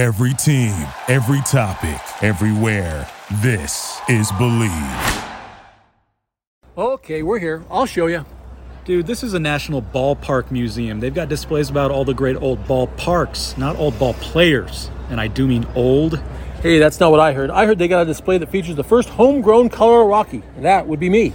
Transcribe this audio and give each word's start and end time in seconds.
Every 0.00 0.32
team, 0.32 0.72
every 1.08 1.42
topic, 1.42 2.00
everywhere. 2.22 3.06
This 3.42 4.00
is 4.08 4.32
Believe. 4.32 5.24
Okay, 6.74 7.22
we're 7.22 7.38
here. 7.38 7.62
I'll 7.70 7.84
show 7.84 8.06
you. 8.06 8.24
Dude, 8.86 9.06
this 9.06 9.22
is 9.22 9.34
a 9.34 9.38
national 9.38 9.82
ballpark 9.82 10.50
museum. 10.50 11.00
They've 11.00 11.12
got 11.12 11.28
displays 11.28 11.68
about 11.68 11.90
all 11.90 12.06
the 12.06 12.14
great 12.14 12.36
old 12.36 12.64
ballparks, 12.64 13.58
not 13.58 13.76
old 13.76 13.98
ball 13.98 14.14
players. 14.14 14.90
And 15.10 15.20
I 15.20 15.28
do 15.28 15.46
mean 15.46 15.66
old. 15.74 16.18
Hey, 16.62 16.78
that's 16.78 16.98
not 16.98 17.10
what 17.10 17.20
I 17.20 17.34
heard. 17.34 17.50
I 17.50 17.66
heard 17.66 17.78
they 17.78 17.86
got 17.86 18.00
a 18.00 18.06
display 18.06 18.38
that 18.38 18.50
features 18.50 18.76
the 18.76 18.84
first 18.84 19.10
homegrown 19.10 19.68
Colorado 19.68 20.08
Rocky, 20.08 20.42
and 20.56 20.64
that 20.64 20.86
would 20.86 20.98
be 20.98 21.10
me. 21.10 21.34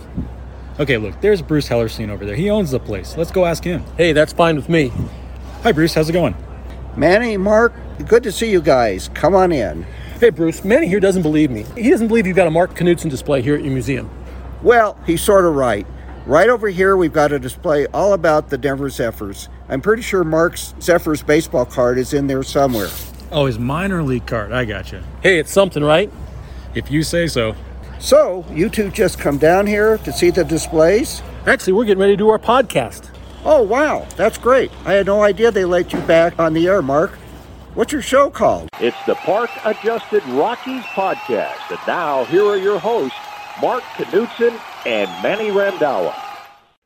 Okay, 0.80 0.98
look, 0.98 1.22
there's 1.22 1.44
Bruce 1.44 1.70
Hellerstein 1.70 2.10
over 2.10 2.26
there. 2.26 2.36
He 2.36 2.50
owns 2.50 2.72
the 2.72 2.80
place. 2.80 3.16
Let's 3.16 3.30
go 3.30 3.46
ask 3.46 3.64
him. 3.64 3.84
Hey, 3.96 4.12
that's 4.12 4.34
fine 4.34 4.56
with 4.56 4.70
me. 4.70 4.92
Hi, 5.62 5.72
Bruce. 5.72 5.94
How's 5.94 6.10
it 6.10 6.14
going? 6.14 6.34
Manny, 6.98 7.38
Mark, 7.38 7.74
good 8.04 8.24
to 8.24 8.32
see 8.32 8.52
you 8.52 8.62
guys. 8.62 9.10
Come 9.14 9.36
on 9.36 9.52
in. 9.52 9.84
Hey, 10.20 10.30
Bruce, 10.30 10.64
Manny 10.64 10.88
here 10.88 11.00
doesn't 11.00 11.22
believe 11.24 11.52
me. 11.52 11.66
He 11.76 11.90
doesn't 11.90 12.08
believe 12.08 12.26
you've 12.28 12.36
got 12.36 12.48
a 12.48 12.52
Mark 12.52 12.74
Knudson 12.76 13.10
display 13.10 13.42
here 13.42 13.56
at 13.56 13.64
your 13.64 13.74
museum. 13.74 14.10
Well, 14.64 14.98
he's 15.06 15.22
sort 15.22 15.46
of 15.46 15.56
right. 15.56 15.86
Right 16.26 16.50
over 16.50 16.70
here, 16.70 16.98
we've 16.98 17.14
got 17.14 17.32
a 17.32 17.40
display 17.40 17.86
all 17.88 18.14
about 18.14 18.50
the 18.50 18.58
Denver 18.58 18.90
Zephyrs. 18.90 19.50
I'm 19.70 19.82
pretty 19.82 20.02
sure 20.02 20.24
Mark's 20.24 20.74
Zephyrs 20.82 21.22
baseball 21.22 21.66
card 21.66 21.98
is 21.98 22.14
in 22.14 22.28
there 22.28 22.44
somewhere. 22.44 22.90
Oh, 23.32 23.46
his 23.46 23.60
minor 23.60 24.02
league 24.02 24.26
card. 24.26 24.52
I 24.52 24.66
gotcha. 24.66 25.04
Hey, 25.22 25.40
it's 25.40 25.52
something, 25.52 25.84
right? 25.84 26.12
If 26.74 26.90
you 26.90 27.04
say 27.04 27.28
so. 27.28 27.56
So, 28.00 28.46
you 28.52 28.70
two 28.70 28.90
just 28.90 29.20
come 29.20 29.38
down 29.38 29.68
here 29.68 29.98
to 30.00 30.12
see 30.12 30.30
the 30.30 30.44
displays? 30.44 31.22
Actually, 31.46 31.74
we're 31.74 31.86
getting 31.86 32.02
ready 32.02 32.14
to 32.14 32.18
do 32.18 32.30
our 32.30 32.40
podcast. 32.40 33.10
Oh, 33.44 33.62
wow, 33.62 34.08
that's 34.16 34.38
great. 34.38 34.72
I 34.86 34.94
had 34.94 35.06
no 35.06 35.22
idea 35.22 35.52
they 35.52 35.66
let 35.66 35.94
you 35.94 36.00
back 36.02 36.40
on 36.40 36.54
the 36.54 36.68
air, 36.68 36.82
Mark. 36.82 37.18
What's 37.76 37.92
your 37.92 38.02
show 38.02 38.30
called? 38.30 38.70
It's 38.80 38.96
the 39.06 39.16
Park 39.16 39.50
Adjusted 39.66 40.26
Rockies 40.28 40.84
Podcast. 40.84 41.70
And 41.70 41.80
now, 41.86 42.24
here 42.24 42.46
are 42.46 42.56
your 42.56 42.80
hosts, 42.80 43.18
Mark 43.62 43.84
Knudson 43.98 44.58
and 44.86 45.12
Manny 45.22 45.50
Randhawa. 45.50 46.16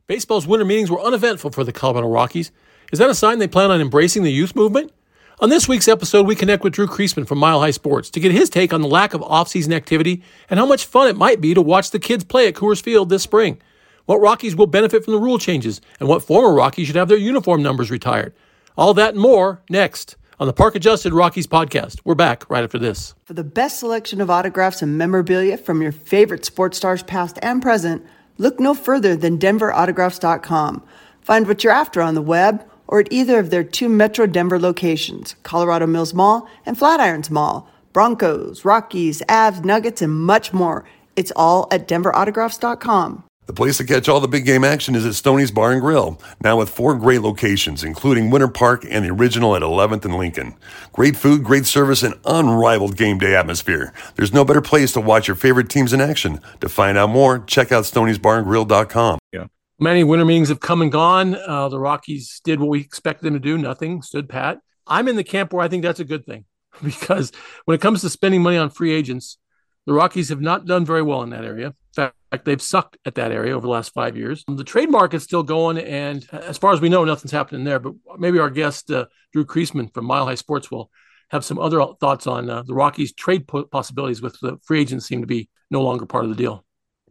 Baseball's 0.08 0.48
winter 0.48 0.66
meetings 0.66 0.90
were 0.90 1.00
uneventful 1.00 1.52
for 1.52 1.64
the 1.64 1.72
Colorado 1.72 2.08
Rockies. 2.08 2.52
Is 2.92 2.98
that 2.98 3.08
a 3.08 3.14
sign 3.14 3.38
they 3.38 3.48
plan 3.48 3.70
on 3.70 3.82
embracing 3.82 4.24
the 4.24 4.32
youth 4.32 4.56
movement? 4.56 4.92
On 5.40 5.50
this 5.50 5.68
week's 5.68 5.88
episode, 5.88 6.26
we 6.26 6.34
connect 6.34 6.64
with 6.64 6.74
Drew 6.74 6.88
Creasman 6.88 7.28
from 7.28 7.38
Mile 7.38 7.60
High 7.60 7.70
Sports 7.70 8.10
to 8.10 8.20
get 8.20 8.32
his 8.32 8.50
take 8.50 8.74
on 8.74 8.82
the 8.82 8.88
lack 8.88 9.14
of 9.14 9.22
off-season 9.22 9.74
activity 9.74 10.24
and 10.50 10.60
how 10.60 10.66
much 10.66 10.88
fun 10.88 11.08
it 11.08 11.16
might 11.16 11.40
be 11.40 11.54
to 11.54 11.62
watch 11.62 11.92
the 11.92 12.00
kids 12.00 12.24
play 12.24 12.48
at 12.48 12.56
Coors 12.56 12.82
Field 12.82 13.10
this 13.10 13.22
spring. 13.22 13.62
What 14.08 14.22
Rockies 14.22 14.56
will 14.56 14.66
benefit 14.66 15.06
from 15.06 15.14
the 15.14 15.20
rule 15.20 15.38
changes, 15.38 15.82
and 16.00 16.10
what 16.10 16.24
former 16.24 16.52
Rockies 16.52 16.88
should 16.88 16.96
have 16.96 17.10
their 17.10 17.16
uniform 17.16 17.62
numbers 17.62 17.92
retired. 17.92 18.34
All 18.76 18.96
that 18.96 19.14
and 19.14 19.22
more 19.22 19.62
next 19.70 20.16
on 20.40 20.48
the 20.48 20.54
Park 20.54 20.76
Adjusted 20.76 21.14
Rockies 21.14 21.48
podcast. 21.48 22.00
We're 22.04 22.16
back 22.16 22.50
right 22.50 22.64
after 22.64 22.80
this. 22.80 23.14
For 23.26 23.34
the 23.34 23.44
best 23.44 23.80
selection 23.80 24.22
of 24.22 24.30
autographs 24.30 24.82
and 24.82 24.98
memorabilia 24.98 25.58
from 25.58 25.82
your 25.82 25.92
favorite 25.92 26.46
sports 26.46 26.78
stars, 26.78 27.04
past 27.04 27.38
and 27.42 27.62
present, 27.62 28.06
look 28.38 28.60
no 28.60 28.74
further 28.74 29.16
than 29.16 29.38
DenverAutographs.com. 29.38 30.84
Find 31.22 31.48
what 31.48 31.64
you're 31.64 31.74
after 31.74 32.02
on 32.02 32.16
the 32.16 32.22
web 32.22 32.66
or 32.88 33.00
at 33.02 33.12
either 33.12 33.38
of 33.38 33.50
their 33.50 33.64
two 33.64 33.90
Metro 33.90 34.26
Denver 34.26 34.60
locations, 34.60 35.36
Colorado 35.44 35.86
Mills 35.86 36.14
Mall 36.14 36.50
and 36.66 36.78
Flatirons 36.78 37.30
Mall. 37.30 37.70
Broncos, 37.92 38.64
Rockies, 38.64 39.22
Avs, 39.24 39.66
Nuggets, 39.66 40.02
and 40.02 40.14
much 40.14 40.54
more. 40.54 40.86
It's 41.16 41.32
all 41.36 41.68
at 41.72 41.88
DenverAutographs.com. 41.88 43.24
The 43.50 43.54
place 43.54 43.78
to 43.78 43.84
catch 43.84 44.08
all 44.08 44.20
the 44.20 44.28
big 44.28 44.46
game 44.46 44.64
action 44.64 44.94
is 44.94 45.08
at 45.08 45.16
Stoney's 45.16 45.50
Bar 45.50 45.72
and 45.72 45.82
Grill, 45.82 46.22
now 46.44 46.60
with 46.60 46.70
four 46.70 46.94
great 46.94 47.22
locations, 47.22 47.84
including 47.84 48.30
Winter 48.30 48.48
Park 48.48 48.86
and 48.88 49.04
the 49.04 49.10
original 49.10 49.56
at 49.56 49.64
11th 49.64 50.06
and 50.06 50.16
Lincoln. 50.20 50.56
Great 50.94 51.18
food, 51.18 51.44
great 51.44 51.66
service, 51.66 52.04
and 52.04 52.14
unrivaled 52.26 52.96
game 52.96 53.18
day 53.18 53.36
atmosphere. 53.36 53.92
There's 54.14 54.32
no 54.32 54.46
better 54.46 54.62
place 54.62 54.92
to 54.92 55.02
watch 55.02 55.28
your 55.28 55.34
favorite 55.34 55.68
teams 55.68 55.94
in 55.94 56.00
action. 56.00 56.42
To 56.62 56.70
find 56.70 56.96
out 56.96 57.10
more, 57.10 57.40
check 57.40 57.72
out 57.72 57.86
Stoney'sBarandGrill.com. 57.86 59.18
Yeah. 59.34 59.48
Many 59.80 60.04
winter 60.04 60.26
meetings 60.26 60.50
have 60.50 60.60
come 60.60 60.84
and 60.84 60.92
gone. 60.92 61.34
Uh, 61.34 61.70
the 61.70 61.80
Rockies 61.80 62.42
did 62.44 62.60
what 62.60 62.70
we 62.70 62.82
expected 62.82 63.26
them 63.26 63.34
to 63.34 63.40
do, 63.40 63.58
nothing, 63.58 64.04
stood 64.04 64.30
pat. 64.30 64.60
I'm 64.86 65.08
in 65.08 65.16
the 65.16 65.24
camp 65.24 65.54
where 65.54 65.66
I 65.66 65.70
think 65.70 65.82
that's 65.82 66.00
a 66.00 66.06
good 66.06 66.24
thing 66.28 66.46
because 66.84 67.32
when 67.66 67.74
it 67.74 67.82
comes 67.82 68.02
to 68.02 68.12
spending 68.12 68.44
money 68.44 68.58
on 68.58 68.70
free 68.70 68.92
agents, 68.94 69.40
the 69.88 69.94
Rockies 69.94 70.30
have 70.30 70.40
not 70.40 70.68
done 70.68 70.86
very 70.86 71.02
well 71.02 71.24
in 71.24 71.32
that 71.32 71.46
area. 71.46 71.74
Fact, 71.96 72.46
they've 72.46 72.62
sucked 72.62 72.98
at 73.06 73.16
that 73.16 73.32
area 73.32 73.56
over 73.56 73.66
the 73.66 73.72
last 73.72 73.94
five 73.94 74.16
years. 74.16 74.44
The 74.48 74.64
trade 74.64 74.90
market's 74.90 75.24
still 75.24 75.44
going, 75.44 75.78
and 75.78 76.28
as 76.32 76.58
far 76.58 76.74
as 76.74 76.82
we 76.82 76.90
know, 76.90 77.04
nothing's 77.04 77.32
happening 77.32 77.64
there. 77.64 77.80
But 77.80 77.94
maybe 78.18 78.40
our 78.40 78.50
guest, 78.50 78.92
uh, 78.92 79.06
Drew 79.34 79.46
Creasman 79.46 79.94
from 79.94 80.06
Mile 80.06 80.26
High 80.26 80.36
Sports, 80.36 80.70
will 80.70 80.92
have 81.30 81.46
some 81.46 81.60
other 81.60 81.84
thoughts 82.00 82.28
on 82.28 82.50
uh, 82.50 82.64
the 82.64 82.74
Rockies' 82.74 83.14
trade 83.14 83.48
possibilities 83.48 84.22
with 84.22 84.40
the 84.40 84.58
free 84.64 84.82
agents 84.82 85.08
seem 85.08 85.22
to 85.22 85.28
be 85.28 85.50
no 85.72 85.82
longer 85.82 86.06
part 86.06 86.26
of 86.26 86.30
the 86.30 86.36
deal. 86.36 86.66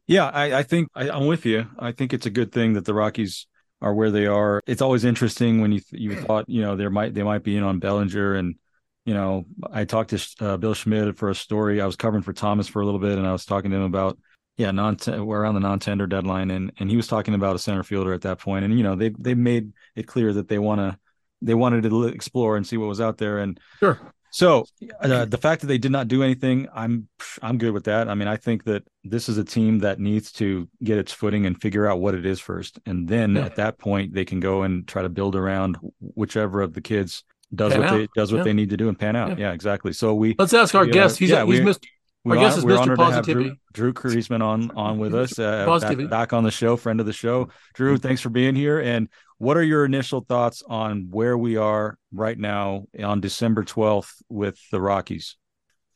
Yeah, 0.06 0.26
I, 0.26 0.58
I 0.58 0.62
think 0.62 0.88
I, 0.94 1.10
I'm 1.10 1.26
with 1.26 1.44
you. 1.44 1.66
I 1.78 1.92
think 1.92 2.12
it's 2.12 2.26
a 2.26 2.30
good 2.30 2.50
thing 2.50 2.74
that 2.74 2.84
the 2.84 2.94
Rockies 2.94 3.46
are 3.80 3.94
where 3.94 4.10
they 4.10 4.26
are. 4.26 4.60
It's 4.66 4.82
always 4.82 5.04
interesting 5.04 5.60
when 5.60 5.72
you 5.72 5.80
you 5.90 6.16
thought 6.16 6.48
you 6.48 6.62
know 6.62 6.76
there 6.76 6.90
might 6.90 7.14
they 7.14 7.22
might 7.22 7.42
be 7.42 7.56
in 7.56 7.62
on 7.62 7.78
Bellinger 7.78 8.34
and 8.34 8.56
you 9.04 9.14
know 9.14 9.44
I 9.70 9.84
talked 9.84 10.10
to 10.10 10.26
uh, 10.40 10.56
Bill 10.56 10.74
Schmidt 10.74 11.16
for 11.16 11.28
a 11.28 11.34
story. 11.34 11.80
I 11.80 11.86
was 11.86 11.96
covering 11.96 12.22
for 12.22 12.32
Thomas 12.32 12.68
for 12.68 12.80
a 12.80 12.84
little 12.84 13.00
bit, 13.00 13.18
and 13.18 13.26
I 13.26 13.32
was 13.32 13.44
talking 13.44 13.70
to 13.70 13.76
him 13.76 13.82
about 13.82 14.18
yeah, 14.58 14.72
non 14.72 14.98
we're 15.06 15.40
around 15.40 15.54
the 15.54 15.60
non-tender 15.60 16.06
deadline, 16.06 16.50
and 16.50 16.72
and 16.78 16.90
he 16.90 16.96
was 16.96 17.06
talking 17.06 17.32
about 17.32 17.56
a 17.56 17.60
center 17.60 17.84
fielder 17.84 18.12
at 18.12 18.22
that 18.22 18.40
point, 18.40 18.64
and 18.64 18.76
you 18.76 18.82
know 18.82 18.96
they 18.96 19.10
they 19.10 19.34
made 19.34 19.72
it 19.94 20.06
clear 20.06 20.32
that 20.32 20.48
they 20.48 20.58
want 20.58 20.80
to 20.80 20.98
they 21.40 21.54
wanted 21.54 21.84
to 21.84 22.04
explore 22.08 22.56
and 22.56 22.66
see 22.66 22.76
what 22.76 22.88
was 22.88 23.00
out 23.00 23.18
there, 23.18 23.38
and 23.38 23.58
sure. 23.78 23.98
So 24.30 24.66
uh, 25.00 25.24
the 25.24 25.38
fact 25.38 25.62
that 25.62 25.68
they 25.68 25.78
did 25.78 25.92
not 25.92 26.08
do 26.08 26.22
anything, 26.22 26.68
I'm 26.74 27.08
I'm 27.40 27.56
good 27.56 27.72
with 27.72 27.84
that. 27.84 28.08
I 28.08 28.14
mean, 28.14 28.28
I 28.28 28.36
think 28.36 28.64
that 28.64 28.82
this 29.04 29.28
is 29.28 29.38
a 29.38 29.44
team 29.44 29.78
that 29.78 30.00
needs 30.00 30.32
to 30.32 30.68
get 30.82 30.98
its 30.98 31.12
footing 31.12 31.46
and 31.46 31.58
figure 31.58 31.86
out 31.86 32.00
what 32.00 32.14
it 32.14 32.26
is 32.26 32.40
first, 32.40 32.80
and 32.84 33.08
then 33.08 33.36
yeah. 33.36 33.46
at 33.46 33.56
that 33.56 33.78
point 33.78 34.12
they 34.12 34.24
can 34.24 34.40
go 34.40 34.64
and 34.64 34.86
try 34.86 35.02
to 35.02 35.08
build 35.08 35.36
around 35.36 35.78
whichever 36.00 36.60
of 36.60 36.74
the 36.74 36.80
kids 36.80 37.22
does 37.54 37.72
pan 37.72 37.80
what 37.80 37.88
out. 37.90 37.96
they 37.96 38.08
does 38.14 38.32
what 38.32 38.38
yeah. 38.38 38.44
they 38.44 38.52
need 38.52 38.70
to 38.70 38.76
do 38.76 38.88
and 38.88 38.98
pan 38.98 39.14
out. 39.14 39.30
Yeah, 39.30 39.46
yeah 39.46 39.52
exactly. 39.52 39.92
So 39.92 40.14
we 40.14 40.34
let's 40.36 40.52
ask 40.52 40.74
our 40.74 40.84
guest. 40.84 41.18
He's 41.18 41.30
yeah, 41.30 41.46
he's 41.46 41.60
missed 41.60 41.86
we're, 42.28 42.38
I 42.38 42.40
guess 42.40 42.58
on, 42.58 42.64
we're 42.64 42.78
honored 42.78 42.98
Positivity. 42.98 43.44
to 43.44 43.50
have 43.50 43.58
Drew, 43.72 43.92
Drew 43.92 44.10
Creasman 44.12 44.42
on 44.42 44.70
on 44.72 44.98
with 44.98 45.14
us, 45.14 45.38
uh, 45.38 45.78
back, 45.80 46.10
back, 46.10 46.32
on 46.32 46.44
the 46.44 46.50
show, 46.50 46.76
friend 46.76 47.00
of 47.00 47.06
the 47.06 47.12
show. 47.12 47.48
Drew, 47.74 47.96
thanks 47.96 48.20
for 48.20 48.30
being 48.30 48.54
here. 48.54 48.78
And 48.78 49.08
what 49.38 49.56
are 49.56 49.62
your 49.62 49.84
initial 49.84 50.20
thoughts 50.20 50.62
on 50.68 51.08
where 51.10 51.38
we 51.38 51.56
are 51.56 51.98
right 52.12 52.38
now 52.38 52.84
on 53.02 53.20
December 53.20 53.64
twelfth 53.64 54.22
with 54.28 54.58
the 54.70 54.80
Rockies? 54.80 55.36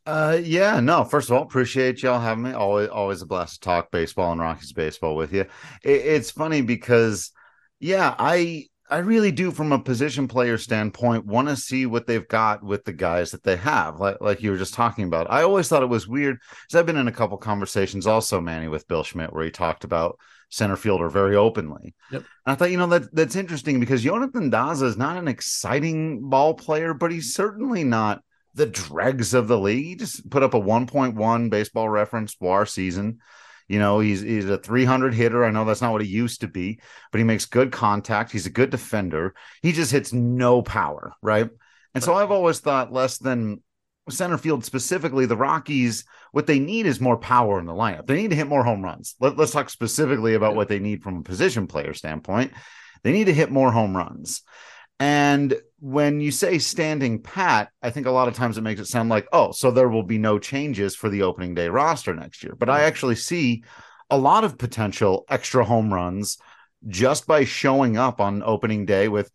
Uh, 0.05 0.39
yeah, 0.43 0.81
no. 0.81 1.05
First 1.05 1.31
of 1.31 1.37
all, 1.37 1.45
appreciate 1.45 2.03
y'all 2.03 2.19
having 2.19 2.43
me. 2.43 2.53
Always, 2.53 2.89
always 2.89 3.23
a 3.23 3.27
blast 3.27 3.55
to 3.55 3.61
talk 3.61 3.91
baseball 3.93 4.33
and 4.33 4.41
Rockies 4.41 4.73
baseball 4.73 5.15
with 5.15 5.33
you. 5.33 5.43
It, 5.83 5.91
it's 5.91 6.33
funny 6.33 6.61
because, 6.61 7.31
yeah, 7.79 8.13
I 8.19 8.67
I 8.93 8.99
really 8.99 9.33
do, 9.33 9.51
from 9.51 9.73
a 9.73 9.79
position 9.79 10.29
player 10.29 10.59
standpoint, 10.59 11.25
want 11.25 11.49
to 11.49 11.57
see 11.57 11.87
what 11.87 12.07
they've 12.07 12.29
got 12.29 12.63
with 12.63 12.85
the 12.85 12.93
guys 12.93 13.31
that 13.31 13.43
they 13.43 13.57
have, 13.57 14.01
like 14.01 14.21
like 14.21 14.43
you 14.43 14.51
were 14.51 14.59
just 14.59 14.75
talking 14.75 15.07
about. 15.07 15.31
I 15.31 15.45
always 15.45 15.67
thought 15.67 15.83
it 15.83 15.87
was 15.87 16.07
weird 16.07 16.39
because 16.39 16.79
I've 16.79 16.85
been 16.85 16.99
in 16.99 17.09
a 17.09 17.13
couple 17.13 17.39
conversations 17.39 18.07
also, 18.07 18.39
Manny, 18.39 18.69
with 18.69 18.87
Bill 18.87 19.03
Schmidt, 19.03 19.33
where 19.33 19.47
he 19.47 19.51
talked 19.51 19.85
about 19.85 20.19
center 20.51 20.77
fielder 20.77 21.09
very 21.09 21.35
openly. 21.35 21.95
Yep. 22.11 22.21
And 22.45 22.53
I 22.53 22.55
thought, 22.55 22.71
you 22.71 22.77
know, 22.77 22.87
that 22.89 23.15
that's 23.15 23.35
interesting 23.35 23.81
because 23.81 24.03
Jonathan 24.03 24.51
Daza 24.51 24.83
is 24.83 24.99
not 24.99 25.17
an 25.17 25.27
exciting 25.27 26.29
ball 26.29 26.53
player, 26.53 26.93
but 26.93 27.11
he's 27.11 27.35
certainly 27.35 27.85
not 27.85 28.23
the 28.53 28.67
dregs 28.67 29.33
of 29.33 29.49
the 29.49 29.59
league. 29.59 29.87
He 29.87 29.97
just 29.97 30.29
put 30.29 30.43
up 30.43 30.53
a 30.53 30.61
1.1 30.61 31.49
baseball 31.49 31.89
reference 31.89 32.37
WAR 32.39 32.67
season. 32.67 33.21
You 33.69 33.79
know, 33.79 34.01
he's 34.01 34.21
he's 34.21 34.49
a 34.49 34.59
300 34.59 35.15
hitter. 35.15 35.45
I 35.45 35.51
know 35.51 35.65
that's 35.65 35.83
not 35.83 35.93
what 35.93 36.03
he 36.03 36.09
used 36.09 36.41
to 36.41 36.49
be, 36.49 36.81
but 37.11 37.19
he 37.19 37.25
makes 37.25 37.47
good 37.47 37.73
contact. 37.73 38.33
He's 38.33 38.47
a 38.47 38.51
good 38.51 38.71
defender. 38.71 39.35
He 39.63 39.73
just 39.73 39.93
hits 39.93 40.13
no 40.13 40.63
power, 40.63 41.13
right? 41.23 41.49
And 41.95 42.03
so 42.03 42.15
I've 42.15 42.31
always 42.31 42.61
thought 42.61 42.93
less 42.93 43.19
than 43.19 43.63
center 44.11 44.39
field 44.39 44.65
specifically, 44.65 45.27
the 45.27 45.37
Rockies, 45.37 46.05
what 46.33 46.47
they 46.47 46.59
need 46.59 46.87
is 46.87 47.01
more 47.01 47.17
power 47.17 47.59
in 47.59 47.67
the 47.67 47.73
lineup. 47.73 48.07
They 48.07 48.17
need 48.17 48.31
to 48.31 48.37
hit 48.37 48.49
more 48.49 48.65
home 48.65 48.83
runs. 48.83 49.15
Let, 49.21 49.39
us 49.39 49.53
talk 49.53 49.71
specifically 49.71 50.35
about 50.35 50.57
what 50.57 50.69
they 50.69 50.79
need 50.79 51.03
from 51.03 51.19
a 51.19 51.23
position 51.23 51.67
player 51.67 51.95
standpoint. 51.95 52.53
They 53.05 53.13
need 53.13 53.25
to 53.25 53.35
hit 53.35 53.51
more 53.51 53.71
home 53.71 53.97
runs. 53.97 54.43
And 54.99 55.55
when 55.83 56.21
you 56.21 56.31
say 56.31 56.61
standing 56.61 57.21
pat, 57.21 57.73
I 57.83 57.91
think 57.91 58.07
a 58.07 58.13
lot 58.13 58.29
of 58.29 58.35
times 58.35 58.57
it 58.57 58.61
makes 58.61 58.81
it 58.81 58.87
sound 58.87 59.09
like, 59.09 59.27
oh, 59.33 59.51
so 59.51 59.73
there 59.73 59.89
will 59.89 60.05
be 60.05 60.17
no 60.17 60.39
changes 60.39 60.95
for 60.95 61.09
the 61.09 61.23
opening 61.23 61.57
day 61.57 61.69
roster 61.69 62.15
next 62.15 62.45
year. 62.45 62.55
But 62.57 62.71
I 62.71 62.83
actually 62.83 63.17
see 63.17 63.65
a 64.09 64.17
lot 64.17 64.45
of 64.45 64.59
potential 64.59 65.25
extra 65.29 65.65
home 65.65 65.93
runs 65.93 66.39
just 66.87 67.27
by 67.27 67.43
showing 67.43 67.97
up 67.97 68.21
on 68.21 68.45
opening 68.45 68.87
day 68.87 69.09
with 69.09 69.29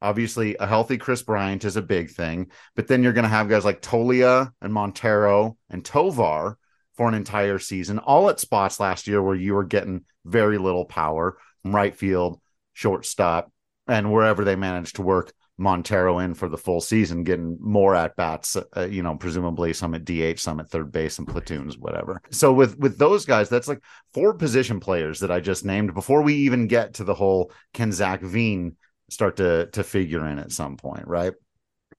obviously 0.00 0.54
a 0.60 0.68
healthy 0.68 0.98
Kris 0.98 1.24
Bryant 1.24 1.64
is 1.64 1.74
a 1.74 1.82
big 1.82 2.10
thing. 2.10 2.52
But 2.76 2.86
then 2.86 3.02
you're 3.02 3.12
going 3.12 3.24
to 3.24 3.28
have 3.28 3.48
guys 3.48 3.64
like 3.64 3.82
Toglia 3.82 4.52
and 4.60 4.72
Montero 4.72 5.56
and 5.68 5.84
Tovar 5.84 6.58
for 6.94 7.08
an 7.08 7.14
entire 7.14 7.58
season, 7.58 7.98
all 7.98 8.30
at 8.30 8.38
spots 8.38 8.78
last 8.78 9.08
year 9.08 9.20
where 9.20 9.34
you 9.34 9.54
were 9.54 9.64
getting 9.64 10.04
very 10.24 10.58
little 10.58 10.84
power 10.84 11.38
from 11.62 11.74
right 11.74 11.96
field, 11.96 12.40
shortstop, 12.72 13.50
and 13.88 14.12
wherever 14.12 14.44
they 14.44 14.54
managed 14.54 14.94
to 14.96 15.02
work 15.02 15.32
Montero 15.58 16.20
in 16.20 16.34
for 16.34 16.48
the 16.48 16.56
full 16.56 16.80
season, 16.80 17.24
getting 17.24 17.58
more 17.60 17.94
at 17.94 18.14
bats. 18.14 18.56
Uh, 18.56 18.86
you 18.86 19.02
know, 19.02 19.16
presumably 19.16 19.72
some 19.72 19.94
at 19.94 20.04
DH, 20.04 20.38
some 20.38 20.60
at 20.60 20.70
third 20.70 20.92
base, 20.92 21.18
and 21.18 21.26
platoons, 21.26 21.76
whatever. 21.76 22.22
So 22.30 22.52
with 22.52 22.78
with 22.78 22.96
those 22.96 23.26
guys, 23.26 23.48
that's 23.48 23.66
like 23.66 23.82
four 24.14 24.34
position 24.34 24.78
players 24.78 25.20
that 25.20 25.32
I 25.32 25.40
just 25.40 25.64
named 25.64 25.94
before 25.94 26.22
we 26.22 26.34
even 26.34 26.68
get 26.68 26.94
to 26.94 27.04
the 27.04 27.14
whole 27.14 27.52
can 27.74 27.90
Zac 27.90 28.20
Veen 28.22 28.76
start 29.10 29.36
to 29.38 29.66
to 29.72 29.82
figure 29.82 30.26
in 30.28 30.38
at 30.38 30.52
some 30.52 30.76
point, 30.76 31.06
right? 31.08 31.32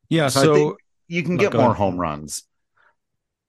Yeah. 0.07 0.29
So, 0.29 0.41
so 0.41 0.77
you 1.07 1.23
can 1.23 1.35
get 1.35 1.53
more 1.53 1.63
ahead. 1.63 1.75
home 1.75 1.97
runs. 1.97 2.43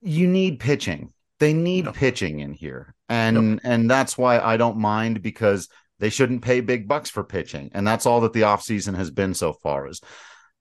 You 0.01 0.27
need 0.27 0.59
pitching. 0.59 1.13
They 1.39 1.53
need 1.53 1.85
no. 1.85 1.91
pitching 1.93 2.39
in 2.39 2.53
here. 2.53 2.93
And 3.07 3.55
no. 3.55 3.59
and 3.63 3.89
that's 3.89 4.17
why 4.17 4.39
I 4.39 4.57
don't 4.57 4.77
mind 4.77 5.21
because 5.21 5.69
they 6.01 6.09
shouldn't 6.09 6.41
pay 6.41 6.59
big 6.59 6.87
bucks 6.87 7.09
for 7.09 7.23
pitching. 7.23 7.69
And 7.73 7.87
that's 7.87 8.05
all 8.05 8.21
that 8.21 8.33
the 8.33 8.41
offseason 8.41 8.95
has 8.95 9.11
been 9.11 9.33
so 9.33 9.53
far 9.53 9.87
is 9.87 10.01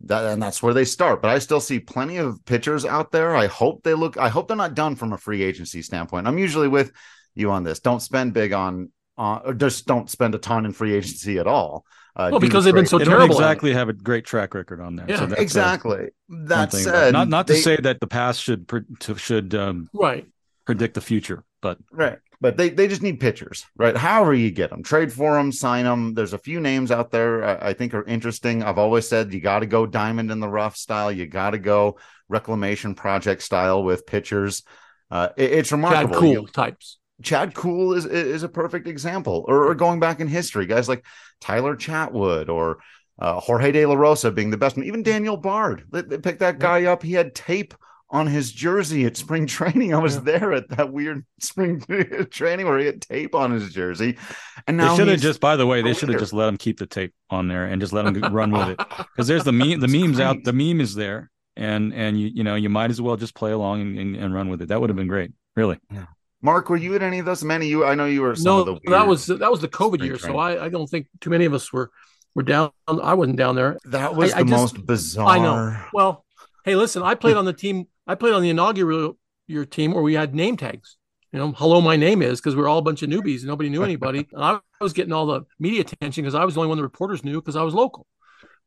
that 0.02 0.24
and 0.26 0.42
that's 0.42 0.62
where 0.62 0.74
they 0.74 0.84
start. 0.84 1.20
But 1.20 1.30
I 1.30 1.38
still 1.40 1.60
see 1.60 1.80
plenty 1.80 2.18
of 2.18 2.44
pitchers 2.44 2.84
out 2.84 3.10
there. 3.10 3.34
I 3.34 3.46
hope 3.46 3.82
they 3.82 3.94
look 3.94 4.18
I 4.18 4.28
hope 4.28 4.48
they're 4.48 4.56
not 4.56 4.74
done 4.74 4.94
from 4.94 5.12
a 5.12 5.18
free 5.18 5.42
agency 5.42 5.82
standpoint. 5.82 6.28
I'm 6.28 6.38
usually 6.38 6.68
with 6.68 6.92
you 7.34 7.50
on 7.50 7.64
this. 7.64 7.80
Don't 7.80 8.00
spend 8.00 8.34
big 8.34 8.52
on 8.52 8.92
uh, 9.18 9.40
or 9.44 9.54
just 9.54 9.86
don't 9.86 10.08
spend 10.08 10.34
a 10.34 10.38
ton 10.38 10.66
in 10.66 10.72
free 10.72 10.94
agency 10.94 11.38
at 11.38 11.46
all. 11.46 11.84
Uh, 12.14 12.28
well, 12.32 12.40
because 12.40 12.64
they've 12.64 12.74
been 12.74 12.86
so 12.86 12.98
they 12.98 13.04
terrible. 13.04 13.28
Don't 13.28 13.36
exactly 13.36 13.72
have 13.72 13.88
a 13.88 13.92
great 13.94 14.24
track 14.24 14.54
record 14.54 14.80
on 14.80 14.96
there. 14.96 15.06
Yeah, 15.08 15.28
so 15.28 15.34
exactly. 15.36 16.08
That 16.28 16.72
said, 16.72 17.12
not 17.12 17.28
not 17.28 17.46
to 17.46 17.54
say 17.54 17.76
that 17.76 18.00
the 18.00 18.06
past 18.06 18.42
should 18.42 18.70
should 19.16 19.54
um, 19.54 19.88
right 19.94 20.26
predict 20.66 20.94
the 20.94 21.00
future, 21.00 21.44
but 21.60 21.78
right. 21.92 22.18
But 22.42 22.56
they, 22.56 22.70
they 22.70 22.88
just 22.88 23.02
need 23.02 23.20
pitchers, 23.20 23.66
right? 23.76 23.94
However 23.94 24.32
you 24.32 24.50
get 24.50 24.70
them, 24.70 24.82
trade 24.82 25.12
for 25.12 25.34
them, 25.34 25.52
sign 25.52 25.84
them. 25.84 26.14
There's 26.14 26.32
a 26.32 26.38
few 26.38 26.58
names 26.58 26.90
out 26.90 27.10
there 27.10 27.44
I, 27.44 27.68
I 27.68 27.72
think 27.74 27.92
are 27.92 28.04
interesting. 28.04 28.62
I've 28.62 28.78
always 28.78 29.06
said 29.06 29.34
you 29.34 29.40
got 29.40 29.58
to 29.58 29.66
go 29.66 29.84
diamond 29.84 30.30
in 30.30 30.40
the 30.40 30.48
rough 30.48 30.76
style. 30.76 31.12
You 31.12 31.26
got 31.26 31.50
to 31.50 31.58
go 31.58 31.98
reclamation 32.30 32.94
project 32.94 33.42
style 33.42 33.82
with 33.82 34.06
pitchers. 34.06 34.62
Uh, 35.10 35.28
it, 35.36 35.52
it's 35.52 35.72
remarkable. 35.72 36.14
Chad 36.14 36.18
Kuhl 36.18 36.32
you, 36.32 36.46
types. 36.46 36.98
Chad 37.22 37.54
Kuhl 37.54 37.92
is 37.92 38.06
is 38.06 38.42
a 38.42 38.48
perfect 38.48 38.88
example, 38.88 39.44
or, 39.46 39.66
or, 39.68 39.74
going 39.74 40.00
back 40.00 40.20
in 40.20 40.26
history, 40.28 40.64
guys 40.64 40.88
like 40.88 41.04
Tyler 41.40 41.76
Chatwood 41.76 42.48
or 42.48 42.78
uh, 43.18 43.38
Jorge 43.38 43.72
De 43.72 43.84
La 43.84 43.94
Rosa 43.94 44.30
being 44.30 44.50
the 44.50 44.56
best 44.56 44.76
one. 44.76 44.86
Even 44.86 45.02
Daniel 45.02 45.36
Bard, 45.36 45.84
they, 45.90 46.00
they 46.00 46.16
picked 46.16 46.38
that 46.38 46.58
guy 46.58 46.84
up. 46.84 47.02
He 47.02 47.12
had 47.12 47.34
tape 47.34 47.74
on 48.10 48.26
his 48.26 48.52
jersey 48.52 49.04
at 49.04 49.16
spring 49.16 49.46
training. 49.46 49.94
I 49.94 49.98
was 49.98 50.16
yeah. 50.16 50.22
there 50.22 50.52
at 50.52 50.68
that 50.70 50.92
weird 50.92 51.24
spring 51.40 51.80
training 52.30 52.66
where 52.66 52.78
he 52.78 52.86
had 52.86 53.02
tape 53.02 53.34
on 53.34 53.52
his 53.52 53.72
jersey. 53.72 54.18
And 54.66 54.76
now 54.76 54.90
they 54.90 54.96
should 54.96 55.08
have 55.08 55.20
just, 55.20 55.40
by 55.40 55.56
the 55.56 55.66
way, 55.66 55.82
they 55.82 55.94
should 55.94 56.08
have 56.08 56.18
just 56.18 56.32
let 56.32 56.48
him 56.48 56.56
keep 56.56 56.78
the 56.78 56.86
tape 56.86 57.14
on 57.30 57.48
there 57.48 57.64
and 57.66 57.80
just 57.80 57.92
let 57.92 58.06
him 58.06 58.20
run 58.32 58.50
with 58.50 58.68
it. 58.68 58.78
Because 58.78 59.26
there's 59.26 59.44
the 59.44 59.52
meme, 59.52 59.80
the 59.80 59.88
memes 59.88 60.16
great. 60.16 60.24
out, 60.24 60.44
the 60.44 60.52
meme 60.52 60.80
is 60.80 60.94
there, 60.94 61.30
and 61.56 61.92
and 61.94 62.20
you 62.20 62.28
you 62.28 62.44
know 62.44 62.54
you 62.54 62.68
might 62.68 62.90
as 62.90 63.00
well 63.00 63.16
just 63.16 63.34
play 63.34 63.52
along 63.52 63.80
and, 63.80 63.98
and, 63.98 64.16
and 64.16 64.34
run 64.34 64.48
with 64.48 64.62
it. 64.62 64.68
That 64.68 64.80
would 64.80 64.90
have 64.90 64.96
been 64.96 65.08
great, 65.08 65.32
really. 65.56 65.78
Yeah. 65.90 66.06
Mark, 66.42 66.70
were 66.70 66.76
you 66.76 66.94
at 66.94 67.02
any 67.02 67.18
of 67.18 67.26
those? 67.26 67.44
Many 67.44 67.66
you, 67.66 67.84
I 67.84 67.94
know 67.94 68.06
you 68.06 68.22
were. 68.22 68.34
no, 68.38 68.78
that 68.86 69.06
was 69.06 69.26
that 69.26 69.50
was 69.50 69.60
the 69.60 69.68
COVID 69.68 70.02
year, 70.02 70.16
training. 70.16 70.36
so 70.36 70.38
I, 70.38 70.64
I 70.64 70.68
don't 70.68 70.88
think 70.88 71.06
too 71.20 71.30
many 71.30 71.44
of 71.44 71.52
us 71.52 71.72
were 71.72 71.90
were 72.34 72.42
down. 72.42 72.70
I 72.86 73.14
wasn't 73.14 73.36
down 73.36 73.56
there. 73.56 73.78
That 73.84 74.14
was 74.14 74.32
I, 74.32 74.42
the 74.42 74.46
I 74.46 74.48
just, 74.48 74.74
most 74.74 74.86
bizarre. 74.86 75.28
I 75.28 75.38
know. 75.38 75.76
Well, 75.92 76.24
hey, 76.64 76.76
listen, 76.76 77.02
I 77.02 77.14
played 77.14 77.36
on 77.36 77.44
the 77.44 77.52
team. 77.52 77.86
I 78.10 78.16
played 78.16 78.34
on 78.34 78.42
the 78.42 78.50
inaugural 78.50 79.16
year 79.46 79.64
team 79.64 79.92
where 79.92 80.02
we 80.02 80.14
had 80.14 80.34
name 80.34 80.56
tags. 80.56 80.96
You 81.32 81.38
know, 81.38 81.52
hello, 81.52 81.80
my 81.80 81.94
name 81.94 82.22
is 82.22 82.40
because 82.40 82.56
we 82.56 82.62
are 82.62 82.66
all 82.66 82.78
a 82.78 82.82
bunch 82.82 83.02
of 83.04 83.08
newbies 83.08 83.38
and 83.38 83.46
nobody 83.46 83.68
knew 83.68 83.84
anybody. 83.84 84.26
and 84.32 84.42
I 84.42 84.58
was 84.80 84.92
getting 84.92 85.12
all 85.12 85.26
the 85.26 85.42
media 85.60 85.82
attention 85.82 86.24
because 86.24 86.34
I 86.34 86.44
was 86.44 86.54
the 86.54 86.60
only 86.60 86.70
one 86.70 86.78
the 86.78 86.82
reporters 86.82 87.22
knew 87.22 87.40
because 87.40 87.54
I 87.54 87.62
was 87.62 87.72
local. 87.72 88.08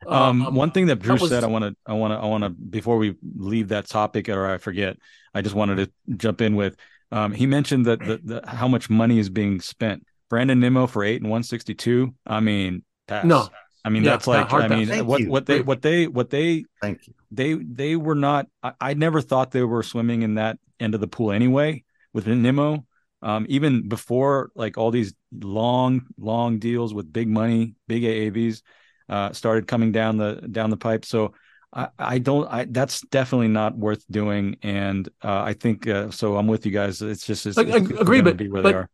Um, 0.08 0.44
um, 0.44 0.56
one 0.56 0.72
thing 0.72 0.86
that 0.86 1.00
Drew 1.00 1.16
that 1.16 1.22
was, 1.22 1.30
said, 1.30 1.44
I 1.44 1.48
want 1.48 1.66
to, 1.66 1.76
I 1.86 1.92
want 1.92 2.14
to, 2.14 2.18
I 2.20 2.26
want 2.26 2.46
to, 2.46 2.52
before 2.52 2.98
we 2.98 3.16
leave 3.36 3.68
that 3.70 3.90
topic 3.90 4.30
or 4.30 4.50
I 4.50 4.60
forget, 4.60 4.96
I 5.34 5.42
just 5.42 5.56
wanted 5.56 5.76
to 5.76 6.16
jump 6.16 6.40
in 6.40 6.56
with 6.56 6.78
um, 7.12 7.34
he 7.34 7.46
mentioned 7.46 7.86
that 7.86 8.00
the, 8.00 8.22
the, 8.24 8.42
how 8.48 8.70
much 8.70 8.90
money 8.90 9.20
is 9.20 9.30
being 9.30 9.60
spent. 9.60 10.06
Brandon 10.30 10.60
Nimmo 10.60 10.88
for 10.88 11.04
eight 11.04 11.22
and 11.22 11.30
one 11.30 11.44
sixty 11.44 11.76
two. 11.76 12.16
I 12.26 12.40
mean, 12.40 12.84
pass. 13.08 13.26
no, 13.26 13.50
I 13.84 13.90
mean 13.90 14.04
yeah, 14.04 14.12
that's 14.12 14.28
like 14.28 14.52
I 14.54 14.68
mean 14.68 14.88
Thank 14.88 15.08
what 15.08 15.22
you. 15.22 15.30
what 15.30 15.46
they 15.46 15.62
what 15.62 15.82
they 15.82 16.08
what 16.08 16.30
they 16.30 16.66
Thank 16.82 17.08
you. 17.08 17.14
They 17.32 17.54
they 17.56 17.96
were 17.96 18.16
not. 18.16 18.48
I, 18.62 18.74
I, 18.80 18.94
never 18.94 19.20
thought 19.20 19.52
they 19.52 19.64
were 19.64 19.84
swimming 19.84 20.22
in 20.22 20.36
that 20.36 20.60
end 20.80 20.96
of 20.96 21.02
the 21.02 21.08
pool 21.08 21.32
anyway. 21.32 21.84
With 22.14 22.28
Nimmo, 22.28 22.86
um, 23.24 23.46
even 23.50 23.88
before 23.88 24.52
like 24.56 24.78
all 24.78 24.92
these 24.92 25.14
long 25.32 26.06
long 26.18 26.60
deals 26.60 26.94
with 26.94 27.12
big 27.12 27.28
money, 27.28 27.76
big 27.88 28.04
AAVs 28.04 28.62
uh, 29.10 29.34
started 29.34 29.68
coming 29.68 29.92
down 29.92 30.18
the 30.18 30.36
down 30.52 30.70
the 30.70 30.78
pipe. 30.78 31.06
So 31.06 31.34
I, 31.74 31.88
I 31.98 32.18
don't. 32.20 32.48
I 32.48 32.66
that's 32.66 33.02
definitely 33.02 33.48
not 33.48 33.76
worth 33.76 34.06
doing, 34.12 34.58
and 34.62 35.10
uh, 35.24 35.42
I 35.42 35.54
think 35.54 35.88
uh, 35.88 36.12
so. 36.12 36.38
I'm 36.38 36.48
with 36.48 36.66
you 36.66 36.72
guys. 36.72 37.02
It's 37.02 37.26
just 37.26 37.48
it's, 37.48 37.58
I, 37.58 37.64
it's 37.64 37.90
agree, 37.90 38.22
but, 38.22 38.38
but 38.38 38.88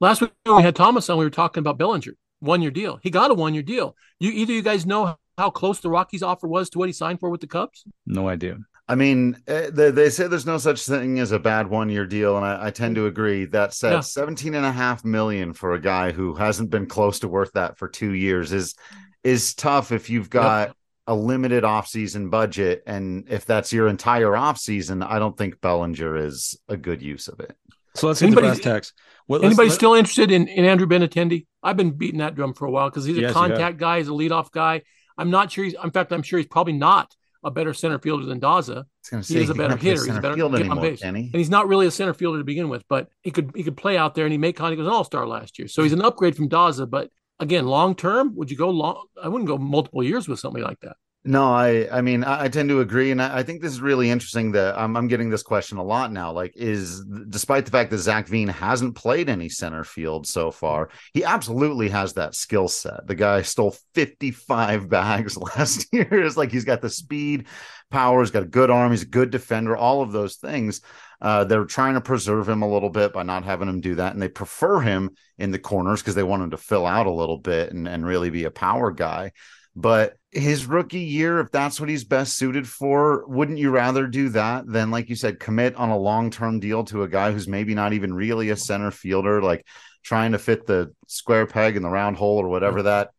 last 0.00 0.20
week 0.20 0.32
when 0.44 0.56
we 0.56 0.62
had 0.62 0.74
Thomas 0.74 1.08
on, 1.08 1.18
we 1.18 1.24
were 1.24 1.30
talking 1.30 1.60
about 1.60 1.78
Bellinger 1.78 2.14
one 2.44 2.62
year 2.62 2.70
deal. 2.70 2.98
He 3.02 3.10
got 3.10 3.30
a 3.30 3.34
one 3.34 3.54
year 3.54 3.62
deal. 3.62 3.96
You 4.18 4.30
either 4.30 4.52
you 4.52 4.62
guys 4.62 4.86
know 4.86 5.16
how 5.36 5.50
close 5.50 5.80
the 5.80 5.90
Rockies 5.90 6.22
offer 6.22 6.46
was 6.46 6.70
to 6.70 6.78
what 6.78 6.88
he 6.88 6.92
signed 6.92 7.20
for 7.20 7.30
with 7.30 7.40
the 7.40 7.46
Cubs? 7.46 7.84
No 8.06 8.28
idea. 8.28 8.58
I 8.86 8.94
mean, 8.94 9.38
eh, 9.46 9.70
they, 9.72 9.90
they 9.90 10.10
say 10.10 10.26
there's 10.26 10.44
no 10.44 10.58
such 10.58 10.84
thing 10.84 11.18
as 11.18 11.32
a 11.32 11.38
bad 11.38 11.68
one 11.68 11.88
year 11.88 12.06
deal, 12.06 12.36
and 12.36 12.44
I, 12.44 12.66
I, 12.66 12.70
tend 12.70 12.96
to 12.96 13.06
agree. 13.06 13.46
That 13.46 13.72
said, 13.72 13.92
yeah. 13.92 14.00
17 14.00 14.54
and 14.54 14.66
a 14.66 14.72
half 14.72 15.04
million 15.06 15.54
for 15.54 15.72
a 15.72 15.80
guy 15.80 16.12
who 16.12 16.34
hasn't 16.34 16.68
been 16.68 16.86
close 16.86 17.18
to 17.20 17.28
worth 17.28 17.52
that 17.54 17.78
for 17.78 17.88
two 17.88 18.12
years 18.12 18.52
is 18.52 18.74
is 19.22 19.54
tough 19.54 19.90
if 19.90 20.10
you've 20.10 20.28
got 20.30 20.68
yep 20.68 20.76
a 21.06 21.14
limited 21.14 21.64
offseason 21.64 22.30
budget 22.30 22.82
and 22.86 23.26
if 23.28 23.44
that's 23.44 23.72
your 23.72 23.88
entire 23.88 24.30
offseason 24.30 25.06
i 25.06 25.18
don't 25.18 25.36
think 25.36 25.60
bellinger 25.60 26.16
is 26.16 26.58
a 26.68 26.76
good 26.76 27.02
use 27.02 27.28
of 27.28 27.40
it 27.40 27.56
so 27.94 28.08
let's 28.08 28.22
anybody, 28.22 28.48
the 28.48 28.62
brass 28.62 28.92
Well, 29.26 29.44
anybody 29.44 29.68
let, 29.68 29.74
still 29.74 29.94
interested 29.94 30.30
in, 30.30 30.48
in 30.48 30.64
andrew 30.64 30.86
benintendi 30.86 31.46
i've 31.62 31.76
been 31.76 31.92
beating 31.92 32.18
that 32.18 32.34
drum 32.34 32.52
for 32.52 32.66
a 32.66 32.70
while 32.70 32.90
because 32.90 33.04
he's 33.04 33.16
a 33.16 33.22
yes, 33.22 33.32
contact 33.32 33.78
guy 33.78 33.98
he's 33.98 34.08
a 34.08 34.12
leadoff 34.12 34.50
guy 34.50 34.82
i'm 35.16 35.30
not 35.30 35.50
sure 35.50 35.64
he's 35.64 35.74
in 35.82 35.90
fact 35.90 36.12
i'm 36.12 36.22
sure 36.22 36.38
he's 36.38 36.48
probably 36.48 36.74
not 36.74 37.14
a 37.44 37.50
better 37.50 37.74
center 37.74 37.98
fielder 37.98 38.24
than 38.24 38.40
Daza. 38.40 38.84
He 39.10 39.36
is 39.36 39.50
a 39.50 39.54
better 39.54 39.76
hitter. 39.76 40.04
He's 40.04 40.16
a 40.16 40.20
better 40.20 40.34
get 40.34 40.68
on 40.70 40.80
base. 40.80 41.02
And 41.02 41.34
he's 41.34 41.50
not 41.50 41.68
really 41.68 41.86
a 41.86 41.90
center 41.90 42.14
fielder 42.14 42.38
to 42.38 42.44
begin 42.44 42.70
with, 42.70 42.84
but 42.88 43.08
he 43.22 43.30
could 43.30 43.52
he 43.54 43.62
could 43.62 43.76
play 43.76 43.98
out 43.98 44.14
there 44.14 44.24
and 44.24 44.32
he 44.32 44.38
made 44.38 44.54
contact. 44.56 44.76
He 44.76 44.78
was 44.78 44.88
an 44.88 44.94
all 44.94 45.04
star 45.04 45.26
last 45.26 45.58
year, 45.58 45.68
so 45.68 45.82
he's 45.82 45.92
an 45.92 46.02
upgrade 46.02 46.36
from 46.36 46.48
Daza. 46.48 46.88
But 46.88 47.10
again, 47.38 47.66
long 47.66 47.94
term, 47.94 48.34
would 48.36 48.50
you 48.50 48.56
go 48.56 48.70
long? 48.70 49.06
I 49.22 49.28
wouldn't 49.28 49.46
go 49.46 49.58
multiple 49.58 50.02
years 50.02 50.26
with 50.26 50.40
somebody 50.40 50.64
like 50.64 50.80
that. 50.80 50.96
No, 51.26 51.54
I 51.54 51.88
I 51.90 52.02
mean 52.02 52.22
I, 52.22 52.44
I 52.44 52.48
tend 52.48 52.68
to 52.68 52.80
agree, 52.80 53.10
and 53.10 53.22
I, 53.22 53.38
I, 53.38 53.42
think 53.42 53.62
this 53.62 53.72
is 53.72 53.80
really 53.80 54.10
interesting. 54.10 54.52
That 54.52 54.78
I'm 54.78 54.94
I'm 54.94 55.08
getting 55.08 55.30
this 55.30 55.42
question 55.42 55.78
a 55.78 55.82
lot 55.82 56.12
now. 56.12 56.32
Like, 56.32 56.52
is 56.54 57.02
despite 57.30 57.64
the 57.64 57.70
fact 57.70 57.90
that 57.90 57.98
Zac 57.98 58.28
Veen 58.28 58.48
hasn't 58.48 58.94
played 58.94 59.30
any 59.30 59.48
center 59.48 59.84
field 59.84 60.26
so 60.26 60.50
far, 60.50 60.90
he 61.14 61.24
absolutely 61.24 61.88
has 61.88 62.12
that 62.14 62.34
skill 62.34 62.68
set. 62.68 63.06
The 63.06 63.14
guy 63.14 63.40
stole 63.40 63.74
55 63.94 64.88
bags 64.90 65.36
last 65.56 65.88
year. 65.92 66.06
It's 66.10 66.36
like 66.36 66.52
he's 66.52 66.66
got 66.66 66.82
the 66.82 66.90
speed, 66.90 67.46
power, 67.90 68.20
he's 68.20 68.30
got 68.30 68.42
a 68.42 68.46
good 68.46 68.68
arm, 68.68 68.90
he's 68.90 69.02
a 69.02 69.06
good 69.06 69.30
defender, 69.30 69.74
all 69.74 70.02
of 70.02 70.12
those 70.12 70.36
things. 70.36 70.82
Uh, 71.22 71.44
they're 71.44 71.64
trying 71.64 71.94
to 71.94 72.02
preserve 72.02 72.46
him 72.46 72.60
a 72.60 72.68
little 72.70 72.90
bit 72.90 73.14
by 73.14 73.22
not 73.22 73.44
having 73.44 73.66
him 73.66 73.80
do 73.80 73.94
that, 73.94 74.12
and 74.12 74.20
they 74.20 74.28
prefer 74.28 74.78
him 74.80 75.08
in 75.38 75.52
the 75.52 75.58
corners 75.58 76.02
because 76.02 76.14
they 76.14 76.22
want 76.22 76.42
him 76.42 76.50
to 76.50 76.58
fill 76.58 76.84
out 76.84 77.06
a 77.06 77.10
little 77.10 77.38
bit 77.38 77.72
and, 77.72 77.88
and 77.88 78.04
really 78.04 78.28
be 78.28 78.44
a 78.44 78.50
power 78.50 78.90
guy. 78.90 79.32
But 79.76 80.14
his 80.30 80.66
rookie 80.66 81.00
year, 81.00 81.40
if 81.40 81.50
that's 81.50 81.80
what 81.80 81.88
he's 81.88 82.04
best 82.04 82.36
suited 82.36 82.68
for, 82.68 83.24
wouldn't 83.26 83.58
you 83.58 83.70
rather 83.70 84.06
do 84.06 84.28
that 84.30 84.66
than, 84.66 84.90
like 84.90 85.08
you 85.08 85.16
said, 85.16 85.40
commit 85.40 85.74
on 85.74 85.90
a 85.90 85.98
long 85.98 86.30
term 86.30 86.60
deal 86.60 86.84
to 86.84 87.02
a 87.02 87.08
guy 87.08 87.32
who's 87.32 87.48
maybe 87.48 87.74
not 87.74 87.92
even 87.92 88.14
really 88.14 88.50
a 88.50 88.56
center 88.56 88.90
fielder, 88.90 89.42
like 89.42 89.66
trying 90.04 90.32
to 90.32 90.38
fit 90.38 90.66
the 90.66 90.92
square 91.08 91.46
peg 91.46 91.76
in 91.76 91.82
the 91.82 91.88
round 91.88 92.16
hole 92.16 92.38
or 92.38 92.48
whatever 92.48 92.80
mm. 92.80 92.84
that 92.84 93.10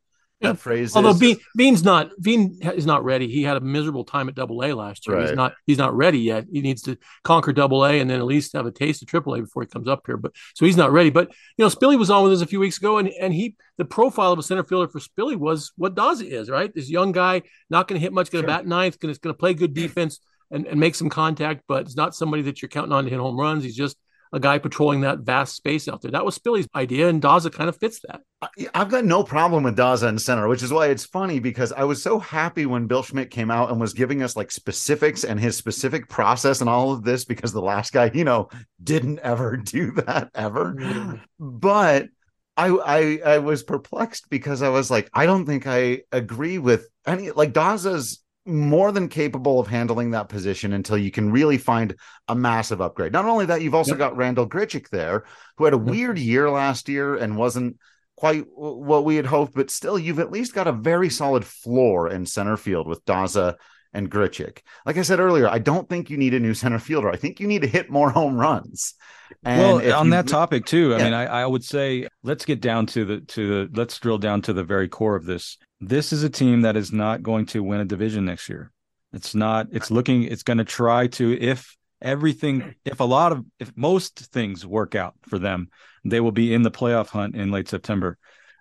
that 0.41 0.57
phrase 0.57 0.95
Although 0.95 1.11
is. 1.11 1.17
Veen, 1.17 1.37
Veen's 1.55 1.83
not 1.83 2.11
Veen 2.19 2.59
is 2.61 2.85
not 2.85 3.03
ready. 3.03 3.27
He 3.27 3.43
had 3.43 3.57
a 3.57 3.61
miserable 3.61 4.03
time 4.03 4.27
at 4.27 4.35
Double 4.35 4.63
A 4.63 4.73
last 4.73 5.07
year. 5.07 5.17
Right. 5.17 5.27
He's 5.27 5.35
not 5.35 5.53
he's 5.65 5.77
not 5.77 5.95
ready 5.95 6.19
yet. 6.19 6.45
He 6.51 6.61
needs 6.61 6.81
to 6.83 6.97
conquer 7.23 7.53
Double 7.53 7.85
A 7.85 7.99
and 7.99 8.09
then 8.09 8.19
at 8.19 8.25
least 8.25 8.53
have 8.53 8.65
a 8.65 8.71
taste 8.71 9.01
of 9.01 9.07
Triple 9.07 9.35
A 9.35 9.41
before 9.41 9.63
he 9.63 9.67
comes 9.67 9.87
up 9.87 10.03
here. 10.05 10.17
But 10.17 10.33
so 10.53 10.65
he's 10.65 10.77
not 10.77 10.91
ready. 10.91 11.09
But 11.09 11.29
you 11.57 11.63
know, 11.63 11.69
Spilly 11.69 11.97
was 11.97 12.09
on 12.09 12.23
with 12.23 12.33
us 12.33 12.41
a 12.41 12.47
few 12.47 12.59
weeks 12.59 12.77
ago, 12.77 12.97
and 12.97 13.09
and 13.09 13.33
he 13.33 13.55
the 13.77 13.85
profile 13.85 14.31
of 14.31 14.39
a 14.39 14.43
center 14.43 14.63
fielder 14.63 14.87
for 14.87 14.99
Spilly 14.99 15.35
was 15.35 15.71
what 15.77 15.95
Daza 15.95 16.25
is 16.25 16.49
right. 16.49 16.73
This 16.73 16.89
young 16.89 17.11
guy, 17.11 17.41
not 17.69 17.87
going 17.87 17.99
to 17.99 18.03
hit 18.03 18.13
much, 18.13 18.31
going 18.31 18.43
to 18.43 18.49
sure. 18.49 18.57
bat 18.57 18.67
ninth, 18.67 18.99
going 18.99 19.15
to 19.15 19.33
play 19.33 19.53
good 19.53 19.73
defense 19.73 20.19
and, 20.51 20.67
and 20.67 20.79
make 20.79 20.95
some 20.95 21.09
contact, 21.09 21.63
but 21.67 21.83
it's 21.83 21.95
not 21.95 22.15
somebody 22.15 22.43
that 22.43 22.61
you're 22.61 22.69
counting 22.69 22.93
on 22.93 23.05
to 23.05 23.09
hit 23.09 23.19
home 23.19 23.39
runs. 23.39 23.63
He's 23.63 23.75
just 23.75 23.97
a 24.35 24.39
guy 24.39 24.59
patrolling 24.59 25.01
that 25.01 25.19
vast 25.19 25.55
space 25.55 25.87
out 25.87 26.01
there. 26.01 26.11
That 26.11 26.25
was 26.25 26.37
Spilly's 26.37 26.67
idea, 26.75 27.07
and 27.07 27.21
Daza 27.21 27.51
kind 27.51 27.69
of 27.69 27.77
fits 27.77 28.01
that. 28.01 28.21
I've 28.75 28.89
got 28.89 29.05
no 29.05 29.23
problem 29.23 29.63
with 29.63 29.77
Daza 29.77 30.09
in 30.09 30.19
center, 30.19 30.49
which 30.49 30.61
is 30.61 30.73
why 30.73 30.87
it's 30.87 31.05
funny 31.05 31.39
because 31.39 31.71
I 31.71 31.85
was 31.85 32.03
so 32.03 32.19
happy 32.19 32.65
when 32.65 32.85
Bill 32.85 33.01
Schmidt 33.01 33.31
came 33.31 33.49
out 33.49 33.71
and 33.71 33.79
was 33.79 33.93
giving 33.93 34.21
us 34.21 34.35
like 34.35 34.51
specifics 34.51 35.23
and 35.23 35.39
his 35.39 35.55
specific 35.55 36.09
process 36.09 36.59
and 36.59 36.69
all 36.69 36.91
of 36.91 37.05
this 37.05 37.23
because 37.23 37.53
the 37.53 37.61
last 37.61 37.93
guy, 37.93 38.11
you 38.13 38.25
know, 38.25 38.49
didn't 38.83 39.19
ever 39.19 39.55
do 39.63 39.91
that 39.91 40.31
ever. 40.35 40.73
Mm. 40.73 41.21
But 41.39 42.09
I, 42.57 42.67
I 42.67 43.19
I 43.35 43.37
was 43.37 43.63
perplexed 43.63 44.29
because 44.29 44.61
I 44.61 44.69
was 44.69 44.91
like, 44.91 45.09
I 45.13 45.25
don't 45.25 45.45
think 45.45 45.65
I 45.65 46.01
agree 46.11 46.57
with 46.57 46.89
any 47.07 47.31
like 47.31 47.53
Daza's 47.53 48.21
more 48.45 48.91
than 48.91 49.07
capable 49.07 49.59
of 49.59 49.67
handling 49.67 50.11
that 50.11 50.29
position 50.29 50.73
until 50.73 50.97
you 50.97 51.11
can 51.11 51.31
really 51.31 51.57
find 51.57 51.95
a 52.27 52.35
massive 52.35 52.81
upgrade. 52.81 53.11
Not 53.11 53.25
only 53.25 53.45
that, 53.47 53.61
you've 53.61 53.75
also 53.75 53.91
yep. 53.91 53.99
got 53.99 54.17
Randall 54.17 54.47
Grichuk 54.47 54.89
there, 54.89 55.25
who 55.57 55.65
had 55.65 55.73
a 55.73 55.79
weird 55.79 56.19
year 56.19 56.49
last 56.49 56.87
year 56.87 57.15
and 57.15 57.37
wasn't 57.37 57.77
quite 58.15 58.45
what 58.53 59.03
we 59.03 59.15
had 59.15 59.25
hoped, 59.25 59.55
but 59.55 59.69
still, 59.69 59.99
you've 59.99 60.19
at 60.19 60.31
least 60.31 60.53
got 60.53 60.67
a 60.67 60.71
very 60.71 61.09
solid 61.09 61.45
floor 61.45 62.09
in 62.09 62.25
center 62.25 62.57
field 62.57 62.87
with 62.87 63.03
Daza 63.05 63.55
and 63.93 64.11
Grichuk. 64.11 64.59
Like 64.85 64.97
I 64.97 65.01
said 65.01 65.19
earlier, 65.19 65.47
I 65.47 65.59
don't 65.59 65.89
think 65.89 66.09
you 66.09 66.17
need 66.17 66.33
a 66.33 66.39
new 66.39 66.53
center 66.53 66.79
fielder. 66.79 67.09
I 67.09 67.15
think 67.15 67.39
you 67.39 67.47
need 67.47 67.61
to 67.61 67.67
hit 67.67 67.89
more 67.89 68.09
home 68.09 68.37
runs. 68.37 68.93
And 69.43 69.59
well, 69.59 69.99
on 69.99 70.07
you, 70.07 70.11
that 70.11 70.27
topic 70.27 70.65
too, 70.65 70.93
I 70.93 70.97
mean, 70.99 71.13
I, 71.13 71.25
I 71.25 71.45
would 71.45 71.63
say 71.63 72.07
let's 72.23 72.45
get 72.45 72.61
down 72.61 72.85
to 72.87 73.05
the 73.05 73.21
to 73.21 73.67
the 73.67 73.77
let's 73.77 73.97
drill 73.99 74.17
down 74.17 74.41
to 74.43 74.53
the 74.53 74.63
very 74.63 74.87
core 74.87 75.15
of 75.15 75.25
this. 75.25 75.57
This 75.81 76.13
is 76.13 76.23
a 76.23 76.29
team 76.29 76.61
that 76.61 76.75
is 76.75 76.91
not 76.91 77.23
going 77.23 77.45
to 77.47 77.63
win 77.63 77.81
a 77.81 77.85
division 77.85 78.25
next 78.25 78.49
year. 78.49 78.71
It's 79.13 79.35
not. 79.35 79.67
It's 79.71 79.91
looking. 79.91 80.23
It's 80.23 80.43
going 80.43 80.57
to 80.57 80.65
try 80.65 81.07
to 81.07 81.37
if 81.39 81.75
everything 82.01 82.75
if 82.83 82.99
a 82.99 83.03
lot 83.03 83.31
of 83.31 83.45
if 83.59 83.71
most 83.75 84.19
things 84.19 84.65
work 84.65 84.95
out 84.95 85.15
for 85.21 85.39
them 85.39 85.69
they 86.03 86.19
will 86.19 86.33
be 86.33 86.53
in 86.53 86.61
the 86.61 86.69
playoff 86.69 87.07
hunt 87.07 87.33
in 87.33 87.51
late 87.51 87.69
september 87.69 88.17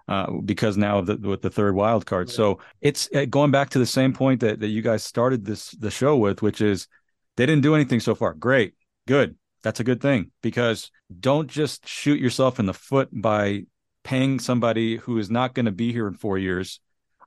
uh, 0.09 0.31
because 0.45 0.77
now 0.77 1.01
the, 1.01 1.17
with 1.17 1.43
the 1.43 1.51
third 1.51 1.75
wild 1.75 2.07
card. 2.07 2.31
So 2.31 2.59
it's 2.81 3.09
uh, 3.15 3.25
going 3.25 3.51
back 3.51 3.71
to 3.71 3.79
the 3.79 3.87
same 3.87 4.13
point 4.13 4.41
that, 4.41 4.61
that 4.61 4.69
you 4.69 4.83
guys 4.83 5.03
started 5.03 5.45
this 5.45 5.71
the 5.73 5.91
show 5.91 6.17
with, 6.17 6.43
which 6.43 6.61
is 6.61 6.89
they 7.37 7.47
didn't 7.47 7.63
do 7.63 7.75
anything 7.75 8.01
so 8.01 8.15
far. 8.15 8.35
Great, 8.35 8.75
good. 9.07 9.37
That's 9.63 9.81
a 9.81 9.85
good 9.85 10.03
thing 10.03 10.31
because 10.43 10.91
don't 11.21 11.49
just 11.49 11.89
shoot 11.89 12.21
yourself 12.21 12.61
in 12.61 12.67
the 12.67 12.75
foot 12.75 13.09
by 13.13 13.63
paying 14.03 14.39
somebody 14.39 14.97
who 14.99 15.17
is 15.17 15.31
not 15.31 15.55
going 15.55 15.65
to 15.65 15.73
be 15.73 15.91
here 15.91 16.07
in 16.07 16.15
four 16.15 16.37
years 16.37 16.81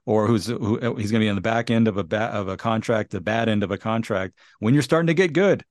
or 0.08 0.26
who's 0.26 0.46
who, 0.46 0.80
uh, 0.80 0.94
he's 0.94 1.10
going 1.10 1.20
to 1.20 1.26
be 1.26 1.28
on 1.28 1.34
the 1.34 1.42
back 1.42 1.70
end 1.70 1.86
of 1.86 1.96
a 1.96 2.04
ba- 2.04 2.32
of 2.32 2.48
a 2.48 2.56
contract, 2.56 3.10
the 3.10 3.20
bad 3.20 3.48
end 3.48 3.62
of 3.62 3.70
a 3.70 3.78
contract 3.78 4.34
when 4.58 4.72
you're 4.72 4.82
starting 4.82 5.08
to 5.08 5.14
get 5.14 5.32
good. 5.32 5.64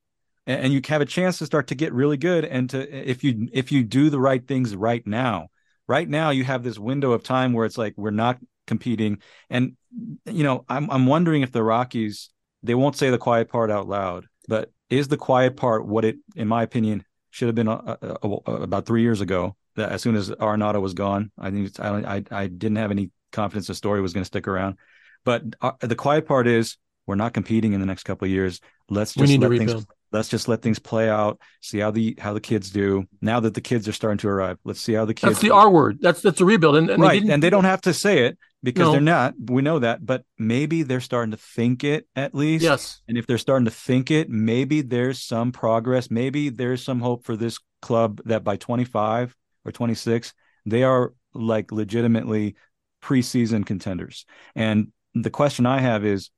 And, 0.46 0.66
and 0.66 0.74
you 0.74 0.82
have 0.88 1.02
a 1.02 1.06
chance 1.06 1.40
to 1.40 1.46
start 1.46 1.68
to 1.68 1.76
get 1.76 1.92
really 1.92 2.18
good 2.18 2.46
and 2.46 2.70
to 2.70 3.10
if 3.10 3.24
you 3.24 3.50
if 3.52 3.72
you 3.72 3.84
do 3.84 4.10
the 4.10 4.20
right 4.20 4.46
things 4.48 4.76
right 4.76 5.06
now. 5.06 5.48
Right 5.88 6.08
now 6.08 6.30
you 6.30 6.44
have 6.44 6.64
this 6.64 6.78
window 6.78 7.14
of 7.14 7.24
time 7.24 7.54
where 7.54 7.66
it's 7.66 7.78
like 7.78 7.94
we're 7.98 8.12
not 8.12 8.38
competing. 8.68 9.20
And 9.50 9.76
you 10.26 10.44
know 10.44 10.66
i'm 10.70 10.90
i'm 10.92 11.06
wondering 11.06 11.42
if 11.42 11.52
the 11.52 11.64
rockies 11.64 12.30
they 12.64 12.76
won't 12.76 12.96
say 12.96 13.10
the 13.10 13.18
quiet 13.18 13.50
part 13.50 13.72
out 13.72 13.88
loud 13.88 14.26
but 14.48 14.72
is 14.90 15.08
the 15.08 15.18
quiet 15.18 15.56
part 15.56 15.86
what 15.86 16.06
it 16.06 16.18
in 16.36 16.48
my 16.48 16.64
opinion 16.64 17.04
should 17.30 17.48
have 17.48 17.56
been 17.56 17.68
uh, 17.68 17.98
uh, 18.02 18.18
uh 18.24 18.52
about 18.52 18.86
3 18.86 19.02
years 19.02 19.22
ago 19.22 19.56
that 19.76 19.92
as 19.92 20.02
soon 20.02 20.16
as 20.16 20.30
Arenado 20.30 20.82
was 20.82 20.94
gone 20.94 21.32
i 21.38 21.50
think 21.52 21.80
I, 21.80 22.18
I 22.18 22.24
i 22.32 22.48
didn't 22.48 22.78
have 22.78 22.92
any 22.92 23.12
confidence 23.32 23.68
the 23.68 23.76
story 23.76 24.02
was 24.02 24.14
going 24.14 24.24
to 24.24 24.28
stick 24.28 24.48
around. 24.48 24.78
But 25.24 25.44
uh, 25.62 25.72
the 25.82 25.96
quiet 25.96 26.26
part 26.26 26.48
is 26.48 26.78
we're 27.06 27.16
not 27.16 27.34
competing 27.34 27.74
in 27.74 27.80
the 27.80 27.86
next 27.86 28.04
couple 28.04 28.26
of 28.26 28.32
years. 28.32 28.60
Let's 28.90 29.14
just 29.14 29.32
let 29.40 29.50
things 29.50 29.60
rebuild. 29.60 29.88
let's 30.12 30.30
just 30.30 30.48
let 30.48 30.62
things 30.62 30.80
play 30.80 31.10
out 31.10 31.40
see 31.62 31.80
how 31.80 31.92
the 31.92 32.16
how 32.20 32.34
the 32.34 32.42
kids 32.42 32.70
do. 32.70 33.06
Now 33.22 33.40
that 33.40 33.54
the 33.54 33.62
kids 33.62 33.88
are 33.88 33.94
starting 33.94 34.20
to 34.20 34.30
arrive 34.30 34.58
let's 34.64 34.80
see 34.80 34.94
how 34.94 35.06
the 35.06 35.14
kids 35.14 35.34
that's 35.34 35.42
the 35.42 35.48
do. 35.48 35.54
r 35.54 35.70
word. 35.70 36.00
That's 36.02 36.22
that's 36.22 36.42
a 36.42 36.46
rebuild. 36.46 36.76
And, 36.76 36.90
and 36.90 37.02
right. 37.02 37.26
they 37.26 37.34
and 37.34 37.42
they 37.42 37.50
don't 37.50 37.66
have 37.66 37.82
to 37.82 37.94
say 37.94 38.26
it 38.26 38.38
because 38.64 38.88
no. 38.88 38.92
they're 38.92 39.02
not. 39.02 39.34
We 39.38 39.62
know 39.62 39.80
that. 39.80 40.06
But 40.06 40.24
maybe 40.38 40.84
they're 40.84 41.02
starting 41.02 41.32
to 41.32 41.38
think 41.38 41.84
it 41.84 42.08
at 42.16 42.36
least. 42.36 42.64
Yes. 42.64 43.02
And 43.08 43.18
if 43.18 43.26
they're 43.26 43.38
starting 43.38 43.66
to 43.66 43.72
think 43.72 44.12
it 44.12 44.30
maybe 44.30 44.82
there's 44.82 45.22
some 45.22 45.52
progress. 45.52 46.12
Maybe 46.12 46.50
there's 46.50 46.84
some 46.84 47.00
hope 47.00 47.26
for 47.26 47.36
this 47.36 47.60
club 47.82 48.22
that 48.26 48.44
by 48.44 48.58
25 48.58 49.36
or 49.64 49.72
26 49.72 50.34
they 50.66 50.84
are 50.84 51.14
like 51.34 51.72
legitimately 51.72 52.56
preseason 53.02 53.66
contenders 53.66 54.26
and 54.56 54.92
the 55.14 55.30
question 55.30 55.66
i 55.66 55.80
have 55.80 56.06
is 56.06 56.30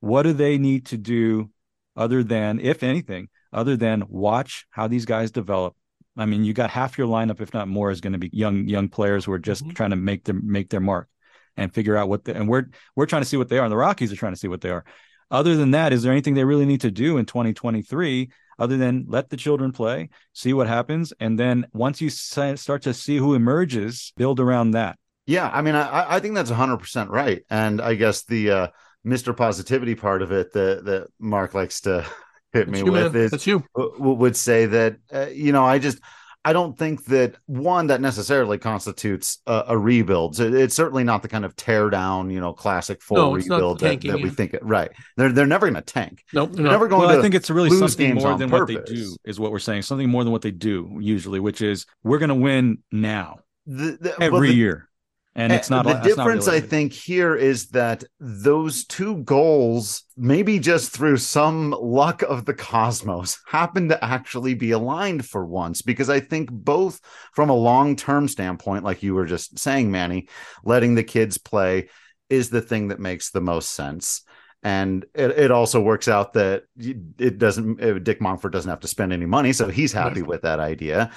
what 0.00 0.22
do 0.22 0.32
they 0.32 0.58
need 0.58 0.86
to 0.86 0.96
do 0.96 1.50
other 1.96 2.22
than, 2.22 2.60
if 2.60 2.82
anything, 2.82 3.28
other 3.52 3.76
than 3.76 4.04
watch 4.08 4.66
how 4.70 4.88
these 4.88 5.04
guys 5.04 5.30
develop. 5.30 5.76
I 6.16 6.26
mean, 6.26 6.44
you 6.44 6.52
got 6.52 6.70
half 6.70 6.98
your 6.98 7.06
lineup, 7.06 7.40
if 7.40 7.54
not 7.54 7.68
more, 7.68 7.90
is 7.90 8.00
going 8.00 8.12
to 8.12 8.18
be 8.18 8.30
young 8.32 8.68
young 8.68 8.88
players 8.88 9.24
who 9.24 9.32
are 9.32 9.38
just 9.38 9.62
mm-hmm. 9.62 9.72
trying 9.72 9.90
to 9.90 9.96
make 9.96 10.24
their 10.24 10.34
make 10.34 10.68
their 10.68 10.80
mark 10.80 11.08
and 11.56 11.72
figure 11.72 11.96
out 11.96 12.08
what 12.08 12.24
the, 12.24 12.34
and 12.34 12.48
we're 12.48 12.66
we're 12.96 13.06
trying 13.06 13.22
to 13.22 13.28
see 13.28 13.36
what 13.36 13.48
they 13.48 13.58
are, 13.58 13.64
and 13.64 13.72
the 13.72 13.76
Rockies 13.76 14.12
are 14.12 14.16
trying 14.16 14.32
to 14.32 14.38
see 14.38 14.48
what 14.48 14.60
they 14.60 14.70
are. 14.70 14.84
Other 15.30 15.56
than 15.56 15.70
that, 15.70 15.92
is 15.92 16.02
there 16.02 16.12
anything 16.12 16.34
they 16.34 16.44
really 16.44 16.66
need 16.66 16.82
to 16.82 16.90
do 16.90 17.16
in 17.16 17.24
2023 17.24 18.30
other 18.58 18.76
than 18.76 19.06
let 19.08 19.30
the 19.30 19.36
children 19.36 19.72
play, 19.72 20.10
see 20.34 20.52
what 20.52 20.68
happens, 20.68 21.12
and 21.18 21.38
then 21.38 21.66
once 21.72 22.02
you 22.02 22.10
start 22.10 22.82
to 22.82 22.92
see 22.92 23.16
who 23.16 23.34
emerges, 23.34 24.12
build 24.16 24.38
around 24.38 24.72
that. 24.72 24.98
Yeah, 25.32 25.48
I 25.50 25.62
mean, 25.62 25.74
I, 25.74 26.16
I 26.16 26.20
think 26.20 26.34
that's 26.34 26.50
100 26.50 26.76
percent 26.76 27.08
right, 27.08 27.42
and 27.48 27.80
I 27.80 27.94
guess 27.94 28.24
the 28.24 28.50
uh, 28.50 28.66
Mr. 29.06 29.34
Positivity 29.34 29.94
part 29.94 30.20
of 30.20 30.30
it 30.30 30.52
that 30.52 30.84
that 30.84 31.08
Mark 31.18 31.54
likes 31.54 31.80
to 31.82 32.06
hit 32.52 32.68
me 32.68 32.80
you, 32.80 32.92
with 32.92 33.14
man. 33.14 33.22
is 33.22 33.30
That's 33.30 33.46
you. 33.46 33.64
would 33.74 34.36
say 34.36 34.66
that 34.66 34.96
uh, 35.10 35.28
you 35.32 35.52
know 35.52 35.64
I 35.64 35.78
just 35.78 36.00
I 36.44 36.52
don't 36.52 36.76
think 36.76 37.06
that 37.06 37.36
one 37.46 37.86
that 37.86 38.02
necessarily 38.02 38.58
constitutes 38.58 39.38
a, 39.46 39.64
a 39.68 39.78
rebuild. 39.78 40.36
So 40.36 40.52
it's 40.52 40.74
certainly 40.74 41.02
not 41.02 41.22
the 41.22 41.28
kind 41.28 41.46
of 41.46 41.56
tear 41.56 41.88
down, 41.88 42.28
you 42.28 42.40
know, 42.40 42.52
classic 42.52 43.00
full 43.00 43.16
no, 43.16 43.32
rebuild 43.32 43.80
that, 43.80 44.02
that 44.02 44.20
we 44.20 44.28
think. 44.28 44.52
It, 44.52 44.62
right? 44.62 44.90
They're 45.16 45.32
they're 45.32 45.46
never 45.46 45.64
going 45.64 45.82
to 45.82 45.92
tank. 45.92 46.24
Nope, 46.34 46.52
they're 46.52 46.66
never 46.66 46.88
going. 46.88 47.06
Well, 47.06 47.12
to 47.12 47.18
I 47.20 47.22
think 47.22 47.34
it's 47.34 47.48
really 47.48 47.70
something 47.70 48.16
more 48.16 48.36
than 48.36 48.50
purpose. 48.50 48.74
what 48.76 48.86
they 48.86 48.94
do 48.94 49.16
is 49.24 49.40
what 49.40 49.50
we're 49.50 49.60
saying. 49.60 49.80
Something 49.80 50.10
more 50.10 50.24
than 50.24 50.32
what 50.32 50.42
they 50.42 50.50
do 50.50 50.98
usually, 51.00 51.40
which 51.40 51.62
is 51.62 51.86
we're 52.04 52.18
going 52.18 52.28
to 52.28 52.34
win 52.34 52.82
now 52.92 53.38
the, 53.66 53.96
the, 53.98 54.16
every 54.20 54.48
the, 54.48 54.54
year 54.54 54.90
and 55.34 55.52
it's 55.52 55.70
not 55.70 55.86
the 55.86 55.94
difference 55.94 56.46
not 56.46 56.54
i 56.54 56.60
think 56.60 56.92
here 56.92 57.34
is 57.34 57.68
that 57.68 58.04
those 58.20 58.84
two 58.84 59.16
goals 59.18 60.04
maybe 60.16 60.58
just 60.58 60.92
through 60.92 61.16
some 61.16 61.70
luck 61.70 62.22
of 62.22 62.44
the 62.44 62.54
cosmos 62.54 63.38
happen 63.46 63.88
to 63.88 64.04
actually 64.04 64.54
be 64.54 64.72
aligned 64.72 65.24
for 65.24 65.44
once. 65.44 65.82
Because 65.82 66.10
i 66.10 66.20
think 66.20 66.50
both 66.50 67.00
from 67.32 67.50
a 67.50 67.54
long-term 67.54 68.28
standpoint 68.28 68.84
like 68.84 69.02
you 69.02 69.14
were 69.14 69.26
just 69.26 69.58
saying 69.58 69.90
manny 69.90 70.28
letting 70.64 70.94
the 70.94 71.04
kids 71.04 71.38
play 71.38 71.88
is 72.28 72.50
the 72.50 72.62
thing 72.62 72.88
that 72.88 72.98
makes 72.98 73.30
the 73.30 73.40
most 73.40 73.72
sense. 73.72 74.22
And 74.62 75.04
it, 75.14 75.32
it 75.32 75.50
also 75.50 75.80
works 75.80 76.08
out 76.08 76.34
that 76.34 76.64
it 76.78 77.38
doesn't 77.38 77.82
uh, 77.82 77.98
dick 77.98 78.20
monfort 78.20 78.52
doesn't 78.52 78.70
have 78.70 78.80
to 78.80 78.88
spend 78.88 79.12
any 79.12 79.26
money 79.26 79.52
so 79.52 79.68
he's 79.68 79.92
happy 79.92 80.22
with 80.22 80.42
that 80.42 80.60
idea. 80.60 81.10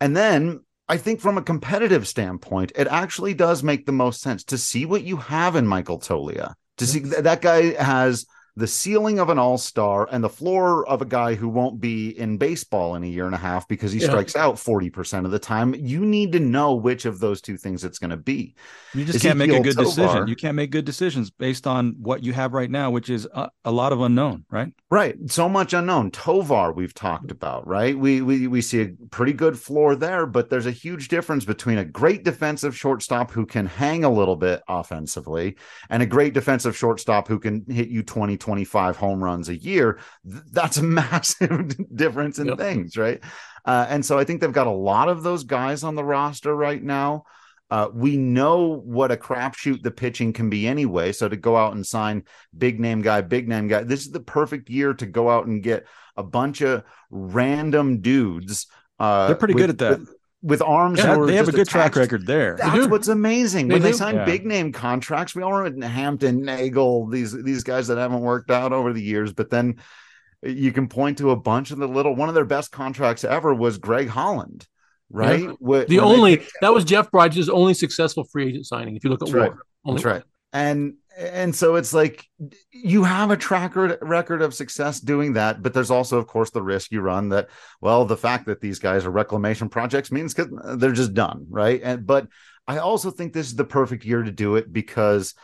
And 0.00 0.16
then 0.16 0.60
I 0.90 0.96
think 0.96 1.20
from 1.20 1.38
a 1.38 1.42
competitive 1.42 2.08
standpoint, 2.08 2.72
it 2.74 2.88
actually 2.88 3.32
does 3.32 3.62
make 3.62 3.86
the 3.86 3.92
most 3.92 4.20
sense 4.20 4.42
to 4.46 4.58
see 4.58 4.84
what 4.84 5.04
you 5.04 5.18
have 5.18 5.54
in 5.54 5.64
Michael 5.64 6.00
Toglia. 6.00 6.54
To 6.78 6.86
see 6.86 6.98
that, 6.98 7.40
guy 7.40 7.80
has 7.80 8.26
the 8.56 8.66
ceiling 8.66 9.18
of 9.18 9.28
an 9.28 9.38
all-star 9.38 10.08
and 10.10 10.22
the 10.22 10.28
floor 10.28 10.86
of 10.88 11.02
a 11.02 11.04
guy 11.04 11.34
who 11.34 11.48
won't 11.48 11.80
be 11.80 12.18
in 12.18 12.36
baseball 12.36 12.94
in 12.94 13.04
a 13.04 13.06
year 13.06 13.26
and 13.26 13.34
a 13.34 13.38
half 13.38 13.68
because 13.68 13.92
he 13.92 14.00
yeah. 14.00 14.08
strikes 14.08 14.36
out 14.36 14.56
40% 14.56 15.24
of 15.24 15.30
the 15.30 15.38
time 15.38 15.74
you 15.74 16.04
need 16.04 16.32
to 16.32 16.40
know 16.40 16.74
which 16.74 17.04
of 17.04 17.20
those 17.20 17.40
two 17.40 17.56
things 17.56 17.84
it's 17.84 17.98
going 17.98 18.10
to 18.10 18.16
be. 18.16 18.54
You 18.94 19.04
just 19.04 19.22
can't 19.22 19.38
make 19.38 19.52
a 19.52 19.60
good 19.60 19.76
Tovar, 19.76 19.84
decision. 19.84 20.26
You 20.26 20.36
can't 20.36 20.56
make 20.56 20.70
good 20.70 20.84
decisions 20.84 21.30
based 21.30 21.66
on 21.66 21.96
what 22.00 22.24
you 22.24 22.32
have 22.32 22.52
right 22.52 22.70
now 22.70 22.90
which 22.90 23.08
is 23.08 23.26
a, 23.32 23.50
a, 23.64 23.70
lot 23.70 23.92
of 23.92 24.00
unknown 24.00 24.44
right? 24.50 24.72
Right. 24.90 25.16
So 25.26 25.48
much 25.48 25.72
unknown. 25.72 26.10
Tovar 26.10 26.72
we've 26.72 26.94
talked 26.94 27.30
about 27.30 27.66
right? 27.66 27.96
We, 27.96 28.20
we 28.22 28.48
we 28.48 28.60
see 28.62 28.82
a 28.82 28.88
pretty 29.10 29.32
good 29.32 29.58
floor 29.58 29.94
there 29.94 30.26
but 30.26 30.50
there's 30.50 30.66
a 30.66 30.72
huge 30.72 31.08
difference 31.08 31.44
between 31.44 31.78
a 31.78 31.84
great 31.84 32.24
defensive 32.24 32.76
shortstop 32.76 33.30
who 33.30 33.46
can 33.46 33.66
hang 33.66 34.04
a 34.04 34.10
little 34.10 34.36
bit 34.36 34.62
offensively 34.68 35.56
and 35.88 36.02
a 36.02 36.06
great 36.06 36.34
defensive 36.34 36.76
shortstop 36.76 37.28
who 37.28 37.38
can 37.38 37.64
hit 37.68 37.88
you 37.88 38.02
20 38.02 38.36
25 38.50 38.96
home 38.96 39.22
runs 39.22 39.48
a 39.48 39.56
year, 39.56 40.00
that's 40.24 40.76
a 40.76 40.82
massive 41.00 41.72
difference 41.94 42.40
in 42.40 42.48
yep. 42.48 42.58
things, 42.58 42.96
right? 42.96 43.22
Uh, 43.64 43.86
and 43.88 44.04
so 44.04 44.18
I 44.18 44.24
think 44.24 44.40
they've 44.40 44.50
got 44.50 44.66
a 44.66 44.72
lot 44.72 45.08
of 45.08 45.22
those 45.22 45.44
guys 45.44 45.84
on 45.84 45.94
the 45.94 46.02
roster 46.02 46.52
right 46.52 46.82
now. 46.82 47.22
Uh, 47.70 47.88
we 47.94 48.16
know 48.16 48.82
what 48.84 49.12
a 49.12 49.16
crapshoot 49.16 49.84
the 49.84 49.90
pitching 49.92 50.32
can 50.32 50.50
be 50.50 50.66
anyway. 50.66 51.12
So 51.12 51.28
to 51.28 51.36
go 51.36 51.56
out 51.56 51.74
and 51.74 51.86
sign 51.86 52.24
big 52.58 52.80
name 52.80 53.02
guy, 53.02 53.20
big 53.20 53.48
name 53.48 53.68
guy, 53.68 53.84
this 53.84 54.00
is 54.00 54.10
the 54.10 54.18
perfect 54.18 54.68
year 54.68 54.94
to 54.94 55.06
go 55.06 55.30
out 55.30 55.46
and 55.46 55.62
get 55.62 55.86
a 56.16 56.24
bunch 56.24 56.60
of 56.60 56.82
random 57.08 58.00
dudes. 58.00 58.66
Uh, 58.98 59.28
They're 59.28 59.36
pretty 59.36 59.54
with, 59.54 59.62
good 59.62 59.70
at 59.70 59.78
that. 59.78 60.00
With, 60.00 60.08
with 60.42 60.62
arms. 60.62 60.98
Yeah, 60.98 61.16
they 61.26 61.36
have 61.36 61.48
a 61.48 61.52
good 61.52 61.62
attached. 61.62 61.70
track 61.70 61.96
record 61.96 62.26
there. 62.26 62.56
That's 62.56 62.88
what's 62.88 63.08
amazing. 63.08 63.68
They 63.68 63.74
when 63.74 63.82
do. 63.82 63.88
they 63.88 63.92
sign 63.92 64.16
yeah. 64.16 64.24
big 64.24 64.46
name 64.46 64.72
contracts, 64.72 65.34
we 65.34 65.42
all 65.42 65.52
remember 65.52 65.86
Hampton, 65.86 66.42
Neagle, 66.42 67.10
these 67.10 67.32
these 67.32 67.62
guys 67.62 67.88
that 67.88 67.98
haven't 67.98 68.20
worked 68.20 68.50
out 68.50 68.72
over 68.72 68.92
the 68.92 69.02
years, 69.02 69.32
but 69.32 69.50
then 69.50 69.80
you 70.42 70.72
can 70.72 70.88
point 70.88 71.18
to 71.18 71.30
a 71.30 71.36
bunch 71.36 71.70
of 71.70 71.78
the 71.78 71.88
little 71.88 72.14
one 72.14 72.28
of 72.28 72.34
their 72.34 72.44
best 72.44 72.72
contracts 72.72 73.24
ever 73.24 73.54
was 73.54 73.78
Greg 73.78 74.08
Holland. 74.08 74.66
Right, 75.12 75.40
yeah. 75.40 75.52
when, 75.58 75.86
the 75.88 75.98
when 75.98 76.06
only 76.06 76.42
that 76.60 76.72
was 76.72 76.84
Jeff 76.84 77.10
Bridich's 77.10 77.48
only 77.48 77.74
successful 77.74 78.24
free 78.24 78.48
agent 78.48 78.66
signing. 78.66 78.96
If 78.96 79.02
you 79.04 79.10
look 79.10 79.22
at 79.22 79.26
That's 79.26 79.34
WAR, 79.34 79.50
right. 79.50 79.58
Only 79.84 80.02
That's 80.02 80.04
right. 80.04 80.22
And 80.52 80.94
and 81.20 81.54
so 81.54 81.76
it's 81.76 81.92
like 81.92 82.26
you 82.72 83.04
have 83.04 83.30
a 83.30 83.36
track 83.36 83.76
record 83.76 84.42
of 84.42 84.54
success 84.54 85.00
doing 85.00 85.34
that 85.34 85.62
but 85.62 85.74
there's 85.74 85.90
also 85.90 86.18
of 86.18 86.26
course 86.26 86.50
the 86.50 86.62
risk 86.62 86.90
you 86.90 87.00
run 87.00 87.28
that 87.28 87.48
well 87.80 88.04
the 88.04 88.16
fact 88.16 88.46
that 88.46 88.60
these 88.60 88.78
guys 88.78 89.04
are 89.04 89.10
reclamation 89.10 89.68
projects 89.68 90.10
means 90.10 90.34
they're 90.34 90.92
just 90.92 91.14
done 91.14 91.46
right? 91.50 91.80
And 91.82 92.06
but 92.06 92.26
i 92.66 92.78
also 92.78 93.10
think 93.10 93.32
this 93.32 93.46
is 93.48 93.56
the 93.56 93.64
perfect 93.64 94.04
year 94.04 94.22
to 94.22 94.32
do 94.32 94.56
it 94.56 94.72
because 94.72 95.34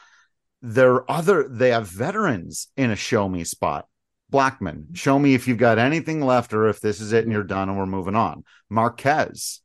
there 0.62 0.95
are 0.95 1.11
other 1.11 1.49
they 1.49 1.71
have 1.71 1.88
veterans 1.88 2.68
in 2.76 2.90
a 2.90 2.97
show 2.97 3.28
me 3.28 3.45
spot. 3.45 3.87
Blackmon 4.33 4.97
show 4.97 5.18
me 5.18 5.35
if 5.35 5.47
you've 5.47 5.59
got 5.59 5.78
anything 5.78 6.21
left 6.21 6.52
or 6.52 6.68
if 6.68 6.80
this 6.80 7.00
is 7.00 7.12
it 7.12 7.23
and 7.23 7.33
you're 7.33 7.45
done 7.45 7.68
and 7.68 7.78
we're 7.78 7.87
moving 7.87 8.16
on. 8.16 8.42
Marquez. 8.68 9.61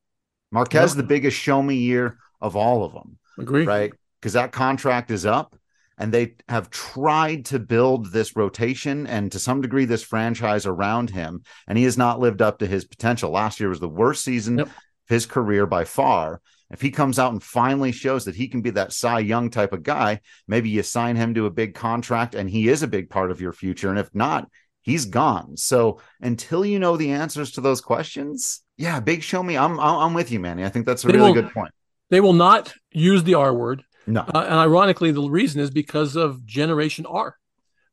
Marquez 0.52 0.96
the 0.96 1.02
biggest 1.02 1.36
show 1.38 1.62
me 1.64 1.76
year 1.76 2.18
of 2.40 2.56
all 2.56 2.84
of 2.84 2.94
them 2.94 3.18
agree. 3.40 3.66
right? 3.66 3.92
Because 4.20 4.34
that 4.34 4.52
contract 4.52 5.10
is 5.10 5.26
up 5.26 5.56
and 6.02 6.14
they 6.14 6.36
have 6.50 6.70
tried 6.70 7.46
to 7.46 7.60
build 7.60 8.12
this 8.12 8.36
rotation 8.36 9.08
and 9.08 9.32
to 9.32 9.40
some 9.40 9.62
degree 9.62 9.86
this 9.86 10.04
franchise 10.04 10.66
around 10.66 11.10
him 11.10 11.44
and 11.68 11.78
he 11.78 11.84
has 11.84 11.98
not 11.98 12.20
lived 12.20 12.42
up 12.42 12.60
to 12.60 12.68
his 12.68 12.86
potential 12.86 13.32
last 13.32 13.60
year 13.60 13.70
was 13.70 13.80
the 13.80 13.88
worst 13.88 14.24
season 14.24 14.58
yep. 14.58 14.68
of 14.68 14.74
his 15.08 15.26
career 15.26 15.66
by 15.66 15.86
far 15.86 16.42
if 16.72 16.82
he 16.82 16.90
comes 16.90 17.20
out 17.20 17.34
and 17.34 17.44
finally 17.44 17.92
shows 17.92 18.26
that 18.26 18.36
he 18.36 18.48
can 18.48 18.62
be 18.62 18.70
that 18.72 18.94
Cy 18.94 19.20
Young 19.20 19.50
type 19.50 19.74
of 19.74 19.84
guy, 19.84 20.22
maybe 20.48 20.70
you 20.70 20.84
sign 20.84 21.18
him 21.18 21.34
to 21.34 21.46
a 21.46 21.52
big 21.52 21.76
contract 21.76 22.34
and 22.34 22.50
he 22.50 22.70
is 22.70 22.82
a 22.82 22.88
big 22.88 23.10
part 23.10 23.30
of 23.30 23.42
your 23.42 23.52
future. 23.52 23.90
And 23.90 24.00
if 24.00 24.10
not, 24.16 24.48
he's 24.82 25.06
gone. 25.06 25.58
So 25.58 26.00
until 26.22 26.66
you 26.66 26.80
know 26.80 26.96
the 26.96 27.12
answers 27.12 27.52
to 27.52 27.62
those 27.62 27.82
questions, 27.82 28.62
yeah, 28.78 29.02
big 29.02 29.22
show 29.22 29.44
me. 29.44 29.58
I'm 29.58 29.80
I'm 29.80 30.14
with 30.14 30.32
you, 30.32 30.40
Manny. 30.40 30.64
I 30.64 30.70
think 30.70 30.86
that's 30.86 31.04
a 31.04 31.08
they 31.08 31.14
really 31.14 31.34
will, 31.34 31.42
good 31.42 31.54
point. 31.54 31.74
They 32.10 32.22
will 32.22 32.34
not 32.34 32.74
use 32.92 33.24
the 33.24 33.36
R 33.36 33.54
word. 33.54 33.84
No. 34.08 34.22
Uh, 34.22 34.46
and 34.46 34.56
ironically, 34.56 35.12
the 35.12 35.22
reason 35.30 35.62
is 35.62 35.70
because 35.70 36.16
of 36.16 36.46
Generation 36.46 37.06
R 37.06 37.38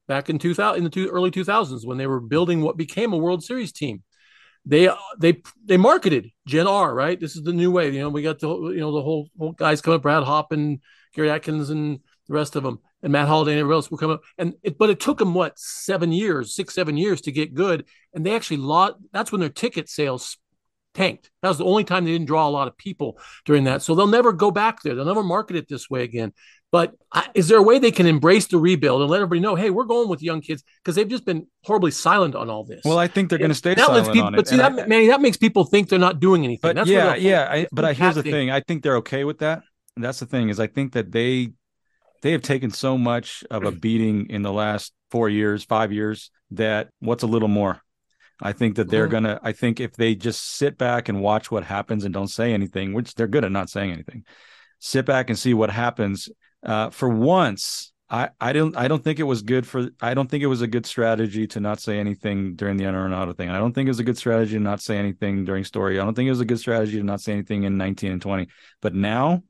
back 0.06 0.30
in 0.30 0.38
2000 0.38 0.78
in 0.78 0.84
the 0.84 0.90
two, 0.90 1.08
early 1.08 1.30
2000s 1.30 1.86
when 1.86 1.98
they 1.98 2.06
were 2.06 2.20
building 2.20 2.62
what 2.62 2.76
became 2.76 3.12
a 3.12 3.18
World 3.18 3.44
Series 3.44 3.72
team. 3.72 4.02
They 4.64 4.90
they 5.18 5.42
they 5.64 5.76
marketed 5.76 6.30
Gen 6.46 6.66
R, 6.66 6.94
right? 6.94 7.18
This 7.18 7.36
is 7.36 7.42
the 7.42 7.52
new 7.52 7.70
way. 7.70 7.90
You 7.90 8.00
know, 8.00 8.08
we 8.08 8.22
got 8.22 8.38
the 8.38 8.48
you 8.48 8.80
know 8.80 8.92
the 8.92 9.02
whole, 9.02 9.28
whole 9.38 9.52
guys 9.52 9.80
coming 9.80 9.96
up, 9.96 10.02
Brad 10.02 10.24
and 10.50 10.80
Gary 11.14 11.30
Atkins, 11.30 11.70
and 11.70 12.00
the 12.26 12.34
rest 12.34 12.54
of 12.54 12.64
them, 12.64 12.80
and 13.02 13.12
Matt 13.12 13.28
Holliday 13.28 13.52
and 13.52 13.60
everyone 13.60 13.78
else 13.78 13.90
will 13.90 13.98
come 13.98 14.10
up. 14.10 14.20
And 14.36 14.54
it, 14.62 14.76
but 14.76 14.90
it 14.90 15.00
took 15.00 15.18
them 15.18 15.32
what 15.32 15.58
seven 15.58 16.12
years, 16.12 16.54
six 16.54 16.74
seven 16.74 16.96
years 16.96 17.22
to 17.22 17.32
get 17.32 17.54
good, 17.54 17.86
and 18.12 18.26
they 18.26 18.34
actually 18.34 18.58
lost. 18.58 18.96
That's 19.12 19.32
when 19.32 19.40
their 19.40 19.48
ticket 19.48 19.88
sales 19.88 20.36
tanked. 20.94 21.30
That 21.42 21.48
was 21.48 21.58
the 21.58 21.64
only 21.64 21.84
time 21.84 22.04
they 22.04 22.12
didn't 22.12 22.26
draw 22.26 22.48
a 22.48 22.50
lot 22.50 22.68
of 22.68 22.76
people 22.76 23.18
during 23.44 23.64
that. 23.64 23.82
So 23.82 23.94
they'll 23.94 24.06
never 24.06 24.32
go 24.32 24.50
back 24.50 24.82
there. 24.82 24.94
They'll 24.94 25.04
never 25.04 25.22
market 25.22 25.56
it 25.56 25.68
this 25.68 25.88
way 25.88 26.02
again. 26.02 26.32
But 26.70 26.94
is 27.34 27.48
there 27.48 27.58
a 27.58 27.62
way 27.62 27.78
they 27.78 27.90
can 27.90 28.06
embrace 28.06 28.46
the 28.46 28.58
rebuild 28.58 29.00
and 29.00 29.10
let 29.10 29.18
everybody 29.18 29.40
know, 29.40 29.54
hey, 29.54 29.70
we're 29.70 29.84
going 29.84 30.08
with 30.08 30.22
young 30.22 30.42
kids 30.42 30.62
because 30.82 30.96
they've 30.96 31.08
just 31.08 31.24
been 31.24 31.46
horribly 31.64 31.90
silent 31.90 32.34
on 32.34 32.50
all 32.50 32.62
this? 32.62 32.82
Well, 32.84 32.98
I 32.98 33.08
think 33.08 33.30
they're 33.30 33.38
going 33.38 33.50
to 33.50 33.54
stay 33.54 33.72
that 33.72 33.86
silent 33.86 34.12
people, 34.12 34.26
on 34.26 34.32
but 34.32 34.40
it. 34.40 34.48
See, 34.48 34.56
that, 34.56 34.72
I, 34.72 34.86
Manny, 34.86 35.06
that 35.06 35.22
makes 35.22 35.38
people 35.38 35.64
think 35.64 35.88
they're 35.88 35.98
not 35.98 36.20
doing 36.20 36.44
anything. 36.44 36.60
But 36.60 36.76
That's 36.76 36.90
yeah, 36.90 37.14
yeah. 37.14 37.48
I, 37.50 37.66
but 37.72 37.86
I, 37.86 37.94
here's 37.94 38.16
the 38.16 38.22
thing: 38.22 38.50
I 38.50 38.60
think 38.60 38.82
they're 38.82 38.96
okay 38.96 39.24
with 39.24 39.38
that. 39.38 39.62
And 39.96 40.04
that's 40.04 40.20
the 40.20 40.26
thing 40.26 40.50
is, 40.50 40.60
I 40.60 40.66
think 40.66 40.92
that 40.92 41.10
they 41.10 41.52
they 42.22 42.32
have 42.32 42.42
taken 42.42 42.70
so 42.70 42.98
much 42.98 43.44
of 43.50 43.64
a 43.64 43.72
beating 43.72 44.28
in 44.28 44.42
the 44.42 44.52
last 44.52 44.92
four 45.10 45.30
years, 45.30 45.64
five 45.64 45.90
years 45.90 46.30
that 46.50 46.90
what's 47.00 47.22
a 47.22 47.26
little 47.26 47.48
more? 47.48 47.80
I 48.40 48.52
think 48.52 48.76
that 48.76 48.88
they're 48.88 49.06
mm-hmm. 49.06 49.26
gonna. 49.26 49.40
I 49.42 49.52
think 49.52 49.80
if 49.80 49.94
they 49.94 50.14
just 50.14 50.56
sit 50.56 50.78
back 50.78 51.08
and 51.08 51.20
watch 51.20 51.50
what 51.50 51.64
happens 51.64 52.04
and 52.04 52.14
don't 52.14 52.28
say 52.28 52.52
anything, 52.52 52.92
which 52.92 53.14
they're 53.14 53.26
good 53.26 53.44
at 53.44 53.52
not 53.52 53.70
saying 53.70 53.92
anything, 53.92 54.24
sit 54.78 55.04
back 55.04 55.28
and 55.28 55.38
see 55.38 55.54
what 55.54 55.70
happens. 55.70 56.28
Uh, 56.62 56.90
for 56.90 57.08
once, 57.08 57.92
I 58.08 58.30
I 58.40 58.52
don't 58.52 58.76
I 58.76 58.86
don't 58.86 59.02
think 59.02 59.18
it 59.18 59.24
was 59.24 59.42
good 59.42 59.66
for. 59.66 59.88
I 60.00 60.14
don't 60.14 60.30
think 60.30 60.42
it 60.42 60.48
was 60.48 60.62
a 60.62 60.68
good 60.68 60.86
strategy 60.86 61.46
to 61.48 61.60
not 61.60 61.80
say 61.80 61.98
anything 61.98 62.54
during 62.54 62.76
the 62.76 62.84
Arenado 62.84 63.36
thing. 63.36 63.50
I 63.50 63.58
don't 63.58 63.72
think 63.72 63.86
it 63.86 63.90
was 63.90 63.98
a 63.98 64.04
good 64.04 64.18
strategy 64.18 64.54
to 64.54 64.60
not 64.60 64.80
say 64.80 64.96
anything 64.96 65.44
during 65.44 65.64
story. 65.64 65.98
I 65.98 66.04
don't 66.04 66.14
think 66.14 66.28
it 66.28 66.30
was 66.30 66.40
a 66.40 66.46
good 66.46 66.60
strategy 66.60 66.98
to 66.98 67.04
not 67.04 67.20
say 67.20 67.32
anything 67.32 67.64
in 67.64 67.76
19 67.76 68.12
and 68.12 68.22
20. 68.22 68.46
But 68.80 68.94
now, 68.94 69.42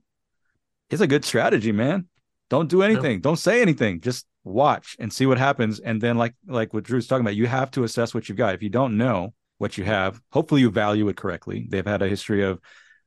it's 0.90 1.02
a 1.02 1.06
good 1.06 1.24
strategy, 1.24 1.72
man. 1.72 2.08
Don't 2.50 2.68
do 2.68 2.82
anything. 2.82 3.20
Don't 3.20 3.38
say 3.38 3.60
anything. 3.60 4.00
Just 4.00 4.26
watch 4.48 4.96
and 4.98 5.12
see 5.12 5.26
what 5.26 5.38
happens. 5.38 5.80
And 5.80 6.00
then, 6.00 6.16
like 6.16 6.34
like 6.46 6.72
what 6.72 6.84
Drew's 6.84 7.06
talking 7.06 7.22
about, 7.22 7.36
you 7.36 7.46
have 7.46 7.70
to 7.72 7.84
assess 7.84 8.14
what 8.14 8.28
you've 8.28 8.38
got. 8.38 8.54
If 8.54 8.62
you 8.62 8.68
don't 8.68 8.96
know 8.96 9.34
what 9.58 9.76
you 9.76 9.84
have, 9.84 10.20
hopefully 10.32 10.60
you 10.60 10.70
value 10.70 11.08
it 11.08 11.16
correctly. 11.16 11.66
They've 11.68 11.86
had 11.86 12.02
a 12.02 12.08
history 12.08 12.44
of 12.44 12.60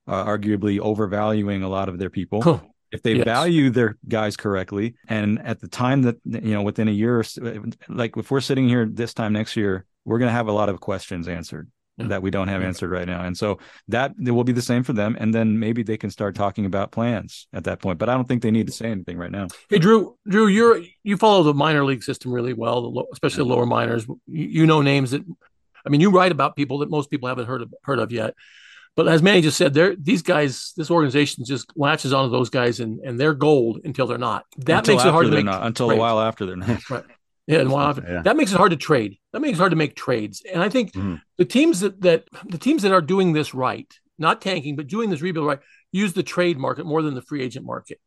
uh, 0.07 0.25
arguably 0.25 0.79
overvaluing 0.79 1.63
a 1.63 1.69
lot 1.69 1.89
of 1.89 1.97
their 1.97 2.09
people. 2.09 2.41
If 2.91 3.03
they 3.03 3.13
yes. 3.13 3.23
value 3.23 3.69
their 3.69 3.97
guys 4.05 4.35
correctly, 4.35 4.95
and 5.07 5.39
at 5.45 5.61
the 5.61 5.69
time 5.69 6.01
that 6.01 6.17
you 6.25 6.53
know, 6.53 6.61
within 6.61 6.89
a 6.89 6.91
year, 6.91 7.23
like 7.87 8.17
if 8.17 8.29
we're 8.29 8.41
sitting 8.41 8.67
here 8.67 8.85
this 8.85 9.13
time 9.13 9.31
next 9.31 9.55
year, 9.55 9.85
we're 10.03 10.19
going 10.19 10.27
to 10.27 10.33
have 10.33 10.49
a 10.49 10.51
lot 10.51 10.67
of 10.67 10.81
questions 10.81 11.29
answered 11.29 11.69
yeah. 11.97 12.07
that 12.07 12.21
we 12.21 12.31
don't 12.31 12.47
have 12.47 12.61
answered 12.61 12.91
right 12.91 13.07
now. 13.07 13.23
And 13.23 13.37
so 13.37 13.59
that 13.89 14.13
it 14.23 14.31
will 14.31 14.43
be 14.43 14.53
the 14.53 14.61
same 14.61 14.83
for 14.83 14.93
them. 14.93 15.15
And 15.19 15.33
then 15.33 15.59
maybe 15.59 15.83
they 15.83 15.97
can 15.97 16.09
start 16.09 16.35
talking 16.35 16.65
about 16.65 16.91
plans 16.91 17.47
at 17.53 17.65
that 17.65 17.79
point. 17.79 17.99
But 17.99 18.09
I 18.09 18.13
don't 18.13 18.27
think 18.27 18.41
they 18.41 18.51
need 18.51 18.67
to 18.67 18.73
say 18.73 18.89
anything 18.91 19.17
right 19.17 19.31
now. 19.31 19.47
Hey, 19.69 19.79
Drew, 19.79 20.17
Drew, 20.27 20.47
you're 20.47 20.81
you 21.03 21.17
follow 21.17 21.43
the 21.43 21.53
minor 21.53 21.85
league 21.85 22.03
system 22.03 22.31
really 22.31 22.53
well, 22.53 23.05
especially 23.13 23.43
the 23.43 23.49
lower 23.49 23.65
minors. 23.65 24.05
You, 24.27 24.45
you 24.47 24.65
know 24.65 24.81
names 24.81 25.11
that, 25.11 25.23
I 25.85 25.89
mean, 25.89 26.01
you 26.01 26.11
write 26.11 26.31
about 26.31 26.55
people 26.55 26.79
that 26.79 26.89
most 26.89 27.09
people 27.09 27.27
haven't 27.27 27.47
heard 27.47 27.61
of 27.61 27.73
heard 27.83 27.99
of 27.99 28.11
yet. 28.11 28.35
But 28.95 29.07
as 29.07 29.21
Manny 29.23 29.41
just 29.41 29.57
said, 29.57 29.73
there 29.73 29.95
these 29.95 30.21
guys, 30.21 30.73
this 30.75 30.91
organization 30.91 31.45
just 31.45 31.71
latches 31.77 32.11
onto 32.11 32.29
those 32.29 32.49
guys 32.49 32.81
and 32.81 32.99
and 32.99 33.19
they're 33.19 33.33
gold 33.33 33.79
until 33.85 34.05
they're 34.05 34.17
not. 34.17 34.45
That 34.57 34.79
until 34.79 34.95
makes 34.95 35.05
it 35.05 35.11
hard 35.11 35.27
to 35.27 35.31
make 35.31 35.45
not, 35.45 35.65
until 35.65 35.91
a 35.91 35.95
while 35.95 36.19
after 36.19 36.45
they're 36.45 36.57
not. 36.57 36.89
Right. 36.89 37.03
Yeah, 37.47 37.59
and 37.59 37.71
yeah. 37.71 38.21
that 38.23 38.37
makes 38.37 38.51
it 38.51 38.57
hard 38.57 38.71
to 38.71 38.77
trade. 38.77 39.17
That 39.33 39.41
makes 39.41 39.57
it 39.57 39.59
hard 39.59 39.71
to 39.71 39.75
make 39.75 39.95
trades. 39.95 40.43
And 40.51 40.61
I 40.61 40.69
think 40.69 40.93
mm-hmm. 40.93 41.15
the 41.37 41.45
teams 41.45 41.79
that, 41.79 41.99
that 42.01 42.25
the 42.45 42.57
teams 42.57 42.83
that 42.83 42.91
are 42.91 43.01
doing 43.01 43.33
this 43.33 43.53
right, 43.53 43.91
not 44.17 44.41
tanking, 44.41 44.75
but 44.75 44.87
doing 44.87 45.09
this 45.09 45.21
rebuild 45.21 45.47
right, 45.47 45.59
use 45.91 46.13
the 46.13 46.23
trade 46.23 46.57
market 46.57 46.85
more 46.85 47.01
than 47.01 47.15
the 47.15 47.21
free 47.21 47.41
agent 47.41 47.65
market. 47.65 47.99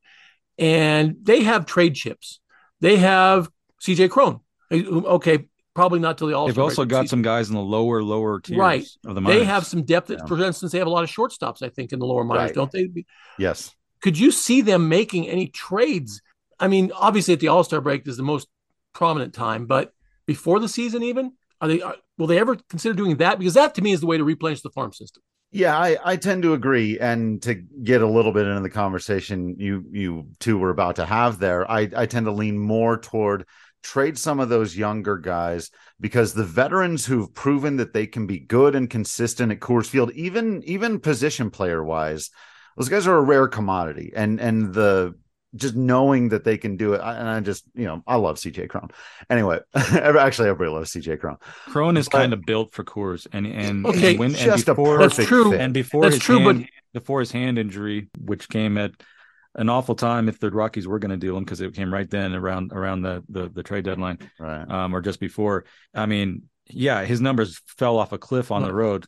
And 0.57 1.17
they 1.23 1.43
have 1.43 1.67
trade 1.67 1.95
chips. 1.95 2.41
They 2.81 2.97
have 2.97 3.51
CJ 3.83 4.11
Cron. 4.11 4.41
Okay, 4.73 5.47
probably 5.75 5.99
not 5.99 6.17
till 6.17 6.29
the 6.29 6.35
all. 6.35 6.47
They've 6.47 6.59
also 6.59 6.85
got 6.85 7.09
some 7.09 7.23
guys 7.23 7.49
in 7.49 7.55
the 7.55 7.61
lower, 7.61 8.03
lower 8.03 8.41
tiers 8.41 8.59
right. 8.59 8.87
of 9.05 9.15
the 9.15 9.21
minors. 9.21 9.41
They 9.41 9.45
have 9.45 9.67
some 9.67 9.83
depth. 9.83 10.11
Yeah. 10.11 10.25
For 10.27 10.41
instance, 10.43 10.73
they 10.73 10.79
have 10.79 10.87
a 10.87 10.91
lot 10.91 11.05
of 11.05 11.11
shortstops. 11.11 11.63
I 11.63 11.69
think 11.69 11.93
in 11.93 11.99
the 11.99 12.07
lower 12.07 12.25
minors, 12.25 12.51
right. 12.51 12.55
don't 12.55 12.71
they? 12.71 13.05
Yes. 13.39 13.75
Could 14.01 14.19
you 14.19 14.31
see 14.31 14.61
them 14.61 14.89
making 14.89 15.29
any 15.29 15.49
trades? 15.49 16.23
I 16.61 16.69
mean, 16.69 16.93
obviously 16.95 17.35
at 17.35 17.41
the 17.41 17.49
All 17.49 17.65
Star 17.65 17.81
break 17.81 18.07
is 18.07 18.17
the 18.17 18.23
most 18.23 18.49
prominent 18.95 19.35
time, 19.35 19.67
but 19.67 19.93
before 20.27 20.61
the 20.61 20.69
season, 20.69 21.03
even 21.03 21.33
are 21.61 21.69
they? 21.69 21.83
Are, 21.83 21.97
will 22.19 22.27
they 22.27 22.39
ever 22.39 22.57
consider 22.69 22.95
doing 22.95 23.17
that? 23.19 23.39
Because 23.39 23.55
that 23.55 23.75
to 23.75 23.83
me 23.83 23.93
is 23.93 24.01
the 24.01 24.07
way 24.07 24.17
to 24.17 24.25
replenish 24.25 24.63
the 24.63 24.71
farm 24.71 24.93
system. 24.93 25.23
Yeah, 25.51 25.79
I, 25.79 25.97
I 26.05 26.17
tend 26.17 26.43
to 26.43 26.53
agree. 26.53 26.99
And 26.99 27.41
to 27.43 27.55
get 27.55 28.03
a 28.03 28.09
little 28.09 28.33
bit 28.33 28.47
into 28.47 28.61
the 28.61 28.71
conversation 28.71 29.55
you 29.59 29.85
you 29.93 30.29
two 30.41 30.59
were 30.59 30.71
about 30.71 30.97
to 30.97 31.07
have 31.07 31.39
there, 31.39 31.71
I, 31.71 31.89
I 31.97 32.07
tend 32.07 32.27
to 32.27 32.33
lean 32.33 32.59
more 32.59 32.99
toward 32.99 33.47
trade 33.83 34.19
some 34.19 34.41
of 34.41 34.49
those 34.49 34.77
younger 34.77 35.19
guys 35.19 35.71
because 36.01 36.33
the 36.33 36.45
veterans 36.45 37.07
who've 37.07 37.33
proven 37.35 37.77
that 37.77 37.93
they 37.93 38.07
can 38.07 38.27
be 38.27 38.41
good 38.41 38.75
and 38.75 38.91
consistent 38.91 39.53
at 39.53 39.61
Coors 39.61 39.87
Field, 39.87 40.11
even 40.13 40.63
even 40.65 40.99
position 40.99 41.51
player 41.51 41.85
wise, 41.85 42.31
those 42.77 42.89
guys 42.89 43.07
are 43.07 43.17
a 43.17 43.23
rare 43.23 43.47
commodity. 43.47 44.13
And 44.17 44.41
and 44.41 44.75
the 44.75 45.15
just 45.57 45.77
knowing 45.77 46.31
that 46.31 46.45
they 46.45 46.59
can 46.59 46.77
do 46.77 46.95
it. 46.95 47.01
And 47.01 47.29
I 47.29 47.41
just, 47.41 47.65
you 47.75 47.85
know, 47.85 48.03
I 48.07 48.17
love 48.17 48.37
CJ 48.37 48.69
Cron. 48.69 48.91
Anyway, 49.31 49.61
actually, 49.75 50.49
everybody 50.49 50.71
loves 50.71 50.93
CJ 50.93 51.21
Cron. 51.21 51.37
Cron 51.67 51.97
is 51.97 52.09
but, 52.09 52.19
kind 52.19 52.33
of 52.33 52.43
built 52.43 52.73
for 52.73 52.85
Coors, 52.85 53.27
and 53.33 53.47
and 53.47 53.87
okay, 53.87 54.11
and 54.11 54.19
when, 54.19 54.31
just 54.35 54.69
and 54.69 54.77
before, 54.77 54.97
a 54.97 55.09
that's 55.09 55.25
true. 55.27 55.53
Fit. 55.53 55.61
And 55.61 55.75
before 55.75 56.03
that's 56.03 56.17
his 56.17 56.23
true, 56.23 56.41
hand, 56.41 56.69
but 56.93 57.01
before 57.01 57.21
his 57.21 57.33
hand 57.33 57.59
injury, 57.59 58.09
which 58.19 58.49
came 58.49 58.79
at 58.79 58.93
an 59.57 59.69
awful 59.69 59.95
time 59.95 60.29
if 60.29 60.41
the 60.41 60.51
Rockies 60.51 60.89
were 60.89 60.99
going 60.99 61.13
to 61.13 61.17
deal 61.17 61.37
him 61.37 61.45
because 61.45 61.61
it 61.61 61.75
came 61.75 61.93
right 61.93 62.11
then 62.11 62.35
around 62.35 62.73
around 62.73 63.03
the 63.03 63.23
the, 63.29 63.49
the 63.49 63.63
trade 63.63 63.85
deadline, 63.85 64.19
right? 64.39 64.69
Um, 64.69 64.95
or 64.95 65.01
just 65.01 65.21
before. 65.21 65.65
I 65.95 66.07
mean, 66.07 66.45
yeah, 66.69 67.05
his 67.05 67.21
numbers 67.21 67.61
fell 67.67 67.99
off 67.99 68.13
a 68.13 68.19
cliff 68.19 68.51
on 68.51 68.63
the 68.63 68.75
road, 68.75 69.07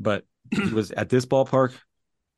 but 0.00 0.24
he 0.50 0.72
was 0.72 0.90
at 0.90 1.08
this 1.08 1.26
ballpark. 1.26 1.74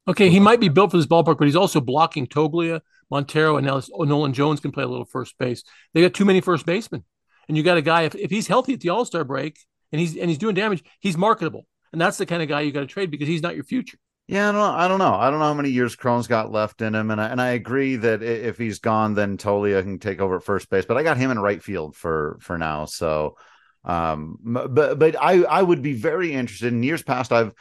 Okay, 0.08 0.30
he 0.30 0.38
might 0.38 0.60
be 0.60 0.68
built 0.68 0.92
for 0.92 0.98
this 0.98 1.06
ballpark, 1.06 1.38
but 1.38 1.46
he's 1.46 1.56
also 1.56 1.80
blocking 1.80 2.26
Toglia, 2.26 2.80
Montero, 3.10 3.56
and 3.56 3.66
now 3.66 3.80
Nolan 3.98 4.32
Jones 4.32 4.60
can 4.60 4.72
play 4.72 4.84
a 4.84 4.88
little 4.88 5.04
first 5.04 5.38
base. 5.38 5.62
They 5.94 6.02
got 6.02 6.14
too 6.14 6.24
many 6.24 6.40
first 6.40 6.66
basemen, 6.66 7.04
and 7.48 7.56
you 7.56 7.62
got 7.62 7.76
a 7.76 7.82
guy 7.82 8.02
if, 8.02 8.14
if 8.14 8.30
he's 8.30 8.46
healthy 8.46 8.74
at 8.74 8.80
the 8.80 8.88
All 8.88 9.04
Star 9.04 9.24
break 9.24 9.58
and 9.92 10.00
he's 10.00 10.16
and 10.16 10.28
he's 10.28 10.38
doing 10.38 10.54
damage, 10.54 10.82
he's 11.00 11.16
marketable, 11.16 11.66
and 11.92 12.00
that's 12.00 12.18
the 12.18 12.26
kind 12.26 12.42
of 12.42 12.48
guy 12.48 12.62
you 12.62 12.72
got 12.72 12.80
to 12.80 12.86
trade 12.86 13.10
because 13.10 13.28
he's 13.28 13.42
not 13.42 13.54
your 13.54 13.64
future. 13.64 13.98
Yeah, 14.28 14.48
I 14.48 14.52
don't, 14.52 14.60
I 14.60 14.88
don't 14.88 14.98
know. 14.98 15.14
I 15.14 15.30
don't 15.30 15.38
know 15.38 15.44
how 15.44 15.54
many 15.54 15.70
years 15.70 15.94
Cron's 15.94 16.26
got 16.26 16.50
left 16.50 16.82
in 16.82 16.96
him, 16.96 17.12
and 17.12 17.20
I, 17.20 17.28
and 17.28 17.40
I 17.40 17.50
agree 17.50 17.94
that 17.94 18.24
if 18.24 18.58
he's 18.58 18.80
gone, 18.80 19.14
then 19.14 19.38
Toglia 19.38 19.82
can 19.82 20.00
take 20.00 20.20
over 20.20 20.36
at 20.36 20.42
first 20.42 20.68
base. 20.68 20.84
But 20.84 20.96
I 20.96 21.04
got 21.04 21.16
him 21.16 21.30
in 21.30 21.38
right 21.38 21.62
field 21.62 21.94
for 21.94 22.38
for 22.40 22.58
now. 22.58 22.86
So, 22.86 23.36
um, 23.84 24.38
but 24.42 24.98
but 24.98 25.14
I 25.14 25.44
I 25.44 25.62
would 25.62 25.80
be 25.80 25.92
very 25.92 26.32
interested. 26.32 26.72
In 26.72 26.82
years 26.82 27.04
past, 27.04 27.30
I've 27.30 27.54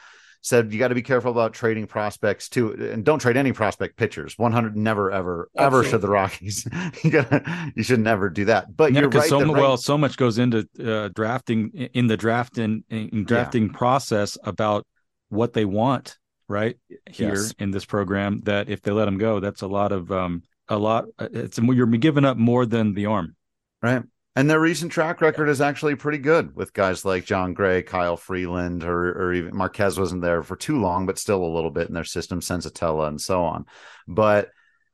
said 0.45 0.71
you 0.71 0.77
got 0.77 0.89
to 0.89 0.95
be 0.95 1.01
careful 1.01 1.31
about 1.31 1.53
trading 1.53 1.87
prospects 1.87 2.49
too, 2.49 2.71
and 2.73 3.03
don't 3.03 3.17
trade 3.17 3.35
any 3.35 3.51
prospect 3.51 3.97
pitchers. 3.97 4.37
100 4.37 4.77
never, 4.77 5.11
ever, 5.11 5.49
ever 5.57 5.83
should 5.83 6.01
the 6.01 6.07
Rockies. 6.07 6.67
you 7.03 7.09
gotta, 7.09 7.71
you 7.75 7.81
should 7.81 7.99
never 7.99 8.29
do 8.29 8.45
that. 8.45 8.75
But 8.77 8.93
Yeah, 8.93 9.01
you're 9.01 9.09
because 9.09 9.23
right. 9.23 9.29
so 9.29 9.39
right- 9.39 9.61
well, 9.61 9.75
so 9.77 9.97
much 9.97 10.17
goes 10.17 10.37
into 10.37 10.67
uh, 10.79 11.09
drafting 11.15 11.71
in 11.93 12.05
the 12.05 12.15
draft 12.15 12.59
and 12.59 12.83
in 12.89 13.23
drafting 13.23 13.71
process 13.71 14.37
about 14.43 14.85
what 15.29 15.53
they 15.53 15.65
want, 15.65 16.17
right 16.47 16.77
here 17.09 17.33
Yes. 17.33 17.53
in 17.57 17.71
this 17.71 17.85
program. 17.85 18.41
That 18.41 18.69
if 18.69 18.83
they 18.83 18.91
let 18.91 19.05
them 19.05 19.17
go, 19.17 19.39
that's 19.39 19.63
a 19.63 19.67
lot 19.67 19.91
of 19.91 20.11
um, 20.11 20.43
a 20.69 20.77
lot. 20.77 21.05
uh, 21.17 21.27
It's 21.33 21.57
you're 21.57 21.87
giving 21.87 22.23
up 22.23 22.37
more 22.37 22.67
than 22.67 22.93
the 22.93 23.07
arm. 23.07 23.35
Right. 23.81 24.03
And 24.37 24.49
their 24.49 24.59
recent 24.59 24.91
track 24.91 25.21
record 25.21 25.47
is 25.47 25.61
actually 25.61 25.95
pretty 25.95 26.17
good 26.17 26.55
with 26.55 26.73
guys 26.73 27.05
like 27.05 27.23
Jon 27.23 27.53
Gray, 27.53 27.83
Kyle 27.83 28.17
Freeland, 28.17 28.83
or, 28.83 29.11
or 29.11 29.33
even 29.33 29.55
Marquez 29.55 29.97
wasn't 29.97 30.21
there 30.21 30.43
for 30.43 30.57
too 30.57 30.79
long, 30.79 31.05
but 31.05 31.17
still 31.17 31.41
a 31.43 31.47
little 31.55 31.71
bit 31.71 31.87
in 31.87 31.93
their 31.93 32.03
system, 32.03 32.41
Senzatela 32.41 33.07
and 33.07 33.19
so 33.19 33.43
on. 33.45 33.65
But 34.07 34.49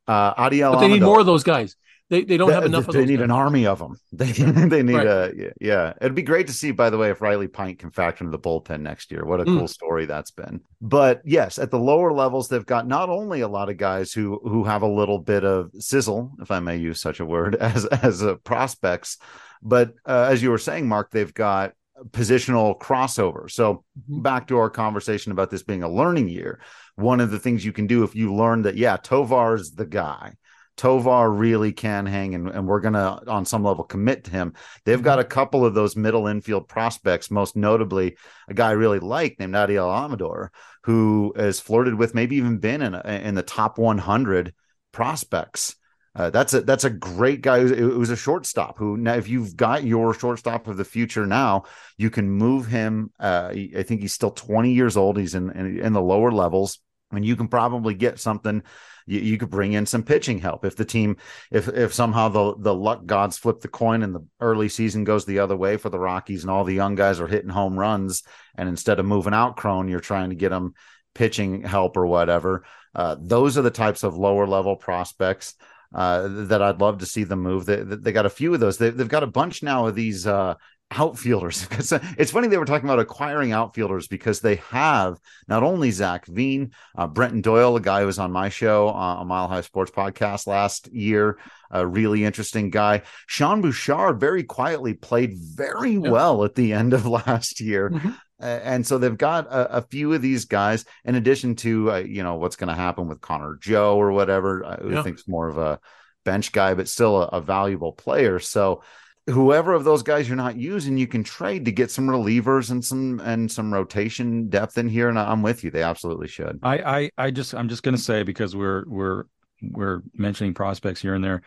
uh, 0.08 0.36
Adiel 0.36 0.74
But 0.74 0.82
they 0.82 0.90
need 0.90 1.02
more 1.02 1.20
of 1.20 1.26
those 1.26 1.44
guys. 1.44 1.76
They 2.12 2.26
they 2.26 2.36
don't 2.38 2.50
They- 2.50 2.54
have 2.56 2.66
enough 2.66 2.88
of 2.90 2.94
They 2.94 3.06
need 3.06 3.16
guys. 3.20 3.24
an 3.24 3.32
army 3.32 3.66
of 3.66 3.80
them. 3.80 3.96
They 4.12 4.32
they 4.34 4.84
need 4.84 4.96
Right. 4.96 5.08
a 5.08 5.54
yeah. 5.62 5.94
It'd 6.02 6.14
be 6.14 6.22
great 6.22 6.46
to 6.48 6.54
see, 6.54 6.72
by 6.72 6.90
the 6.92 6.98
way, 6.98 7.10
if 7.10 7.22
Riley 7.22 7.48
Pint 7.48 7.80
can 7.80 7.90
factor 7.90 8.24
into 8.26 8.38
the 8.38 8.42
bullpen 8.48 8.82
next 8.82 9.12
year. 9.12 9.24
What 9.26 9.40
a 9.40 9.46
Mm. 9.46 9.58
cool 9.60 9.68
story 9.70 10.06
that's 10.06 10.30
been. 10.32 10.60
But 10.82 11.22
yes, 11.26 11.58
at 11.58 11.72
the 11.72 11.80
lower 11.80 12.12
levels, 12.12 12.50
they've 12.50 12.66
got 12.66 12.86
not 12.86 13.08
only 13.10 13.40
a 13.42 13.48
lot 13.48 13.70
of 13.70 13.78
guys 13.78 14.12
who 14.12 14.40
who 14.44 14.66
have 14.66 14.82
a 14.84 14.88
little 15.00 15.20
bit 15.20 15.44
of 15.46 15.72
sizzle, 15.80 16.32
if 16.42 16.52
I 16.52 16.60
may 16.60 16.76
use 16.78 17.00
such 17.02 17.20
a 17.22 17.26
word, 17.26 17.56
as 17.74 17.86
as 17.86 18.22
uh, 18.22 18.36
prospects, 18.44 19.18
but 19.64 19.94
uh, 20.06 20.28
as 20.30 20.44
you 20.44 20.52
were 20.52 20.58
saying, 20.58 20.88
Mark, 20.90 21.12
they've 21.12 21.34
got 21.34 21.72
positional 22.10 22.78
crossover. 22.80 23.50
So 23.50 23.84
Mhm. 24.10 24.22
back 24.24 24.48
to 24.48 24.58
our 24.58 24.70
conversation 24.70 25.32
about 25.32 25.50
this 25.50 25.64
being 25.64 25.84
a 25.84 25.90
learning 25.90 26.28
year. 26.30 26.60
One 26.96 27.20
of 27.22 27.32
the 27.32 27.40
things 27.40 27.64
you 27.64 27.72
can 27.72 27.88
do 27.88 28.04
if 28.04 28.16
you 28.16 28.34
learn 28.34 28.64
that, 28.64 28.76
yeah, 28.76 28.98
Tovar's 28.98 29.72
the 29.72 29.86
guy. 29.86 30.34
Tovar 30.78 31.30
really 31.30 31.72
can 31.72 32.06
hang, 32.06 32.34
and, 32.34 32.50
and 32.50 32.68
we're 32.68 32.80
going 32.80 32.94
to, 32.94 33.22
on 33.28 33.46
some 33.46 33.64
level, 33.64 33.84
commit 33.84 34.26
to 34.26 34.32
him. 34.32 34.54
They've 34.86 35.02
got 35.02 35.20
a 35.20 35.24
couple 35.24 35.66
of 35.66 35.74
those 35.74 35.96
middle 35.96 36.28
infield 36.28 36.68
prospects, 36.68 37.30
most 37.30 37.56
notably 37.56 38.18
a 38.48 38.54
guy 38.54 38.70
I 38.70 38.74
really 38.74 39.00
like 39.00 39.40
named 39.40 39.54
Adiel 39.54 39.94
Amador, 39.94 40.52
who 40.84 41.34
has 41.36 41.60
flirted 41.60 41.96
with, 41.96 42.16
maybe 42.16 42.38
even 42.38 42.58
been 42.58 42.82
in, 42.82 42.96
in 42.96 43.36
the 43.36 43.44
top 43.44 43.78
100 43.78 44.54
prospects. 44.92 45.76
Uh, 46.14 46.30
that's 46.30 46.54
a 46.54 46.62
that's 46.62 46.84
a 46.84 46.90
great 46.90 47.42
guy. 47.42 47.60
It 47.60 47.64
was, 47.64 47.72
it 47.72 47.84
was 47.84 48.10
a 48.10 48.18
shortstop 48.18 48.78
who 48.78 48.98
now, 48.98 49.14
if 49.14 49.30
you've 49.30 49.56
got 49.56 49.86
your 49.86 50.14
shortstop 50.14 50.68
of 50.68 50.76
the 50.76 50.84
future 50.84 51.26
now, 51.26 51.64
you 51.98 52.10
can 52.10 52.30
move 52.30 52.68
him. 52.68 53.12
Uh, 53.18 53.54
I 53.54 53.84
think 53.84 54.02
he's 54.02 54.12
still 54.12 54.32
20 54.32 54.74
years 54.74 54.98
old. 54.98 55.18
He's 55.18 55.36
in 55.36 55.50
in, 55.52 55.80
in 55.80 55.94
the 55.94 56.02
lower 56.02 56.32
levels, 56.32 56.80
and 57.12 57.26
you 57.26 57.36
can 57.36 57.48
probably 57.48 57.94
get 57.94 58.20
something. 58.20 58.64
You, 59.08 59.20
you 59.20 59.38
could 59.38 59.50
bring 59.50 59.74
in 59.74 59.86
some 59.86 60.04
pitching 60.04 60.40
help 60.40 60.66
if 60.66 60.76
the 60.76 60.86
team, 60.86 61.18
if 61.52 61.68
if 61.68 61.94
somehow 61.94 62.30
the 62.30 62.56
the 62.58 62.74
luck 62.74 63.06
gods 63.06 63.38
flip 63.38 63.62
the 63.62 63.68
coin 63.68 64.04
and 64.04 64.14
the 64.14 64.26
early 64.40 64.70
season 64.70 65.04
goes 65.04 65.26
the 65.26 65.40
other 65.40 65.56
way 65.56 65.78
for 65.78 65.90
the 65.90 66.00
Rockies, 66.00 66.44
and 66.44 66.52
all 66.52 66.64
the 66.64 66.74
young 66.74 66.96
guys 66.96 67.20
are 67.20 67.28
hitting 67.28 67.50
home 67.50 67.78
runs, 67.78 68.24
and 68.56 68.70
instead 68.70 69.00
of 69.00 69.06
moving 69.06 69.34
out 69.34 69.58
Cron, 69.58 69.88
you're 69.88 70.00
trying 70.00 70.30
to 70.30 70.36
get 70.36 70.50
them 70.50 70.74
pitching 71.14 71.64
help 71.64 71.98
or 71.98 72.06
whatever. 72.06 72.64
Uh, 72.94 73.16
those 73.20 73.58
are 73.58 73.62
the 73.62 73.72
types 73.72 74.04
of 74.04 74.18
lower 74.18 74.48
level 74.48 74.76
prospects 74.76 75.56
uh, 75.94 76.28
that 76.28 76.62
I'd 76.62 76.82
love 76.82 77.00
to 77.00 77.06
see 77.06 77.24
them 77.24 77.42
move. 77.42 77.66
They, 77.66 77.78
they 77.84 78.12
got 78.12 78.26
a 78.26 78.30
few 78.30 78.54
of 78.54 78.60
those. 78.60 78.78
They, 78.78 78.90
they've 78.90 79.08
got 79.08 79.24
a 79.24 79.28
bunch 79.28 79.64
now 79.64 79.88
of 79.88 79.96
these 79.96 80.26
uh, 80.26 80.56
outfielders. 80.92 81.68
It's, 81.72 81.92
it's 81.92 82.32
funny 82.32 82.48
they 82.48 82.58
were 82.58 82.66
talking 82.66 82.88
about 82.88 83.00
acquiring 83.00 83.52
outfielders 83.54 84.08
because 84.08 84.40
they 84.42 84.56
have 84.70 85.18
not 85.48 85.64
only 85.64 85.90
Zac 85.92 86.26
Veen, 86.28 86.72
uh, 86.98 87.08
Brenton 87.08 87.42
Doyle, 87.42 87.76
a 87.76 87.82
guy 87.82 88.02
who 88.02 88.06
was 88.06 88.20
on 88.20 88.32
my 88.32 88.50
show 88.50 88.88
uh, 88.90 88.92
on 88.92 89.28
Mile 89.28 89.48
High 89.48 89.62
Sports 89.62 89.92
Podcast 89.92 90.48
last 90.48 90.88
year, 90.94 91.38
a 91.72 91.88
really 91.88 92.24
interesting 92.26 92.70
guy. 92.70 93.02
Sean 93.28 93.62
Bouchard 93.62 94.20
very 94.20 94.44
quietly 94.44 94.94
played 94.94 95.34
very 95.38 95.94
Yeah. 95.94 96.10
well 96.10 96.44
at 96.44 96.56
the 96.56 96.74
end 96.74 96.94
of 96.94 97.06
last 97.28 97.60
year. 97.62 97.90
Mhm. 97.90 98.16
Uh, 98.42 98.46
and 98.64 98.86
so 98.88 98.98
they've 98.98 99.18
got 99.18 99.46
a, 99.48 99.78
a 99.78 99.82
few 99.84 100.14
of 100.14 100.22
these 100.22 100.46
guys 100.46 100.84
in 101.06 101.14
addition 101.16 101.56
to 101.56 101.92
uh, 101.92 101.98
you 101.98 102.24
know 102.24 102.36
what's 102.36 102.56
going 102.56 102.70
to 102.70 102.74
happen 102.76 103.08
with 103.08 103.22
Connor 103.22 103.58
Joe 103.62 103.98
or 103.98 104.12
whatever. 104.12 104.66
I 104.66 104.80
Yeah. 104.90 105.04
think 105.04 105.18
it's 105.20 105.28
more 105.28 105.48
of 105.48 105.58
a 105.60 105.80
bench 106.26 106.52
guy, 106.52 106.74
but 106.74 106.88
still 106.88 107.22
a, 107.22 107.26
a 107.28 107.42
valuable 107.42 107.94
player. 107.94 108.40
So 108.40 108.82
whoever 109.28 109.74
of 109.74 109.84
those 109.84 110.04
guys 110.04 110.28
you're 110.28 110.36
not 110.38 110.56
using, 110.58 110.98
you 110.98 111.08
can 111.08 111.24
trade 111.24 111.66
to 111.66 111.72
get 111.72 111.92
some 111.92 112.08
relievers 112.08 112.72
and 112.72 112.84
some 112.84 113.20
and 113.24 113.52
some 113.52 113.74
rotation 113.74 114.50
depth 114.50 114.78
in 114.78 114.88
here. 114.90 115.10
And 115.10 115.20
I- 115.20 115.32
I'm 115.32 115.42
with 115.42 115.64
you; 115.64 115.72
they 115.72 115.84
absolutely 115.84 116.28
should. 116.28 116.60
I, 116.64 116.78
I, 116.80 117.12
I 117.18 117.32
just, 117.32 117.54
I'm 117.54 117.70
just 117.70 117.84
going 117.84 117.96
to 117.96 118.02
say 118.02 118.24
because 118.24 118.56
we're, 118.56 118.84
we're, 118.88 119.24
we're 119.62 120.02
mentioning 120.16 120.54
prospects 120.54 121.02
here 121.02 121.14
and 121.14 121.24
there. 121.24 121.42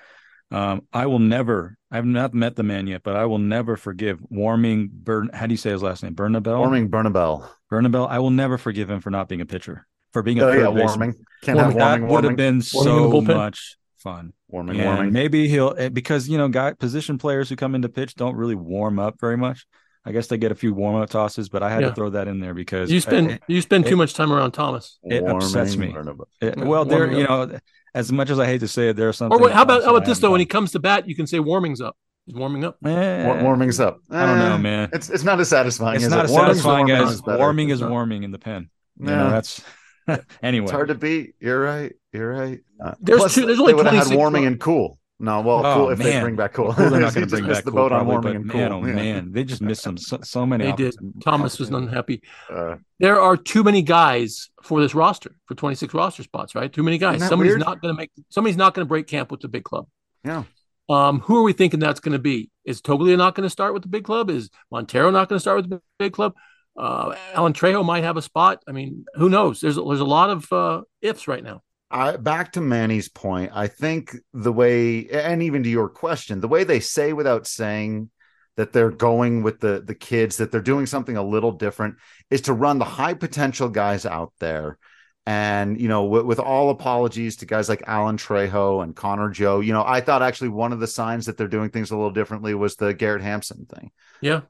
Um, 0.51 0.83
I 0.93 1.07
will 1.07 1.19
never, 1.19 1.77
I've 1.91 2.05
not 2.05 2.33
met 2.35 2.55
the 2.55 2.63
man 2.63 2.87
yet, 2.87 3.03
but 3.03 3.17
I 3.17 3.25
will 3.25 3.39
never 3.39 3.77
forgive 3.77 4.21
Warming 4.29 4.91
Burn. 4.93 5.31
How 5.33 5.47
do 5.47 5.53
you 5.53 5.59
say 5.59 5.71
his 5.71 5.83
last 5.83 6.03
name? 6.05 6.15
Bernabel. 6.15 6.59
Warming 6.59 6.89
Bernabel. 6.89 7.49
Bernabel. 7.71 8.07
I 8.07 8.19
will 8.21 8.31
never 8.31 8.57
forgive 8.59 8.89
him 8.89 9.01
for 9.01 9.11
not 9.11 9.29
being 9.29 9.41
a 9.41 9.47
pitcher, 9.47 9.87
for 10.13 10.23
being 10.23 10.39
a 10.41 10.45
Oh 10.45 10.53
yeah, 10.53 10.69
warming. 10.69 11.15
Can't 11.43 11.57
Warming. 11.59 11.59
have 11.59 11.75
warming. 11.75 12.01
That 12.07 12.13
would 12.13 12.25
have 12.25 12.37
been 12.37 12.63
Warming 12.73 13.11
so 13.11 13.21
much 13.23 13.77
fun. 13.97 14.33
Warming. 14.55 14.81
And 14.81 14.87
Warming. 14.89 15.13
maybe 15.13 15.49
he'll 15.49 15.75
eh, 15.77 15.89
because 15.89 16.29
you 16.29 16.39
know, 16.39 16.47
guy 16.49 16.73
position 16.75 17.19
players 17.19 17.49
who 17.49 17.57
come 17.57 17.75
into 17.75 17.89
pitch 17.89 18.15
don't 18.15 18.37
really 18.37 18.55
warm 18.55 18.99
up 19.01 19.21
very 19.21 19.37
much. 19.37 19.67
I 20.07 20.13
guess 20.13 20.27
they 20.29 20.37
get 20.39 20.53
a 20.53 20.55
few 20.55 20.73
warm 20.75 20.97
up 21.03 21.11
tosses, 21.11 21.49
but 21.49 21.63
I 21.63 21.71
had 21.71 21.81
Yeah. 21.83 21.89
to 21.89 21.95
throw 21.95 22.11
that 22.11 22.29
in 22.29 22.39
there 22.39 22.55
because 22.55 22.91
You 22.93 23.01
spend 23.01 23.33
eh, 23.33 23.39
you 23.49 23.61
spend 23.61 23.85
it- 23.87 23.89
too 23.89 23.97
much 23.97 24.15
time 24.15 24.33
around 24.33 24.53
Thomas. 24.53 24.99
it 25.03 25.25
upsets 25.27 25.77
me. 25.77 25.89
Bernabel. 25.93 26.29
eh, 26.41 26.53
well, 26.57 26.85
there 26.85 27.11
you 27.11 27.25
up. 27.27 27.51
know, 27.51 27.59
as 27.95 28.13
much 28.13 28.31
as 28.31 28.39
I 28.39 28.47
hate 28.47 28.61
to 28.61 28.69
say 28.69 28.91
it, 28.91 28.97
there 28.97 29.09
are 29.09 29.13
some. 29.13 29.33
Or 29.33 29.39
wait, 29.41 29.53
how 29.53 29.63
about 29.63 29.83
how 29.83 29.91
about 29.97 30.07
this 30.07 30.19
I 30.19 30.23
though? 30.23 30.31
When 30.31 30.41
he 30.41 30.47
comes 30.47 30.71
to 30.73 30.79
bat, 30.79 31.09
you 31.09 31.17
can 31.17 31.27
say 31.27 31.41
warming's 31.41 31.81
up. 31.81 31.97
He's 32.27 32.37
warming 32.37 32.65
up. 32.65 32.77
Eh, 32.85 33.43
Warming's 33.43 33.81
up. 33.81 33.99
I 34.11 34.25
don't 34.27 34.39
know, 34.39 34.55
Eh, 34.55 34.59
man. 34.59 34.89
It's 34.93 35.11
it's 35.11 35.25
not 35.25 35.41
as 35.41 35.49
satisfying. 35.49 35.97
It's 35.97 36.05
is 36.05 36.11
not 36.11 36.21
it? 36.21 36.25
as 36.25 36.31
Warming's 36.31 36.57
satisfying 36.63 36.87
warming 36.87 37.07
as 37.09 37.15
is 37.15 37.23
warming 37.23 37.69
is 37.71 37.83
warming 37.83 38.23
in 38.23 38.31
the 38.31 38.39
pen. 38.39 38.71
You 38.99 39.09
Yeah. 39.11 39.17
know, 39.17 39.31
that's 39.31 39.63
anyway. 40.43 40.65
It's 40.65 40.73
hard 40.73 40.89
to 40.89 40.95
beat. 40.95 41.35
You're 41.41 41.61
right. 41.61 41.93
You're 42.15 42.31
right. 42.31 42.61
Uh, 42.83 42.95
There's 43.01 43.19
plus, 43.19 43.35
two- 43.35 43.45
there's 43.47 43.59
only 43.61 43.73
they 43.73 43.77
would 43.77 43.87
have 43.87 44.07
had 44.09 44.17
warming 44.17 44.47
and 44.47 44.59
cool. 44.61 44.99
No, 45.21 45.41
well, 45.43 45.65
Oh, 45.65 45.75
cool 45.75 45.91
if 45.91 45.99
they 46.01 46.21
bring 46.21 46.35
back 46.37 46.53
cool. 46.55 46.75
Well, 46.77 46.91
they're 46.91 47.01
not 47.01 47.15
going 47.15 47.27
to 47.27 47.31
bring 47.31 47.47
missed 47.47 47.59
back 47.59 47.65
the 47.65 47.71
cool, 47.71 47.81
boat 47.89 47.93
on 47.93 48.07
warming 48.07 48.33
but 48.33 48.37
and 48.43 48.51
cool. 48.51 48.61
man, 48.61 48.73
oh 48.73 48.87
Yeah. 48.87 48.95
man, 48.95 49.33
they 49.33 49.45
just 49.45 49.63
missed 49.63 49.83
some 49.83 49.97
so, 49.97 50.19
so 50.23 50.45
many. 50.47 50.65
They 50.65 50.73
did. 50.73 50.95
Thomas 51.23 51.59
was 51.59 51.71
unhappy. 51.71 52.23
Uh, 52.51 52.77
There 53.01 53.21
are 53.21 53.37
too 53.37 53.63
many 53.63 53.83
guys 53.83 54.51
for 54.63 54.81
this 54.81 54.95
roster 54.95 55.35
for 55.47 55.55
26 55.55 55.95
roster 55.95 56.23
spots, 56.25 56.55
right? 56.55 56.73
Too 56.73 56.83
many 56.83 56.99
guys. 56.99 57.27
Somebody's 57.27 57.53
weird? 57.53 57.61
not 57.61 57.81
going 57.81 57.95
to 57.95 57.97
make. 57.97 58.11
Somebody's 58.29 58.57
not 58.57 58.75
going 58.75 58.85
to 58.85 58.89
break 58.89 59.07
camp 59.07 59.31
with 59.31 59.41
the 59.41 59.49
big 59.49 59.65
club. 59.65 59.87
yeah. 60.25 60.45
Um, 60.91 61.21
who 61.21 61.39
are 61.39 61.43
we 61.43 61.55
thinking 61.55 61.81
that's 61.81 62.01
going 62.01 62.13
to 62.13 62.19
be? 62.19 62.51
Is 62.67 62.83
Toglia 62.83 63.17
not 63.17 63.35
going 63.35 63.47
to 63.47 63.51
start 63.51 63.73
with 63.73 63.83
the 63.83 63.89
big 63.89 64.05
club? 64.05 64.29
Is 64.29 64.51
Montero 64.71 65.11
not 65.11 65.31
going 65.31 65.37
to 65.37 65.41
start 65.41 65.57
with 65.57 65.71
the 65.71 65.81
big 65.99 66.13
club? 66.13 66.35
Uh, 66.79 67.15
Alan 67.33 67.55
Trejo 67.55 67.83
might 67.83 68.03
have 68.05 68.19
a 68.19 68.23
spot. 68.23 68.63
I 68.69 68.73
mean, 68.73 69.07
who 69.15 69.31
knows? 69.31 69.61
There's 69.61 69.77
there's 69.77 70.01
a 70.01 70.05
lot 70.05 70.29
of 70.29 70.53
uh, 70.53 70.83
ifs 71.01 71.27
right 71.27 71.43
now. 71.43 71.63
I, 71.91 72.17
back 72.17 72.53
to 72.53 72.61
Manny's 72.61 73.09
point, 73.09 73.53
I 73.55 73.69
think 73.69 74.17
the 74.33 74.53
way, 74.53 75.09
and 75.09 75.43
even 75.43 75.63
to 75.63 75.69
your 75.69 75.89
question, 75.89 76.41
the 76.41 76.49
way 76.49 76.65
they 76.65 76.81
say 76.81 77.13
without 77.13 77.47
saying 77.47 78.11
that 78.57 78.73
they're 78.73 78.91
going 78.91 79.43
with 79.43 79.61
the 79.61 79.83
the 79.85 79.95
kids, 79.95 80.37
that 80.37 80.53
they're 80.53 80.61
doing 80.61 80.87
something 80.87 81.17
a 81.17 81.23
little 81.23 81.53
different, 81.53 81.97
is 82.31 82.43
to 82.43 82.53
run 82.53 82.79
the 82.79 82.85
high 82.85 83.15
potential 83.15 83.69
guys 83.69 84.07
out 84.07 84.33
there. 84.39 84.79
And 85.27 85.81
you 85.81 85.89
know, 85.89 86.05
with, 86.05 86.25
with 86.27 86.39
all 86.39 86.71
apologies 86.71 87.37
to 87.37 87.47
guys 87.47 87.69
like 87.69 87.83
Alan 87.87 88.17
Trejo 88.17 88.83
and 88.83 88.95
Connor 88.95 89.31
Joe, 89.31 89.61
you 89.61 89.73
know, 89.73 89.85
I 89.85 90.01
thought 90.01 90.23
actually 90.23 90.51
one 90.51 90.73
of 90.73 90.81
the 90.81 90.87
signs 90.87 91.27
that 91.27 91.37
they're 91.37 91.49
doing 91.49 91.71
things 91.71 91.91
a 91.91 91.97
little 91.97 92.11
differently 92.11 92.55
was 92.55 92.77
the 92.77 92.93
Garrett 92.93 93.23
Hampson 93.23 93.67
thing. 93.67 93.91
Yeah. 94.21 94.43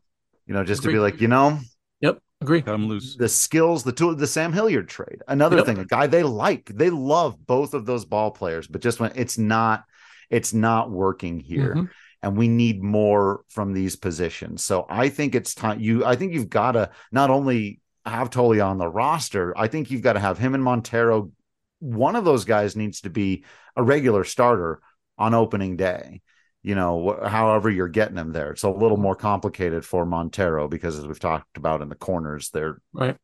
You 0.46 0.54
know, 0.54 0.64
just 0.64 0.82
to 0.82 0.88
be 0.88 0.98
like, 0.98 1.20
you 1.20 1.28
know, 1.28 1.58
Yep. 2.00 2.18
Agree. 2.44 2.61
Cut 2.62 2.72
them 2.72 2.88
loose. 2.88 3.16
the 3.16 3.28
skills, 3.28 3.85
the 3.85 3.92
tool, 3.92 4.14
the 4.14 4.26
Sam 4.26 4.52
Hilliard 4.52 4.87
trade. 4.88 5.22
Another 5.26 5.57
Yep. 5.57 5.66
thing, 5.66 5.78
a 5.78 5.85
guy 5.87 6.07
they 6.07 6.22
like, 6.22 6.66
they 6.66 6.90
love 6.90 7.46
both 7.46 7.72
of 7.72 7.87
those 7.87 8.04
ball 8.04 8.30
players, 8.30 8.66
but 8.66 8.83
just 8.83 9.00
when 9.00 9.12
it's 9.14 9.38
not, 9.38 9.85
it's 10.28 10.52
not 10.52 10.90
working 10.90 11.40
here, 11.40 11.74
Mhm. 11.74 11.88
and 12.22 12.37
we 12.37 12.48
need 12.48 12.83
more 12.83 13.44
from 13.48 13.72
these 13.72 13.96
positions. 13.96 14.62
So 14.62 14.85
I 14.90 15.09
think 15.09 15.35
it's 15.35 15.54
time. 15.54 15.80
You, 15.80 16.04
I 16.04 16.16
think 16.16 16.35
you've 16.35 16.50
got 16.50 16.72
to 16.72 16.90
not 17.11 17.30
only 17.30 17.80
have 18.04 18.28
Toglia 18.28 18.66
on 18.66 18.76
the 18.76 18.88
roster, 18.88 19.57
I 19.57 19.68
think 19.68 19.90
you've 19.90 20.02
got 20.02 20.12
to 20.12 20.20
have 20.20 20.37
him 20.37 20.54
and 20.54 20.62
Montero. 20.62 21.30
One 21.78 22.14
of 22.16 22.26
those 22.26 22.44
guys 22.44 22.76
needs 22.76 23.00
to 23.02 23.11
be 23.11 23.44
a 23.74 23.83
regular 23.83 24.22
starter 24.24 24.80
on 25.16 25.33
opening 25.33 25.76
day 25.76 26.20
you 26.64 26.74
know, 26.74 27.20
however 27.22 27.68
you're 27.68 27.88
getting 27.88 28.14
them 28.14 28.33
there. 28.33 28.50
It's 28.50 28.62
a 28.62 28.70
little 28.70 28.96
more 28.96 29.14
complicated 29.14 29.85
for 29.85 30.07
Montero 30.07 30.66
because, 30.66 30.98
as 30.98 31.07
we've 31.07 31.20
talked 31.20 31.59
about 31.59 31.83
in 31.83 31.90
the 31.90 31.94
corners, 31.94 32.48
they're 32.50 32.81
Right. 32.94 33.16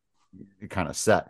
kind 0.69 0.87
of 0.87 0.95
set. 0.95 1.29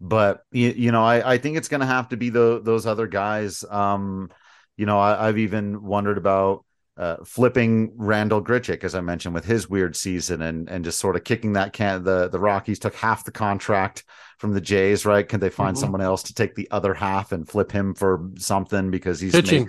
But 0.00 0.44
you, 0.52 0.68
you 0.70 0.92
know, 0.92 1.04
I, 1.04 1.32
I 1.34 1.38
think 1.38 1.56
it's 1.56 1.68
going 1.68 1.80
to 1.80 1.86
have 1.86 2.10
to 2.10 2.16
be 2.16 2.30
the, 2.30 2.60
those 2.62 2.86
other 2.86 3.08
guys. 3.08 3.64
Um, 3.68 4.30
you 4.76 4.86
know, 4.86 4.98
I, 4.98 5.28
I've 5.28 5.38
even 5.38 5.82
wondered 5.82 6.18
about 6.18 6.64
uh, 6.96 7.16
flipping 7.24 7.92
Randall 7.96 8.42
Grichuk, 8.42 8.84
as 8.84 8.94
I 8.94 9.00
mentioned, 9.00 9.34
with 9.34 9.44
his 9.44 9.68
weird 9.70 9.96
season 9.96 10.42
and 10.42 10.68
and 10.68 10.84
just 10.84 10.98
sort 10.98 11.16
of 11.16 11.24
kicking 11.24 11.54
that 11.54 11.72
can 11.72 12.04
the 12.04 12.28
the 12.28 12.38
Rockies 12.40 12.78
took 12.78 12.94
half 12.94 13.24
the 13.24 13.30
contract 13.32 14.04
from 14.38 14.52
the 14.54 14.60
Jays, 14.60 15.04
right? 15.06 15.26
Can 15.28 15.40
they 15.40 15.50
find 15.50 15.76
Mhm. 15.76 15.80
someone 15.80 16.00
else 16.00 16.22
to 16.24 16.34
take 16.34 16.54
the 16.54 16.68
other 16.70 16.94
half 16.94 17.32
and 17.32 17.48
flip 17.48 17.70
him 17.72 17.94
for 17.94 18.30
something 18.38 18.90
because 18.90 19.20
he's 19.20 19.32
Pitching. 19.32 19.64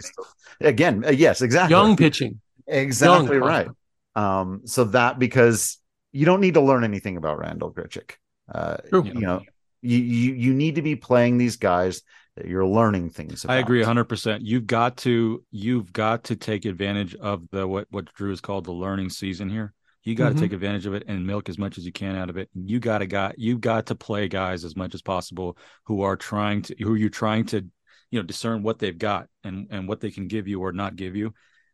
maybe- 0.60 0.70
again? 0.70 1.04
uh, 1.06 1.12
yes, 1.12 1.42
exactly. 1.42 1.72
Young 1.76 1.96
pitching. 1.98 2.40
exactly 2.68 3.38
young 3.38 3.46
right. 3.46 3.68
Um, 4.16 4.62
so 4.66 4.86
that 4.86 5.20
because 5.20 5.78
you 6.12 6.26
don't 6.26 6.42
need 6.42 6.56
to 6.56 6.62
learn 6.62 6.84
anything 6.84 7.18
about 7.18 7.40
Randall 7.40 7.72
Grichuk. 7.72 8.12
Uh, 8.54 8.78
you 8.92 9.14
know, 9.14 9.42
you, 9.82 9.98
you 9.98 10.34
you 10.34 10.54
need 10.54 10.76
to 10.76 10.82
be 10.82 10.96
playing 10.96 11.38
these 11.38 11.56
guys 11.56 12.02
that 12.36 12.48
you're 12.48 12.66
learning 12.66 13.10
things. 13.10 13.44
About. 13.44 13.54
I 13.54 13.58
agree 13.60 13.82
100%. 13.84 14.42
You've 14.42 14.68
got 14.68 14.98
to 14.98 15.44
you've 15.52 15.92
got 15.92 16.24
to 16.26 16.36
take 16.36 16.66
advantage 16.66 17.16
of 17.16 17.48
the 17.52 17.68
what 17.68 17.88
what 17.92 18.14
Drew 18.14 18.30
has 18.30 18.42
called 18.42 18.66
the 18.66 18.72
learning 18.72 19.10
season 19.10 19.50
here. 19.50 19.74
You 20.04 20.16
got 20.16 20.30
to 20.30 20.36
Mhm. 20.36 20.40
take 20.40 20.54
advantage 20.54 20.86
of 20.88 20.94
it 20.94 21.04
and 21.08 21.28
milk 21.28 21.48
as 21.48 21.60
much 21.60 21.78
as 21.78 21.86
you 21.86 21.92
can 21.92 22.16
out 22.16 22.30
of 22.30 22.38
it. 22.38 22.50
You 22.56 22.80
got 22.80 23.00
to 23.00 23.08
got 23.08 23.38
you 23.38 23.58
got 23.58 23.88
to 23.88 23.96
play 23.96 24.28
guys 24.28 24.64
as 24.64 24.76
much 24.76 24.96
as 24.96 25.02
possible 25.02 25.58
who 25.86 26.02
are 26.02 26.16
trying 26.16 26.64
to 26.64 26.76
who 26.80 26.96
you're 26.96 27.10
trying 27.10 27.46
to 27.48 27.66
you 28.10 28.20
know 28.20 28.24
discern 28.24 28.64
what 28.64 28.80
they've 28.80 28.98
got 28.98 29.28
and 29.44 29.68
and 29.70 29.88
what 29.88 30.00
they 30.00 30.12
can 30.12 30.28
give 30.28 30.48
you 30.48 30.62
or 30.62 30.72
not 30.72 30.96
give 30.96 31.16
you. 31.16 31.34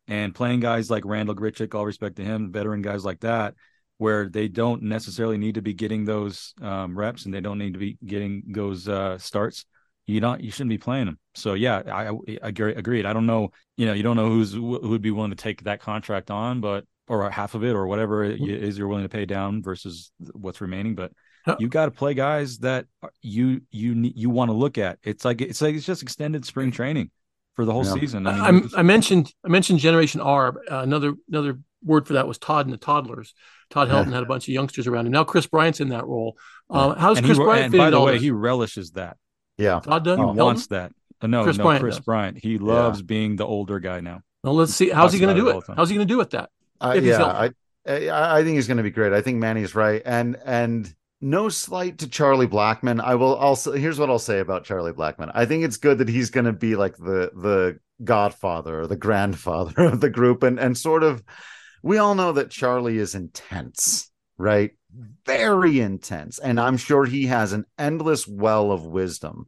And 0.10 0.34
playing 0.34 0.62
guys 0.62 0.89
like 0.89 1.04
Randall 1.06 1.36
Grichuk, 1.36 1.76
all 1.76 1.86
respect 1.86 2.15
to 2.15 2.24
him, 2.24 2.52
veteran 2.52 2.82
guys 2.82 3.04
like 3.04 3.20
that, 3.22 3.56
where 3.98 4.30
they 4.30 4.48
don't 4.48 4.84
necessarily 4.84 5.38
need 5.38 5.56
to 5.56 5.62
be 5.62 5.74
getting 5.74 6.06
those 6.06 6.54
um, 6.62 6.98
reps 6.98 7.26
and 7.26 7.34
they 7.34 7.41
don't 7.41 7.58
need 7.58 7.74
to 7.74 7.80
be 7.80 7.98
getting 8.06 8.43
those 8.48 8.88
uh, 8.88 9.17
starts 9.17 9.65
you 10.08 10.20
don't 10.20 10.41
you 10.41 10.50
shouldn't 10.52 10.70
be 10.70 10.78
playing 10.78 11.06
them. 11.06 11.20
So 11.36 11.54
yeah, 11.54 11.82
I, 11.86 12.08
I 12.10 12.13
agree. 12.41 12.74
Agreed. 12.74 13.06
I 13.06 13.13
don't 13.13 13.26
know. 13.28 13.52
You 13.76 13.86
know, 13.86 13.93
you 13.93 14.04
don't 14.04 14.15
know 14.15 14.30
who's 14.30 14.54
who 14.54 14.80
would 14.82 15.02
be 15.02 15.12
willing 15.12 15.32
to 15.32 15.36
take 15.38 15.63
that 15.65 15.80
contract 15.82 16.32
on, 16.32 16.62
but 16.62 16.86
or 17.08 17.30
half 17.30 17.54
of 17.56 17.63
it 17.63 17.74
or 17.74 17.88
whatever 17.88 18.24
it 18.24 18.41
is 18.41 18.78
you're 18.78 18.88
willing 18.88 19.04
to 19.06 19.10
pay 19.10 19.26
down 19.26 19.62
versus 19.62 20.12
what's 20.34 20.60
remaining. 20.62 20.96
But 20.96 21.12
Yeah. 21.46 21.56
you 21.60 21.67
got 21.70 21.86
to 21.86 21.91
play 21.91 22.13
guys 22.13 22.58
that 22.60 22.86
you 23.22 23.62
you 23.72 23.93
you 24.15 24.30
want 24.30 24.50
to 24.50 24.54
look 24.54 24.78
at. 24.78 25.00
It's 25.04 25.24
like 25.24 25.41
it's 25.41 25.62
like 25.62 25.76
it's 25.76 25.86
just 25.86 26.02
extended 26.02 26.46
spring 26.46 26.72
training 26.72 27.12
for 27.56 27.65
the 27.65 27.72
whole 27.74 27.86
Yeah. 27.86 27.93
season. 27.93 28.28
I 28.28 28.32
mean, 28.34 28.41
I'm- 28.63 28.70
I 28.78 28.82
mentioned 28.84 29.34
I 29.46 29.50
mentioned 29.50 29.80
Generation 29.80 30.22
R. 30.22 30.56
Uh, 30.72 30.80
another 30.80 31.13
another 31.30 31.60
word 31.84 32.08
for 32.08 32.13
that 32.13 32.28
was 32.28 32.38
Todd 32.38 32.65
and 32.65 32.74
the 32.74 32.78
Toddlers. 32.78 33.34
Todd 33.70 33.88
Yeah. 33.88 34.04
Helton 34.04 34.12
had 34.13 34.24
a 34.24 34.26
bunch 34.26 34.46
of 34.48 34.54
youngsters 34.54 34.88
around 34.88 35.06
him. 35.06 35.12
Now 35.13 35.24
Kris 35.24 35.48
Bryant's 35.48 35.80
in 35.80 35.89
that 35.89 36.06
role. 36.08 36.38
Uh, 36.70 36.96
how's 36.96 37.17
and 37.17 37.26
Kris 37.26 37.38
he, 37.38 37.43
Bryant 37.43 37.65
and 37.74 37.78
by 37.78 37.89
the 37.89 38.02
way, 38.02 38.13
this? 38.13 38.22
he 38.24 38.32
relishes 38.32 38.91
that. 38.91 39.17
Yeah. 39.58 39.80
Todd 39.80 40.04
does. 40.04 40.17
He 40.17 40.24
Helton? 40.24 40.36
wants 40.36 40.67
that. 40.67 40.93
Uh, 41.22 41.28
no, 41.28 41.43
Kris 41.43 41.58
no, 41.58 41.63
Bryant 41.63 41.82
Kris 41.82 41.96
does. 41.96 42.06
Bryant. 42.06 42.38
He 42.38 42.58
loves 42.58 43.02
being 43.02 43.36
the 43.36 43.46
older 43.46 43.80
guy 43.80 44.00
now. 44.02 44.22
Well, 44.43 44.56
let's 44.56 44.74
see. 44.74 44.89
How's 44.89 45.13
he 45.13 45.20
Talks 45.20 45.26
going 45.26 45.36
to 45.36 45.41
do 45.41 45.50
it 45.50 45.58
it? 45.58 45.76
How's 45.76 45.89
he 45.89 45.96
going 45.96 46.08
to 46.08 46.13
do 46.13 46.17
with 46.17 46.32
that? 46.32 46.50
Uh, 46.80 47.00
yeah. 47.02 47.24
I, 47.24 47.52
I 47.88 48.39
I 48.39 48.43
think 48.43 48.56
he's 48.56 48.67
going 48.67 48.78
to 48.78 48.84
be 48.84 48.91
great. 48.91 49.13
I 49.13 49.22
think 49.22 49.38
Manny's 49.38 49.76
right, 49.76 50.02
and 50.06 50.38
and 50.46 50.93
no 51.22 51.50
slight 51.50 52.00
to 52.00 52.10
Charlie 52.10 52.48
Blackmon. 52.48 53.02
I 53.02 53.15
will 53.15 53.36
also 53.36 53.72
here's 53.72 54.00
what 54.00 54.10
I'll 54.10 54.20
say 54.20 54.39
about 54.39 54.63
Charlie 54.63 54.93
Blackmon. 54.93 55.32
I 55.34 55.46
think 55.46 55.63
it's 55.63 55.78
good 55.78 55.98
that 56.00 56.10
he's 56.10 56.30
going 56.30 56.46
to 56.46 56.54
be 56.54 56.76
like 56.76 56.98
the 56.98 57.32
the 57.34 57.80
godfather 58.04 58.82
or 58.82 58.88
the 58.88 58.96
grandfather 58.96 59.84
of 59.86 60.02
the 60.02 60.10
group, 60.10 60.43
and 60.43 60.60
and 60.60 60.78
sort 60.78 61.04
of 61.04 61.24
we 61.82 61.98
all 61.98 62.15
know 62.15 62.34
that 62.34 62.52
Charlie 62.52 62.98
is 62.98 63.15
intense, 63.15 64.12
right? 64.38 64.72
Very 65.25 65.79
intense, 65.79 66.39
and 66.39 66.60
I'm 66.60 66.77
sure 66.77 67.05
he 67.05 67.25
has 67.27 67.53
an 67.53 67.65
endless 67.77 68.27
well 68.27 68.71
of 68.71 68.86
wisdom 68.86 69.47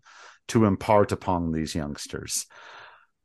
to 0.49 0.65
impart 0.65 1.11
upon 1.11 1.51
these 1.51 1.73
youngsters. 1.75 2.45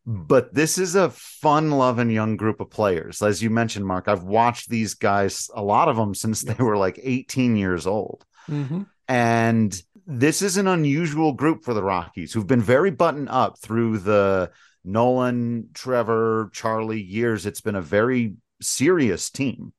But 0.06 0.52
this 0.52 0.76
is 0.76 0.94
a 0.94 1.10
fun 1.10 1.70
loving 1.70 2.10
young 2.10 2.36
group 2.36 2.60
of 2.60 2.70
players. 2.70 3.22
As 3.22 3.42
you 3.42 3.50
mentioned 3.50 3.86
mark 3.86 4.06
i've 4.08 4.22
watched 4.22 4.68
these 4.68 4.94
guys 4.94 5.50
a 5.54 5.62
lot 5.62 5.88
of 5.88 5.96
them 5.96 6.14
since 6.14 6.42
they 6.42 6.62
were 6.62 6.76
like 6.76 6.98
18 7.02 7.56
years 7.56 7.86
old. 7.86 8.24
Mm-hmm. 8.48 8.82
and 9.08 9.82
this 10.06 10.42
is 10.42 10.58
an 10.58 10.68
unusual 10.68 11.32
group 11.32 11.64
for 11.64 11.72
the 11.72 11.82
rockies 11.82 12.30
who've 12.30 12.46
been 12.46 12.60
very 12.60 12.90
buttoned 12.90 13.30
up 13.30 13.58
through 13.58 14.00
the 14.00 14.50
nolan 14.84 15.70
trevor 15.72 16.50
charlie 16.52 17.00
years. 17.02 17.46
It's 17.46 17.62
been 17.62 17.74
a 17.74 17.80
very 17.80 18.34
serious 18.60 19.30
team 19.30 19.72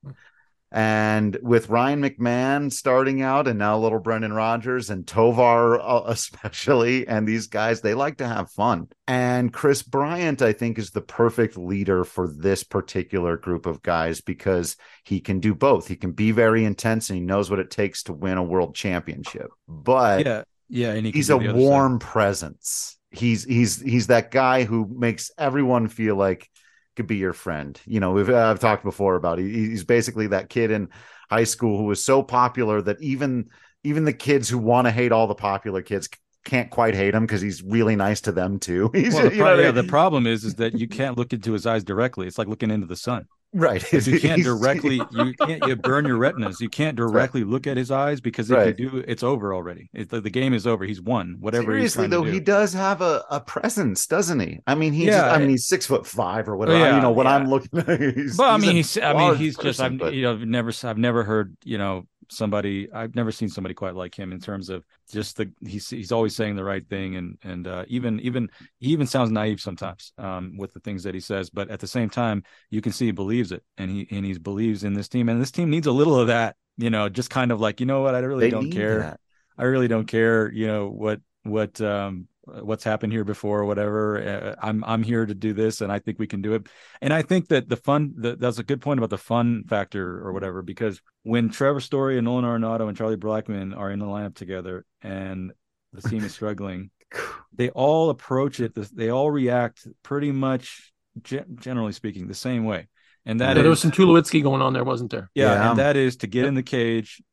and 0.71 1.37
with 1.41 1.69
Ryan 1.69 2.01
McMahon 2.01 2.71
starting 2.71 3.21
out, 3.21 3.47
and 3.47 3.59
now 3.59 3.77
little 3.77 3.99
Brendan 3.99 4.33
Rodgers 4.33 4.89
and 4.89 5.07
Tovar, 5.07 5.79
uh, 5.79 6.03
especially, 6.07 7.07
and 7.07 7.27
these 7.27 7.47
guys, 7.47 7.81
they 7.81 7.93
like 7.93 8.17
to 8.17 8.27
have 8.27 8.51
fun. 8.51 8.87
And 9.07 9.53
Kris 9.53 9.83
Bryant, 9.83 10.41
I 10.41 10.53
think, 10.53 10.77
is 10.77 10.91
the 10.91 11.01
perfect 11.01 11.57
leader 11.57 12.03
for 12.03 12.27
this 12.27 12.63
particular 12.63 13.37
group 13.37 13.65
of 13.65 13.81
guys 13.83 14.21
because 14.21 14.75
he 15.03 15.21
can 15.21 15.39
do 15.39 15.53
both. 15.55 15.87
He 15.87 15.95
can 15.95 16.11
be 16.11 16.31
very 16.31 16.65
intense 16.65 17.09
and 17.09 17.19
he 17.19 17.25
knows 17.25 17.49
what 17.49 17.59
it 17.59 17.69
takes 17.71 18.03
to 18.03 18.13
win 18.13 18.37
a 18.37 18.43
world 18.43 18.75
championship. 18.75 19.51
But 19.67 20.25
Yeah, 20.25 20.43
yeah, 20.69 20.95
he 20.95 21.11
he's 21.11 21.29
a 21.29 21.37
other 21.37 21.55
side. 21.59 21.59
warm 21.59 21.99
presence. 21.99 22.97
He's 23.11 23.43
he's 23.45 23.81
he's 23.81 24.07
that 24.07 24.31
guy 24.31 24.63
who 24.65 24.87
makes 24.87 25.31
everyone 25.37 25.87
feel 25.87 26.15
like 26.15 26.49
could 26.95 27.07
be 27.07 27.17
your 27.17 27.33
friend. 27.33 27.79
You 27.85 27.99
know, 27.99 28.11
we've 28.11 28.29
I've 28.29 28.59
talked 28.59 28.83
before 28.83 29.15
about 29.15 29.39
he, 29.39 29.51
he's 29.51 29.83
basically 29.83 30.27
that 30.27 30.49
kid 30.49 30.71
in 30.71 30.89
high 31.29 31.43
school 31.43 31.77
who 31.77 31.85
was 31.85 32.03
so 32.03 32.23
popular 32.23 32.81
that 32.81 33.01
even 33.01 33.49
even 33.83 34.05
the 34.05 34.13
kids 34.13 34.49
who 34.49 34.57
want 34.57 34.87
to 34.87 34.91
hate 34.91 35.11
all 35.11 35.27
the 35.27 35.35
popular 35.35 35.81
kids 35.81 36.09
can't 36.43 36.69
quite 36.69 36.95
hate 36.95 37.13
him 37.13 37.25
because 37.25 37.41
he's 37.41 37.63
really 37.63 37.95
nice 37.95 38.21
to 38.21 38.31
them 38.31 38.59
too. 38.59 38.89
Well, 38.93 39.01
the, 39.01 39.31
you 39.31 39.37
know 39.37 39.43
pro- 39.43 39.59
I 39.59 39.61
yeah, 39.61 39.71
the 39.71 39.83
problem 39.83 40.27
is, 40.27 40.43
is 40.43 40.55
that 40.55 40.77
you 40.77 40.87
can't 40.87 41.17
look 41.17 41.33
into 41.33 41.51
his 41.53 41.65
eyes 41.65 41.83
directly. 41.83 42.27
It's 42.27 42.37
like 42.37 42.47
looking 42.47 42.71
into 42.71 42.87
the 42.87 42.95
sun. 42.95 43.27
Right. 43.55 43.91
You 43.91 44.19
can't 44.19 44.43
directly, 44.43 44.95
you 45.11 45.33
can't, 45.33 45.65
you 45.65 45.75
burn 45.75 46.05
your 46.05 46.17
retinas. 46.17 46.61
You 46.61 46.69
can't 46.69 46.95
directly 46.95 47.43
look 47.43 47.65
at 47.65 47.77
his 47.77 47.89
eyes 47.89 48.21
because 48.21 48.51
if 48.51 48.57
Right. 48.57 48.77
you 48.79 48.89
do, 48.91 49.03
it's 49.07 49.23
over 49.23 49.53
already. 49.53 49.89
It's 49.93 50.11
the, 50.11 50.21
the 50.21 50.29
game 50.29 50.53
is 50.53 50.67
over. 50.67 50.85
He's 50.85 51.01
won. 51.01 51.37
Whatever 51.39 51.71
Seriously 51.71 52.07
though, 52.07 52.23
to 52.23 52.29
do. 52.29 52.33
he 52.33 52.39
does 52.39 52.73
have 52.73 53.01
a, 53.01 53.23
a 53.31 53.39
presence, 53.39 54.05
doesn't 54.05 54.39
he? 54.39 54.59
I 54.67 54.75
mean, 54.75 54.93
he's 54.93 55.07
Yeah. 55.07 55.31
I 55.31 55.39
mean, 55.39 55.49
he's 55.49 55.65
six 55.67 55.85
foot 55.87 56.05
five 56.05 56.47
or 56.47 56.55
whatever. 56.57 56.77
Yeah, 56.77 56.95
you 56.97 57.01
know, 57.01 57.11
when 57.11 57.25
yeah. 57.25 57.35
I'm 57.35 57.49
looking, 57.49 57.69
he's, 58.15 58.37
But 58.37 58.49
I 58.51 58.57
mean, 58.57 58.75
he's, 58.75 58.97
I 58.97 59.13
mean, 59.13 59.35
he's 59.35 59.55
just, 59.55 59.79
person, 59.79 59.93
I've, 59.93 59.99
but- 59.99 60.13
you 60.13 60.23
know, 60.23 60.33
I've 60.33 60.41
never, 60.45 60.71
I've 60.83 60.97
never 60.97 61.23
heard, 61.23 61.57
you 61.63 61.77
know, 61.77 62.05
somebody, 62.29 62.91
I've 62.91 63.15
never 63.15 63.31
seen 63.31 63.49
somebody 63.49 63.73
quite 63.73 63.95
like 63.95 64.15
him 64.15 64.31
in 64.31 64.39
terms 64.39 64.69
of 64.69 64.83
just 65.11 65.37
the, 65.37 65.51
he's, 65.65 65.89
he's 65.89 66.11
always 66.11 66.35
saying 66.35 66.55
the 66.55 66.63
right 66.63 66.87
thing. 66.87 67.15
And, 67.15 67.37
and, 67.43 67.67
uh, 67.67 67.85
even, 67.87 68.19
even, 68.21 68.49
he 68.79 68.89
even 68.89 69.07
sounds 69.07 69.31
naive 69.31 69.61
sometimes, 69.61 70.13
um, 70.17 70.57
with 70.57 70.73
the 70.73 70.79
things 70.79 71.03
that 71.03 71.13
he 71.13 71.19
says, 71.21 71.49
but 71.49 71.69
at 71.69 71.79
the 71.79 71.87
same 71.87 72.09
time, 72.09 72.43
you 72.69 72.81
can 72.81 72.91
see 72.91 73.05
he 73.05 73.11
believes 73.11 73.51
it 73.51 73.63
and 73.77 73.91
he, 73.91 74.07
and 74.11 74.25
he 74.25 74.37
believes 74.37 74.83
in 74.83 74.93
this 74.93 75.07
team 75.07 75.29
and 75.29 75.41
this 75.41 75.51
team 75.51 75.69
needs 75.69 75.87
a 75.87 75.91
little 75.91 76.19
of 76.19 76.27
that, 76.27 76.55
you 76.77 76.89
know, 76.89 77.09
just 77.09 77.29
kind 77.29 77.51
of 77.51 77.61
like, 77.61 77.79
you 77.79 77.85
know 77.85 78.01
what, 78.01 78.15
I 78.15 78.19
really 78.19 78.45
they 78.45 78.49
don't 78.49 78.71
care. 78.71 78.99
that. 78.99 79.19
I 79.57 79.63
really 79.63 79.87
don't 79.87 80.05
care, 80.05 80.51
you 80.51 80.67
know, 80.67 80.89
what 80.89 81.21
what 81.43 81.79
um 81.79 82.27
what's 82.45 82.83
happened 82.83 83.11
here 83.13 83.23
before 83.23 83.59
or 83.59 83.65
whatever. 83.65 84.21
Uh, 84.21 84.55
I'm 84.65 84.83
I'm 84.83 85.03
here 85.03 85.25
to 85.25 85.33
do 85.33 85.53
this 85.53 85.81
and 85.81 85.91
I 85.91 85.99
think 85.99 86.19
we 86.19 86.27
can 86.27 86.41
do 86.41 86.53
it. 86.53 86.67
And 87.01 87.13
I 87.13 87.21
think 87.21 87.47
that 87.49 87.69
the 87.69 87.77
fun 87.77 88.13
the, 88.17 88.35
that's 88.35 88.59
a 88.59 88.63
good 88.63 88.81
point 88.81 88.99
about 88.99 89.09
the 89.09 89.17
fun 89.17 89.63
factor 89.67 90.19
or 90.25 90.31
whatever 90.33 90.61
because 90.61 91.01
when 91.23 91.49
Trevor 91.49 91.79
Story 91.81 92.17
and 92.17 92.25
Nolan 92.25 92.45
Arenado 92.45 92.87
and 92.87 92.97
Charlie 92.97 93.17
Blackmon 93.17 93.75
are 93.77 93.91
in 93.91 93.99
the 93.99 94.05
lineup 94.05 94.35
together 94.35 94.85
and 95.01 95.51
the 95.93 96.07
team 96.07 96.23
is 96.23 96.33
struggling, 96.33 96.91
they 97.53 97.69
all 97.69 98.09
approach 98.09 98.59
it 98.59 98.73
they 98.95 99.09
all 99.09 99.31
react 99.31 99.87
pretty 100.03 100.31
much 100.31 100.93
generally 101.21 101.93
speaking 101.93 102.27
the 102.27 102.33
same 102.33 102.65
way. 102.65 102.87
And 103.25 103.41
that 103.41 103.53
Yeah, 103.55 103.61
is 103.61 103.63
there 103.63 103.69
was 103.71 103.79
some 103.81 103.91
Tulowitzki 103.91 104.43
going 104.43 104.61
on 104.61 104.73
there, 104.73 104.83
wasn't 104.83 105.11
there? 105.11 105.31
yeah, 105.33 105.53
Yeah. 105.53 105.69
and 105.71 105.79
that 105.79 105.95
is 105.95 106.17
to 106.17 106.27
get 106.27 106.45
in 106.45 106.53
the 106.53 106.63
cage 106.63 107.23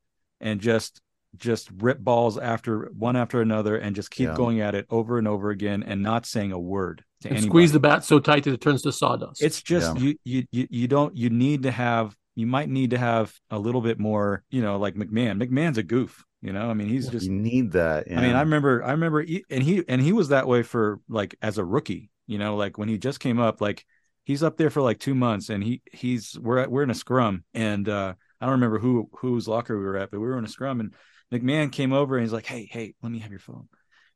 and 0.41 0.59
just 0.59 1.01
just 1.37 1.69
rip 1.77 1.99
balls 1.99 2.37
after 2.37 2.89
one 2.97 3.15
after 3.15 3.41
another 3.41 3.75
and 3.77 3.95
just 3.95 4.11
keep 4.11 4.27
Yeah. 4.29 4.35
going 4.35 4.61
at 4.61 4.75
it 4.75 4.85
over 4.89 5.17
and 5.17 5.27
over 5.27 5.49
again 5.49 5.83
and 5.83 6.01
not 6.03 6.25
saying 6.25 6.51
a 6.51 6.59
word 6.59 7.03
to 7.21 7.29
And 7.29 7.37
anybody. 7.37 7.49
squeeze 7.49 7.71
the 7.71 7.79
bat 7.79 8.03
so 8.03 8.19
tight 8.19 8.43
that 8.43 8.53
it 8.53 8.61
turns 8.61 8.81
to 8.83 8.91
sawdust. 8.91 9.41
It's 9.41 9.61
just 9.61 9.97
Yeah. 9.97 10.01
you, 10.03 10.15
you 10.23 10.43
you 10.51 10.67
you 10.69 10.87
don't 10.87 11.15
you 11.17 11.29
need 11.29 11.63
to 11.63 11.71
have 11.71 12.15
you 12.35 12.47
might 12.47 12.69
need 12.69 12.91
to 12.91 12.97
have 12.97 13.33
a 13.49 13.57
little 13.59 13.81
bit 13.81 13.99
more 13.99 14.43
you 14.49 14.61
know 14.61 14.77
like 14.77 14.95
McMahon. 14.95 15.41
McMahon's 15.41 15.77
a 15.77 15.83
goof. 15.83 16.23
You 16.41 16.51
know, 16.51 16.69
I 16.69 16.73
mean 16.73 16.89
he's 16.89 17.07
just 17.07 17.25
you 17.25 17.31
need 17.31 17.71
that. 17.71 18.07
I 18.11 18.19
mean. 18.21 18.35
I 18.35 18.41
remember, 18.41 18.83
I 18.83 18.91
remember, 18.91 19.21
he- 19.21 19.45
and 19.49 19.63
he 19.63 19.83
and 19.87 20.01
he 20.01 20.11
was 20.11 20.27
that 20.29 20.45
way 20.47 20.61
for 20.61 20.99
like 21.07 21.35
as 21.41 21.57
a 21.57 21.63
rookie. 21.63 22.09
You 22.27 22.37
know, 22.37 22.57
like 22.57 22.77
when 22.77 22.89
he 22.89 22.97
just 22.97 23.19
came 23.21 23.39
up, 23.39 23.61
like 23.61 23.85
he's 24.25 24.43
up 24.43 24.57
there 24.57 24.69
for 24.69 24.81
like 24.81 24.99
two 24.99 25.15
months, 25.15 25.49
and 25.49 25.63
he 25.63 25.81
he's 25.91 26.37
we're 26.37 26.57
at, 26.59 26.69
we're 26.71 26.83
in 26.83 26.89
a 26.89 26.95
scrum, 26.95 27.43
and 27.53 27.87
uh 27.87 28.13
I 28.41 28.45
don't 28.45 28.53
remember 28.55 28.77
who 28.79 29.09
whose 29.19 29.47
locker 29.47 29.77
we 29.77 29.85
were 29.85 29.95
at, 29.95 30.11
but 30.11 30.19
we 30.19 30.27
were 30.27 30.37
in 30.37 30.43
a 30.43 30.49
scrum, 30.49 30.81
and 30.81 30.93
McMahon 31.33 31.71
came 31.71 31.93
over 31.93 32.15
and 32.17 32.23
he's 32.23 32.33
like, 32.33 32.45
"Hey, 32.45 32.67
hey, 32.71 32.95
let 33.01 33.11
me 33.11 33.19
have 33.19 33.31
your 33.31 33.39
phone." 33.39 33.67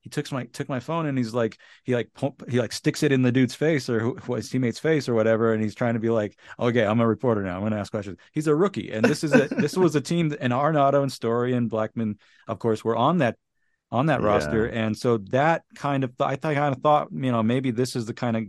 He 0.02 0.10
took 0.10 0.32
my 0.32 0.46
took 0.46 0.70
my 0.70 0.80
phone 0.80 1.06
and 1.08 1.18
he's 1.18 1.34
like 1.34 1.58
he 1.84 1.96
like 1.96 2.14
pump, 2.14 2.44
he 2.50 2.60
like 2.60 2.72
sticks 2.72 3.04
it 3.04 3.12
in 3.12 3.24
the 3.24 3.32
dude's 3.32 3.56
face 3.56 3.90
or 3.90 4.00
who, 4.00 4.36
his 4.36 4.50
teammate's 4.50 4.80
face 4.80 5.10
or 5.10 5.14
whatever, 5.16 5.54
and 5.54 5.62
he's 5.62 5.76
trying 5.76 5.96
to 5.96 6.00
be 6.00 6.10
like, 6.10 6.40
"Okay, 6.60 6.86
I'm 6.86 7.00
a 7.02 7.08
reporter 7.08 7.44
now. 7.44 7.56
I'm 7.56 7.62
going 7.62 7.74
to 7.74 7.80
ask 7.80 7.92
questions." 7.92 8.18
He's 8.32 8.48
a 8.48 8.56
rookie, 8.56 8.92
and 8.92 9.10
this 9.10 9.24
is 9.24 9.36
a 9.36 9.50
this 9.58 9.76
was 9.76 9.96
a 9.96 10.02
team, 10.02 10.34
and 10.40 10.54
Arenado 10.54 11.02
and 11.04 11.12
Story 11.12 11.54
and 11.54 11.70
Blackman, 11.70 12.20
of 12.48 12.60
course, 12.60 12.84
were 12.84 12.96
on 12.96 13.18
that 13.20 13.38
on 13.92 14.08
that 14.08 14.22
Yeah. 14.22 14.24
roster, 14.24 14.66
and 14.68 14.98
so 14.98 15.18
that 15.18 15.64
kind 15.76 16.04
of 16.04 16.12
I 16.20 16.36
th- 16.36 16.46
I 16.46 16.56
kind 16.56 16.76
of 16.76 16.82
thought 16.82 17.08
you 17.12 17.32
know 17.32 17.44
maybe 17.44 17.72
this 17.72 17.96
is 17.96 18.06
the 18.06 18.14
kind 18.14 18.38
of 18.38 18.44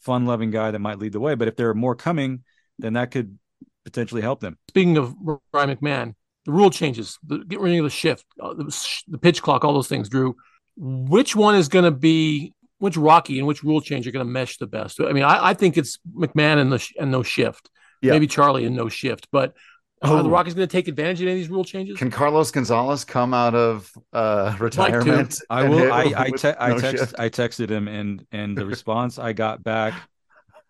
fun 0.00 0.26
loving 0.26 0.50
guy 0.50 0.70
that 0.70 0.78
might 0.78 0.98
lead 0.98 1.12
the 1.12 1.20
way. 1.20 1.34
But 1.34 1.48
if 1.48 1.56
there 1.56 1.68
are 1.70 1.74
more 1.74 1.94
coming, 1.94 2.44
then 2.78 2.94
that 2.94 3.10
could 3.10 3.38
potentially 3.84 4.22
help 4.22 4.40
them. 4.40 4.58
Speaking 4.68 4.96
of 4.96 5.14
Ryan 5.52 5.76
McMahon, 5.76 6.14
the 6.44 6.52
rule 6.52 6.70
changes, 6.70 7.18
the, 7.24 7.38
get 7.38 7.60
rid 7.60 7.76
of 7.78 7.84
the 7.84 7.90
shift, 7.90 8.24
uh, 8.40 8.54
the, 8.54 9.02
the 9.08 9.18
pitch 9.18 9.42
clock, 9.42 9.64
all 9.64 9.74
those 9.74 9.88
things. 9.88 10.08
Drew, 10.08 10.36
which 10.76 11.36
one 11.36 11.54
is 11.54 11.68
going 11.68 11.84
to 11.84 11.90
be 11.90 12.54
which 12.78 12.96
Rocky 12.96 13.38
and 13.38 13.46
which 13.46 13.62
rule 13.62 13.80
change 13.80 14.08
are 14.08 14.10
going 14.10 14.26
to 14.26 14.30
mesh 14.30 14.58
the 14.58 14.66
best? 14.66 15.00
I 15.00 15.12
mean, 15.12 15.22
I, 15.22 15.50
I 15.50 15.54
think 15.54 15.76
it's 15.76 15.98
McMahon 16.16 16.58
and 16.58 16.72
the 16.72 16.88
and 16.98 17.10
no 17.10 17.22
shift. 17.22 17.70
Yeah. 18.00 18.12
Maybe 18.12 18.26
Charlie 18.26 18.64
and 18.64 18.74
no 18.74 18.88
shift, 18.88 19.28
but 19.30 19.54
oh. 20.02 20.16
are 20.16 20.22
the 20.24 20.30
Rockies 20.30 20.54
going 20.54 20.66
to 20.66 20.72
take 20.72 20.88
advantage 20.88 21.20
of 21.20 21.28
any 21.28 21.36
of 21.36 21.38
these 21.38 21.48
rule 21.48 21.64
changes? 21.64 21.96
Can 21.96 22.10
Carlos 22.10 22.50
Gonzalez 22.50 23.04
come 23.04 23.32
out 23.32 23.54
of 23.54 23.92
uh, 24.12 24.56
retirement? 24.58 25.40
I 25.48 25.68
will. 25.68 25.92
I 25.92 26.12
I, 26.16 26.30
te- 26.30 26.54
I, 26.58 26.76
text, 26.76 27.14
I 27.16 27.28
texted 27.28 27.70
him, 27.70 27.86
and 27.86 28.26
and 28.32 28.58
the 28.58 28.66
response 28.66 29.20
I 29.20 29.32
got 29.32 29.62
back 29.62 29.94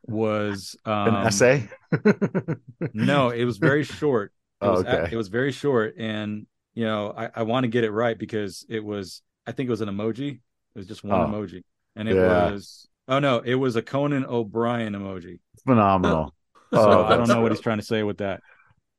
was 0.04 0.76
um, 0.84 1.14
an 1.14 1.26
essay. 1.26 1.70
no, 2.92 3.30
it 3.30 3.44
was 3.44 3.56
very 3.56 3.84
short. 3.84 4.32
It 4.62 4.66
oh, 4.66 4.72
was, 4.72 4.84
okay. 4.84 5.08
It 5.10 5.16
was 5.16 5.28
very 5.28 5.52
short, 5.52 5.96
and 5.98 6.46
you 6.74 6.84
know, 6.84 7.12
I, 7.16 7.30
I 7.34 7.42
want 7.42 7.64
to 7.64 7.68
get 7.68 7.84
it 7.84 7.90
right 7.90 8.16
because 8.16 8.64
it 8.68 8.84
was. 8.84 9.22
I 9.46 9.52
think 9.52 9.66
it 9.66 9.70
was 9.70 9.80
an 9.80 9.88
emoji. 9.88 10.34
It 10.34 10.78
was 10.78 10.86
just 10.86 11.02
one 11.02 11.20
oh. 11.20 11.26
emoji, 11.26 11.62
and 11.96 12.08
it 12.08 12.14
yeah. 12.14 12.52
was. 12.52 12.88
Oh 13.08 13.18
no, 13.18 13.40
it 13.40 13.54
was 13.54 13.76
a 13.76 13.82
Conan 13.82 14.24
O'Brien 14.24 14.92
emoji. 14.92 15.40
Phenomenal. 15.66 16.34
so 16.72 16.78
oh, 16.78 17.04
I 17.04 17.16
don't 17.16 17.28
know 17.28 17.40
what 17.40 17.50
he's 17.50 17.60
trying 17.60 17.78
to 17.78 17.84
say 17.84 18.02
with 18.04 18.18
that, 18.18 18.40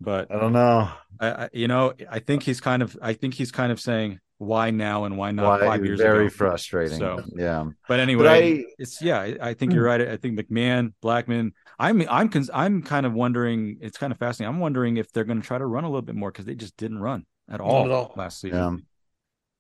but 0.02 0.30
I 0.30 0.40
don't 0.40 0.54
know. 0.54 0.90
I, 1.20 1.28
I, 1.28 1.50
you 1.54 1.68
know, 1.68 1.94
I 2.10 2.20
think 2.20 2.44
he's 2.44 2.60
kind 2.60 2.84
of. 2.84 2.98
I 3.02 3.14
think 3.14 3.34
he's 3.34 3.52
kind 3.52 3.72
of 3.72 3.80
saying 3.80 4.20
why 4.38 4.72
now 4.72 5.06
and 5.06 5.18
why 5.18 5.32
not 5.32 5.62
why, 5.62 5.68
five 5.68 5.86
years 5.86 6.00
very 6.00 6.28
ago. 6.28 6.36
frustrating. 6.36 7.00
So 7.00 7.24
yeah, 7.36 7.70
but 7.88 8.00
anyway, 8.00 8.24
but 8.24 8.34
I, 8.34 8.66
it's 8.78 9.02
yeah. 9.02 9.36
I 9.42 9.54
think 9.54 9.74
you're 9.74 9.84
hmm. 9.84 10.02
right. 10.02 10.10
I 10.10 10.18
think 10.18 10.38
McMahon, 10.38 10.94
Blackmon, 11.02 11.52
I'm 11.84 12.02
I'm 12.10 12.30
I'm 12.54 12.82
kind 12.82 13.06
of 13.06 13.14
wondering. 13.14 13.78
It's 13.82 13.98
kind 13.98 14.12
of 14.14 14.20
fascinating. 14.20 14.54
I'm 14.54 14.62
wondering 14.62 14.98
if 14.98 15.12
they're 15.12 15.26
going 15.26 15.42
to 15.42 15.48
try 15.48 15.58
to 15.58 15.66
run 15.66 15.84
a 15.84 15.88
little 15.88 16.02
bit 16.02 16.16
more 16.16 16.32
because 16.32 16.46
they 16.46 16.56
just 16.56 16.78
didn't 16.78 17.00
run 17.00 17.26
at 17.50 17.60
all, 17.60 17.86
at 17.86 17.92
all. 17.92 18.14
last 18.16 18.40
season. 18.40 18.58
Yeah. 18.58 18.78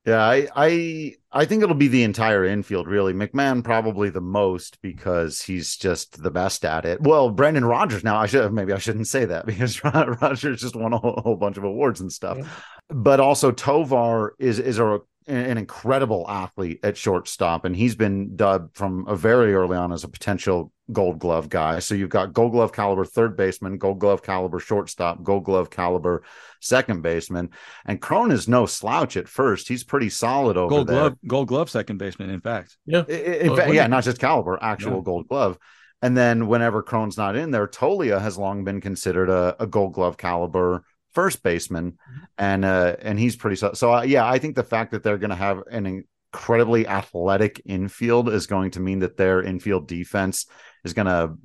Yeah, 0.05 0.21
I, 0.21 0.47
I 0.53 1.15
I 1.31 1.45
think 1.45 1.63
it'll 1.63 1.75
be 1.75 1.87
the 1.87 2.03
entire 2.03 2.43
infield 2.43 2.87
really. 2.87 3.13
McMahon 3.13 3.63
probably 3.63 4.09
the 4.09 4.19
most 4.19 4.81
because 4.81 5.41
he's 5.41 5.77
just 5.77 6.21
the 6.21 6.31
best 6.31 6.65
at 6.65 6.83
it. 6.83 6.99
Well, 6.99 7.29
Brendan 7.29 7.63
Rodgers 7.63 8.03
now 8.03 8.17
I 8.17 8.25
should 8.25 8.51
maybe 8.51 8.73
I 8.73 8.79
shouldn't 8.79 9.07
say 9.07 9.23
that 9.23 9.45
because 9.45 9.81
Rodgers 9.81 10.59
just 10.59 10.75
won 10.75 10.91
a 10.91 10.97
whole, 10.97 11.21
whole 11.23 11.37
bunch 11.37 11.57
of 11.57 11.63
awards 11.63 12.01
and 12.01 12.11
stuff. 12.11 12.37
Yeah. 12.37 12.47
But 12.89 13.21
also 13.21 13.51
Tovar 13.51 14.35
is 14.39 14.59
is 14.59 14.77
a 14.77 14.99
an 15.27 15.57
incredible 15.57 16.25
athlete 16.29 16.79
at 16.83 16.97
shortstop, 16.97 17.65
and 17.65 17.75
he's 17.75 17.95
been 17.95 18.35
dubbed 18.35 18.75
from 18.75 19.07
a 19.07 19.15
very 19.15 19.53
early 19.53 19.77
on 19.77 19.91
as 19.91 20.03
a 20.03 20.07
potential 20.07 20.71
Gold 20.91 21.19
Glove 21.19 21.49
guy. 21.49 21.79
So 21.79 21.95
you've 21.95 22.09
got 22.09 22.33
Gold 22.33 22.51
Glove 22.51 22.73
caliber 22.73 23.05
third 23.05 23.37
baseman, 23.37 23.77
Gold 23.77 23.99
Glove 23.99 24.21
caliber 24.21 24.59
shortstop, 24.59 25.23
Gold 25.23 25.45
Glove 25.45 25.69
caliber 25.69 26.23
second 26.59 27.01
baseman, 27.01 27.51
and 27.85 28.01
Cron 28.01 28.31
is 28.31 28.47
no 28.47 28.65
slouch 28.65 29.15
at 29.15 29.27
first. 29.27 29.67
He's 29.67 29.83
pretty 29.83 30.09
solid 30.09 30.57
over 30.57 30.69
Gold 30.69 30.87
there. 30.87 30.99
Glove, 30.99 31.17
Gold 31.25 31.47
Glove 31.47 31.69
second 31.69 31.97
baseman. 31.97 32.29
In 32.29 32.41
fact, 32.41 32.77
yeah, 32.85 33.03
in, 33.07 33.49
in 33.51 33.55
fact, 33.55 33.73
yeah, 33.73 33.87
not 33.87 34.03
just 34.03 34.19
caliber, 34.19 34.59
actual 34.61 34.97
yeah. 34.97 35.03
Gold 35.03 35.27
Glove. 35.27 35.57
And 36.01 36.17
then 36.17 36.47
whenever 36.47 36.83
Cron's 36.83 37.17
not 37.17 37.37
in 37.37 37.51
there, 37.51 37.65
Toglia 37.65 38.19
has 38.19 38.37
long 38.37 38.65
been 38.65 38.81
considered 38.81 39.29
a, 39.29 39.55
a 39.59 39.65
Gold 39.65 39.93
Glove 39.93 40.17
caliber 40.17 40.83
first 41.13 41.43
baseman, 41.43 41.91
mm-hmm. 41.91 42.23
and 42.37 42.65
uh, 42.65 42.95
and 43.01 43.19
he's 43.19 43.35
pretty 43.35 43.55
so. 43.55 43.73
So 43.73 43.93
uh, 43.93 44.01
yeah, 44.03 44.27
I 44.27 44.39
think 44.39 44.55
the 44.55 44.63
fact 44.63 44.91
that 44.91 45.03
they're 45.03 45.17
going 45.17 45.29
to 45.29 45.35
have 45.35 45.63
an 45.69 45.85
incredibly 46.33 46.87
athletic 46.87 47.61
infield 47.65 48.29
is 48.29 48.47
going 48.47 48.71
to 48.71 48.79
mean 48.79 48.99
that 48.99 49.17
their 49.17 49.41
infield 49.41 49.87
defense 49.87 50.45
is 50.83 50.93
going 50.93 51.05
to 51.07 51.35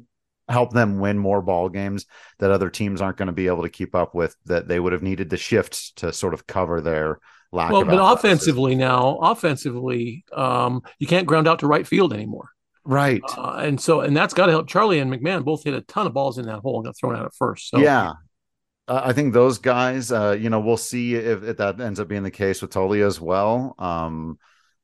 help 0.49 0.73
them 0.73 0.99
win 0.99 1.19
more 1.19 1.43
ball 1.43 1.69
games 1.69 2.07
that 2.39 2.51
other 2.51 2.71
teams 2.71 3.03
aren't 3.03 3.19
going 3.19 3.27
to 3.27 3.33
be 3.33 3.49
able 3.49 3.63
to 3.63 3.69
keep 3.69 3.95
up 3.95 4.15
with. 4.15 4.37
That 4.47 4.69
they 4.69 4.81
would 4.81 4.93
have 4.93 5.03
needed 5.03 5.31
the 5.31 5.37
shifts 5.37 5.93
to 5.97 6.13
sort 6.13 6.35
of 6.35 6.47
cover 6.47 6.81
their 6.81 7.19
lack. 7.53 7.71
Well, 7.71 7.85
but 7.85 7.99
offensively 8.01 8.75
now, 8.75 9.19
offensively, 9.19 10.25
um, 10.33 10.83
you 10.99 11.07
can't 11.07 11.27
ground 11.27 11.49
out 11.49 11.61
to 11.61 11.67
right 11.67 11.87
field 11.87 12.13
anymore. 12.13 12.51
Right. 12.85 13.23
Uh, 13.37 13.61
and 13.63 13.79
so, 13.79 14.01
and 14.01 14.17
that's 14.17 14.33
got 14.33 14.47
to 14.47 14.53
help. 14.53 14.67
Charlie 14.67 14.99
and 14.99 15.13
McMahon 15.13 15.45
both 15.45 15.63
hit 15.63 15.75
a 15.75 15.83
ton 15.83 16.07
of 16.07 16.15
balls 16.15 16.39
in 16.39 16.47
that 16.47 16.61
hole 16.61 16.77
and 16.77 16.87
got 16.87 16.97
thrown 16.97 17.15
out 17.15 17.27
at 17.27 17.35
first. 17.35 17.69
So. 17.69 17.79
Yeah. 17.79 18.15
Uh, 18.89 19.03
I 19.05 19.13
think 19.13 19.35
those 19.35 19.59
guys, 19.59 20.11
uh, 20.11 20.37
you 20.39 20.51
know, 20.51 20.61
we'll 20.61 20.77
see 20.77 21.15
if, 21.15 21.43
if, 21.43 21.57
that 21.59 21.81
ends 21.81 22.01
up 22.01 22.09
being 22.09 22.23
the 22.23 22.31
case 22.31 22.63
with 22.63 22.73
Toglia 22.73 23.07
as 23.07 23.21
well. 23.21 23.75
Um, 23.79 24.39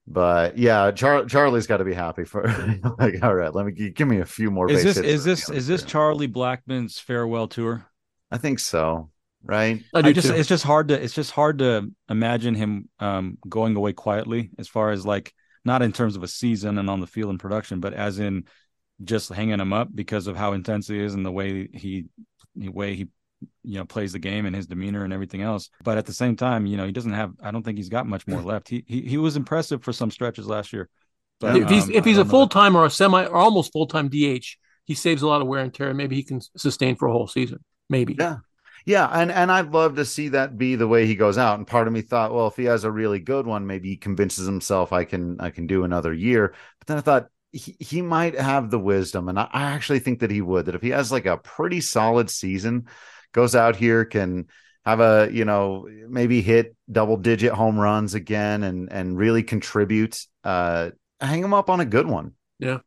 but 0.07 0.59
yeah, 0.59 0.91
Char- 0.91 1.25
Charlie's 1.25 1.67
got 1.67 1.79
to 1.79 1.85
be 1.85 1.95
happy 1.95 2.25
for 2.25 2.47
like, 2.99 3.23
all 3.23 3.35
right, 3.35 3.55
let 3.55 3.65
me 3.65 3.73
give 3.73 4.07
me 4.07 4.21
a 4.21 4.27
few 4.27 4.51
more. 4.51 4.71
Is 4.71 4.83
this 4.83 4.99
is 4.99 5.25
this 5.25 5.49
is 5.49 5.67
this 5.67 5.83
Charlie 5.83 6.29
Blackmon's 6.29 6.99
farewell 6.99 7.49
tour? 7.49 7.87
I 8.31 8.37
think 8.37 8.59
so. 8.59 9.11
Right. 9.43 9.83
I, 9.95 10.01
I 10.01 10.13
just 10.13 10.29
too. 10.29 10.35
it's 10.35 10.49
just 10.49 10.65
hard 10.65 10.89
to 10.89 11.03
it's 11.03 11.15
just 11.15 11.31
hard 11.31 11.59
to 11.59 11.91
imagine 12.09 12.55
him 12.55 12.89
um, 12.99 13.39
going 13.49 13.77
away 13.77 13.93
quietly 13.95 14.51
as 14.59 14.69
far 14.69 14.91
as 14.91 15.07
like 15.07 15.33
not 15.65 15.81
in 15.81 15.93
terms 15.93 16.17
of 16.17 16.23
a 16.23 16.29
season 16.29 16.77
and 16.77 16.91
on 16.91 17.01
the 17.01 17.07
field 17.07 17.31
and 17.31 17.41
production, 17.41 17.81
but 17.81 17.95
as 17.95 18.19
in 18.19 18.45
just 19.03 19.33
hanging 19.33 19.61
him 19.61 19.73
up 19.73 19.89
because 19.95 20.27
of 20.27 20.37
how 20.37 20.53
intense 20.53 20.89
he 20.89 20.99
is 20.99 21.15
and 21.15 21.25
the 21.25 21.33
way 21.33 21.69
he 21.73 22.05
the 22.57 22.69
way 22.69 22.95
he 22.95 23.09
you 23.65 23.79
know 23.79 23.85
plays 23.85 24.13
the 24.13 24.19
game 24.19 24.47
and 24.47 24.55
his 24.55 24.67
demeanor 24.67 25.05
and 25.05 25.13
everything 25.13 25.43
else. 25.43 25.71
But 25.83 25.99
at 25.99 26.07
the 26.07 26.13
same 26.13 26.37
time, 26.37 26.67
you 26.67 26.77
know, 26.77 26.87
he 26.87 26.93
doesn't 26.93 27.13
have. 27.13 27.33
I 27.43 27.51
don't 27.51 27.63
think 27.63 27.79
he's 27.79 27.89
got 27.89 28.07
much 28.07 28.27
more 28.27 28.43
left. 28.43 28.69
He 28.69 28.85
he, 28.87 29.03
he 29.03 29.19
was 29.19 29.37
impressive 29.37 29.83
for 29.83 29.93
some 29.93 30.11
stretches 30.11 30.47
last 30.47 30.73
year. 30.73 30.89
But 31.41 31.57
if 31.57 31.69
he's 31.69 31.85
um, 31.85 31.93
if 31.93 32.05
he's 32.05 32.19
a 32.19 32.25
full 32.25 32.49
time 32.49 32.77
or 32.77 32.85
a 32.85 32.91
semi 32.91 33.25
or 33.25 33.37
almost 33.37 33.73
full 33.73 33.87
time 33.87 34.09
DH, 34.09 34.57
he 34.85 34.95
saves 34.95 35.23
a 35.23 35.27
lot 35.27 35.43
of 35.43 35.49
wear 35.49 35.61
and 35.61 35.73
tear. 35.73 35.93
Maybe 35.95 36.17
he 36.17 36.23
can 36.23 36.41
sustain 36.57 36.97
for 36.97 37.09
a 37.09 37.13
whole 37.13 37.27
season. 37.27 37.59
Maybe. 37.89 38.17
Yeah. 38.19 38.37
Yeah, 38.87 39.07
and 39.07 39.33
and 39.33 39.51
I'd 39.51 39.73
love 39.73 39.97
to 39.97 40.05
see 40.05 40.29
that 40.29 40.59
be 40.59 40.77
the 40.77 40.87
way 40.87 41.07
he 41.07 41.15
goes 41.15 41.39
out. 41.39 41.57
And 41.57 41.67
part 41.67 41.87
of 41.87 41.95
me 41.95 42.03
thought, 42.03 42.35
well, 42.35 42.49
if 42.49 42.57
he 42.57 42.65
has 42.65 42.85
a 42.85 42.91
really 42.91 43.19
good 43.19 43.47
one, 43.47 43.67
maybe 43.67 43.89
he 43.89 43.97
convinces 43.97 44.45
himself 44.47 44.93
I 44.93 45.05
can 45.05 45.41
I 45.41 45.49
can 45.49 45.67
do 45.67 45.85
another 45.85 46.13
year. 46.13 46.55
But 46.81 46.89
then 46.89 46.99
I 46.99 47.01
thought 47.01 47.29
he, 47.51 47.77
he 47.79 48.03
might 48.03 48.39
have 48.39 48.71
the 48.71 48.79
wisdom, 48.79 49.31
and 49.31 49.39
I, 49.39 49.49
I 49.51 49.63
actually 49.73 50.01
think 50.01 50.19
that 50.19 50.31
he 50.31 50.43
would. 50.43 50.67
That 50.67 50.75
if 50.75 50.83
he 50.83 50.91
has 50.91 51.11
like 51.11 51.25
a 51.25 51.39
pretty 51.39 51.81
solid 51.81 52.29
season, 52.29 52.87
goes 53.35 53.55
out 53.55 53.77
here 53.77 54.07
can 54.07 54.47
have 54.87 55.01
a 55.01 55.29
you 55.31 55.45
know 55.45 55.87
maybe 56.09 56.41
hit 56.41 56.75
double 56.91 57.19
digit 57.19 57.53
home 57.53 57.79
runs 57.79 58.15
again 58.15 58.63
and 58.63 58.91
and 58.91 59.19
really 59.19 59.43
contribute 59.43 60.27
uh 60.45 60.91
hang 61.21 61.45
him 61.45 61.53
up 61.53 61.69
on 61.69 61.81
a 61.81 61.85
good 61.85 62.07
one. 62.07 62.33
Yeah 62.59 62.79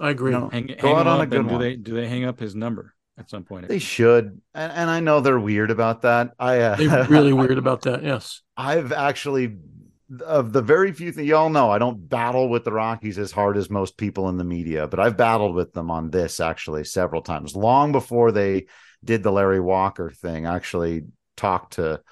i 0.00 0.10
agree. 0.10 0.32
You 0.32 0.40
know, 0.40 0.48
hang, 0.48 0.66
go 0.66 0.88
hang 0.88 0.96
out 0.96 1.06
on 1.06 1.20
a 1.20 1.26
good 1.26 1.46
do 1.46 1.52
one. 1.52 1.60
they 1.60 1.76
do 1.76 1.94
they 1.94 2.08
hang 2.08 2.24
up 2.24 2.38
his 2.38 2.54
number 2.54 2.94
at 3.18 3.30
some 3.30 3.44
point? 3.44 3.68
They 3.68 3.78
should. 3.78 4.40
And, 4.54 4.72
and 4.72 4.90
i 4.90 5.00
know 5.00 5.20
they're 5.20 5.40
weird 5.40 5.70
about 5.70 6.02
that. 6.02 6.32
I 6.38 6.60
uh, 6.60 6.76
they're 6.76 7.04
really 7.04 7.32
weird 7.32 7.58
about 7.58 7.82
that 7.82 8.02
yes. 8.02 8.42
I've 8.56 8.92
actually 8.92 9.56
of 10.24 10.52
the 10.52 10.62
very 10.62 10.92
few 10.92 11.10
things 11.10 11.26
y'all 11.26 11.50
know 11.50 11.68
i 11.68 11.78
don't 11.78 12.08
battle 12.08 12.48
with 12.48 12.62
the 12.62 12.70
rockies 12.70 13.18
as 13.18 13.32
hard 13.32 13.56
as 13.56 13.68
most 13.68 13.96
people 13.96 14.28
in 14.28 14.36
the 14.36 14.44
media 14.44 14.86
but 14.86 15.00
i've 15.00 15.16
battled 15.16 15.52
with 15.52 15.72
them 15.72 15.90
on 15.90 16.10
this 16.10 16.38
actually 16.38 16.84
several 16.84 17.20
times 17.20 17.56
long 17.56 17.90
before 17.90 18.30
they 18.30 18.66
did 19.06 19.22
the 19.22 19.32
Larry 19.32 19.60
Walker 19.60 20.10
thing, 20.10 20.46
actually 20.46 21.04
talked 21.36 21.74
to 21.74 22.02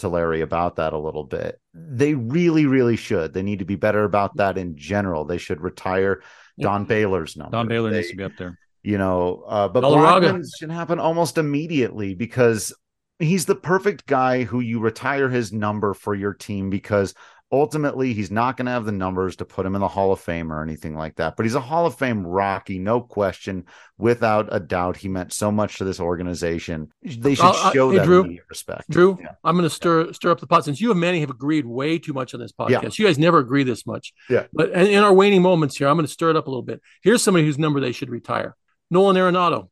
to 0.00 0.08
Larry 0.08 0.40
about 0.40 0.76
that 0.76 0.92
a 0.92 0.98
little 0.98 1.24
bit. 1.24 1.60
They 1.74 2.14
really, 2.14 2.66
really 2.66 2.96
should. 2.96 3.32
They 3.32 3.42
need 3.42 3.58
to 3.60 3.64
be 3.64 3.76
better 3.76 4.04
about 4.04 4.36
that 4.36 4.58
in 4.58 4.76
general. 4.76 5.24
They 5.24 5.38
should 5.38 5.60
retire 5.60 6.22
Don 6.58 6.84
Baylor's 6.84 7.36
number. 7.36 7.52
Don 7.52 7.68
Baylor 7.68 7.90
they, 7.90 7.98
needs 7.98 8.10
to 8.10 8.16
be 8.16 8.24
up 8.24 8.32
there. 8.38 8.58
You 8.82 8.96
know, 8.96 9.44
uh, 9.46 9.68
but 9.68 9.84
Blackmon 9.84 10.42
should 10.58 10.70
happen 10.70 10.98
almost 10.98 11.36
immediately 11.36 12.14
because 12.14 12.74
he's 13.18 13.44
the 13.44 13.54
perfect 13.54 14.06
guy 14.06 14.44
who 14.44 14.60
you 14.60 14.80
retire 14.80 15.28
his 15.28 15.52
number 15.52 15.92
for 15.92 16.14
your 16.14 16.32
team 16.32 16.70
because 16.70 17.14
ultimately 17.52 18.12
he's 18.12 18.30
not 18.30 18.56
going 18.56 18.66
to 18.66 18.72
have 18.72 18.84
the 18.84 18.92
numbers 18.92 19.36
to 19.36 19.44
put 19.44 19.66
him 19.66 19.74
in 19.74 19.80
the 19.80 19.88
Hall 19.88 20.12
of 20.12 20.20
Fame 20.20 20.52
or 20.52 20.62
anything 20.62 20.94
like 20.94 21.16
that. 21.16 21.36
But 21.36 21.46
he's 21.46 21.54
a 21.54 21.60
Hall 21.60 21.86
of 21.86 21.96
Fame 21.96 22.26
Rocky, 22.26 22.78
no 22.78 23.00
question, 23.00 23.66
without 23.98 24.48
a 24.52 24.60
doubt. 24.60 24.96
He 24.96 25.08
meant 25.08 25.32
so 25.32 25.50
much 25.50 25.78
to 25.78 25.84
this 25.84 25.98
organization. 25.98 26.92
They 27.02 27.34
should 27.34 27.44
uh, 27.46 27.72
show 27.72 27.88
uh, 27.88 27.92
hey, 27.92 27.98
that 27.98 28.04
Drew, 28.04 28.38
respect. 28.48 28.90
Drew, 28.90 29.18
yeah. 29.20 29.32
I'm 29.42 29.56
going 29.56 29.68
to 29.68 29.74
stir 29.74 30.12
stir 30.12 30.30
up 30.30 30.40
the 30.40 30.46
pot 30.46 30.64
since 30.64 30.80
you 30.80 30.90
and 30.90 31.00
Manny 31.00 31.20
have 31.20 31.30
agreed 31.30 31.66
way 31.66 31.98
too 31.98 32.12
much 32.12 32.34
on 32.34 32.40
this 32.40 32.52
podcast. 32.52 32.82
Yeah. 32.82 32.90
You 32.92 33.06
guys 33.06 33.18
never 33.18 33.38
agree 33.38 33.64
this 33.64 33.86
much. 33.86 34.12
Yeah. 34.28 34.46
But 34.52 34.70
in 34.70 35.02
our 35.02 35.12
waning 35.12 35.42
moments 35.42 35.76
here, 35.76 35.88
I'm 35.88 35.96
going 35.96 36.06
to 36.06 36.12
stir 36.12 36.30
it 36.30 36.36
up 36.36 36.46
a 36.46 36.50
little 36.50 36.62
bit. 36.62 36.80
Here's 37.02 37.22
somebody 37.22 37.46
whose 37.46 37.58
number 37.58 37.80
they 37.80 37.92
should 37.92 38.10
retire. 38.10 38.56
Nolan 38.90 39.16
Arenado. 39.16 39.69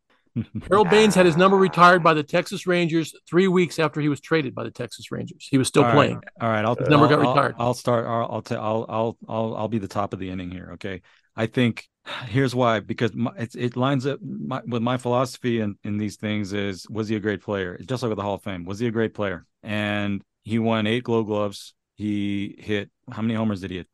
Harold 0.69 0.91
Baines 0.91 1.15
had 1.15 1.27
his 1.27 1.37
number 1.37 1.57
retired 1.57 2.03
by 2.03 2.15
the 2.15 2.23
Texas 2.23 2.67
Rangers 2.67 3.15
three 3.29 3.49
weeks 3.49 3.79
after 3.79 4.01
he 4.01 4.09
was 4.09 4.21
traded 4.21 4.55
by 4.55 4.65
the 4.65 4.71
Texas 4.71 5.11
Rangers. 5.11 5.47
He 5.51 5.59
was 5.59 5.69
still 5.69 5.85
all 5.85 5.93
playing. 5.93 6.17
Right. 6.17 6.25
All 6.41 6.49
right, 6.49 6.65
I'll, 6.65 6.75
his 6.75 6.89
number 6.89 7.07
I'll, 7.07 7.11
got 7.11 7.19
retired. 7.21 7.55
I'll, 7.59 7.69
I'll 7.69 7.75
start. 7.75 8.07
I'll 8.07 8.29
I'll, 8.31 8.43
t- 8.43 8.55
I'll 8.55 8.87
I'll 8.89 9.17
I'll 9.29 9.57
I'll 9.57 9.69
be 9.69 9.79
the 9.79 9.89
top 9.89 10.13
of 10.13 10.19
the 10.19 10.31
inning 10.31 10.51
here. 10.51 10.71
Okay, 10.75 11.03
I 11.37 11.47
think 11.47 11.89
here's 12.27 12.55
why 12.55 12.81
because 12.81 13.15
my, 13.15 13.33
it, 13.37 13.55
it 13.55 13.77
lines 13.77 14.07
up 14.07 14.19
my, 14.23 14.61
with 14.67 14.83
my 14.83 14.97
philosophy 14.97 15.61
in, 15.61 15.77
in 15.85 15.99
these 15.99 16.17
things 16.17 16.53
is 16.53 16.87
was 16.89 17.09
he 17.09 17.17
a 17.17 17.21
great 17.21 17.43
player? 17.43 17.79
Just 17.87 18.03
like 18.03 18.11
with 18.11 18.17
the 18.17 18.23
Hall 18.23 18.35
of 18.35 18.43
Fame, 18.43 18.65
was 18.65 18.79
he 18.79 18.87
a 18.87 18.91
great 18.91 19.15
player? 19.15 19.47
And 19.63 20.23
he 20.43 20.59
won 20.59 20.87
eight 20.87 21.05
Gold 21.05 21.27
Gloves. 21.27 21.75
He 21.97 22.57
hit 22.59 22.91
how 23.11 23.23
many 23.23 23.35
homers 23.35 23.61
did 23.61 23.71
he 23.71 23.77
hit? 23.79 23.89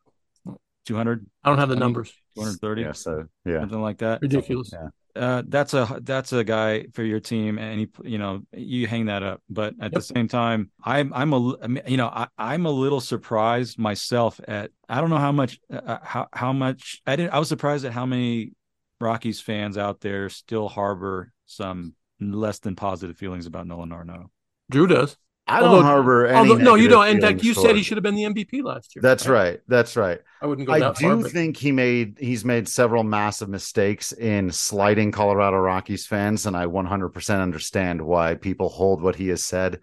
200. 0.86 1.26
I 1.42 1.48
don't 1.48 1.58
have 1.58 1.68
the 1.70 1.76
numbers. 1.76 2.12
230. 2.36 2.82
Yeah, 2.82 2.92
so 2.92 3.24
yeah, 3.44 3.60
something 3.60 3.80
like 3.80 3.98
that. 3.98 4.20
Ridiculous. 4.22 4.70
Yeah. 4.72 4.88
Uh, 5.16 5.42
that's 5.46 5.74
a 5.74 6.00
that's 6.02 6.32
a 6.32 6.42
guy 6.42 6.86
for 6.92 7.04
your 7.04 7.20
team, 7.20 7.58
and 7.58 7.78
he, 7.80 7.88
you 8.02 8.18
know, 8.18 8.42
you 8.52 8.86
hang 8.88 9.06
that 9.06 9.22
up. 9.22 9.42
But 9.48 9.74
at 9.80 9.92
Yep. 9.92 9.92
the 9.92 10.02
same 10.02 10.26
time, 10.26 10.70
I'm 10.82 11.12
I'm 11.14 11.32
a 11.32 11.56
you 11.86 11.96
know 11.96 12.08
I, 12.08 12.26
I'm 12.36 12.66
a 12.66 12.70
little 12.70 13.00
surprised 13.00 13.78
myself 13.78 14.40
at 14.48 14.72
I 14.88 15.00
don't 15.00 15.10
know 15.10 15.18
how 15.18 15.32
much 15.32 15.60
uh, 15.72 15.98
how 16.02 16.26
how 16.32 16.52
much 16.52 17.00
I 17.06 17.14
didn't 17.16 17.32
I 17.32 17.38
was 17.38 17.48
surprised 17.48 17.84
at 17.84 17.92
how 17.92 18.06
many 18.06 18.52
Rockies 19.00 19.40
fans 19.40 19.78
out 19.78 20.00
there 20.00 20.28
still 20.28 20.68
harbor 20.68 21.32
some 21.46 21.94
less 22.20 22.58
than 22.58 22.74
positive 22.74 23.16
feelings 23.16 23.46
about 23.46 23.66
Nolan 23.66 23.90
Arenado. 23.90 24.30
Drew 24.70 24.86
does. 24.86 25.16
I 25.46 25.60
don't 25.60 25.82
harbor 25.82 26.26
any. 26.26 26.38
Although, 26.38 26.62
no, 26.62 26.74
you 26.74 26.88
don't. 26.88 27.06
In 27.06 27.20
fact, 27.20 27.42
you 27.42 27.52
said 27.52 27.76
he 27.76 27.82
should 27.82 27.98
have 27.98 28.02
been 28.02 28.14
the 28.14 28.24
MVP 28.24 28.62
last 28.62 28.96
year. 28.96 29.02
That's 29.02 29.26
I- 29.26 29.32
right. 29.32 29.60
That's 29.68 29.96
right. 29.96 30.20
I 30.40 30.46
wouldn't 30.46 30.66
go 30.66 30.72
I 30.72 30.78
that 30.80 30.98
far. 30.98 31.12
I 31.12 31.16
do 31.16 31.22
but- 31.22 31.32
think 31.32 31.56
he 31.56 31.70
made 31.70 32.16
he's 32.18 32.44
made 32.44 32.68
several 32.68 33.04
massive 33.04 33.48
mistakes 33.48 34.12
in 34.12 34.50
slighting 34.50 35.12
Colorado 35.12 35.58
Rockies 35.58 36.06
fans, 36.06 36.46
and 36.46 36.56
I 36.56 36.66
100% 36.66 37.40
understand 37.42 38.00
why 38.00 38.34
people 38.36 38.68
hold 38.70 39.02
what 39.02 39.16
he 39.16 39.28
has 39.28 39.44
said 39.44 39.80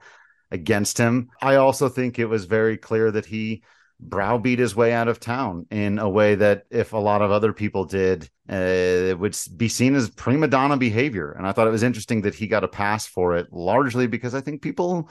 against 0.50 0.98
him. 0.98 1.30
I 1.42 1.56
also 1.56 1.90
think 1.90 2.18
it 2.18 2.26
was 2.26 2.46
very 2.46 2.78
clear 2.78 3.12
that 3.12 3.26
he 3.26 3.64
browbeat 4.04 4.58
his 4.58 4.76
way 4.76 4.92
out 4.94 5.08
of 5.08 5.20
town 5.20 5.68
in 5.70 6.00
a 6.00 6.10
way 6.10 6.34
that 6.34 6.64
if 6.72 6.94
a 6.94 6.98
lot 6.98 7.22
of 7.22 7.30
other 7.30 7.54
people 7.54 7.86
did, 7.86 8.28
uh, 8.52 8.56
it 8.56 9.20
would 9.20 9.38
be 9.56 9.68
seen 9.68 9.94
as 9.94 10.10
prima 10.10 10.48
donna 10.48 10.76
behavior. 10.76 11.32
And 11.32 11.46
I 11.46 11.52
thought 11.52 11.68
it 11.68 11.72
was 11.72 11.84
interesting 11.84 12.22
that 12.22 12.34
he 12.34 12.48
got 12.48 12.64
a 12.64 12.68
pass 12.68 13.06
for 13.06 13.36
it, 13.36 13.54
largely 13.54 14.08
because 14.08 14.34
I 14.34 14.42
think 14.42 14.64
people 14.64 15.08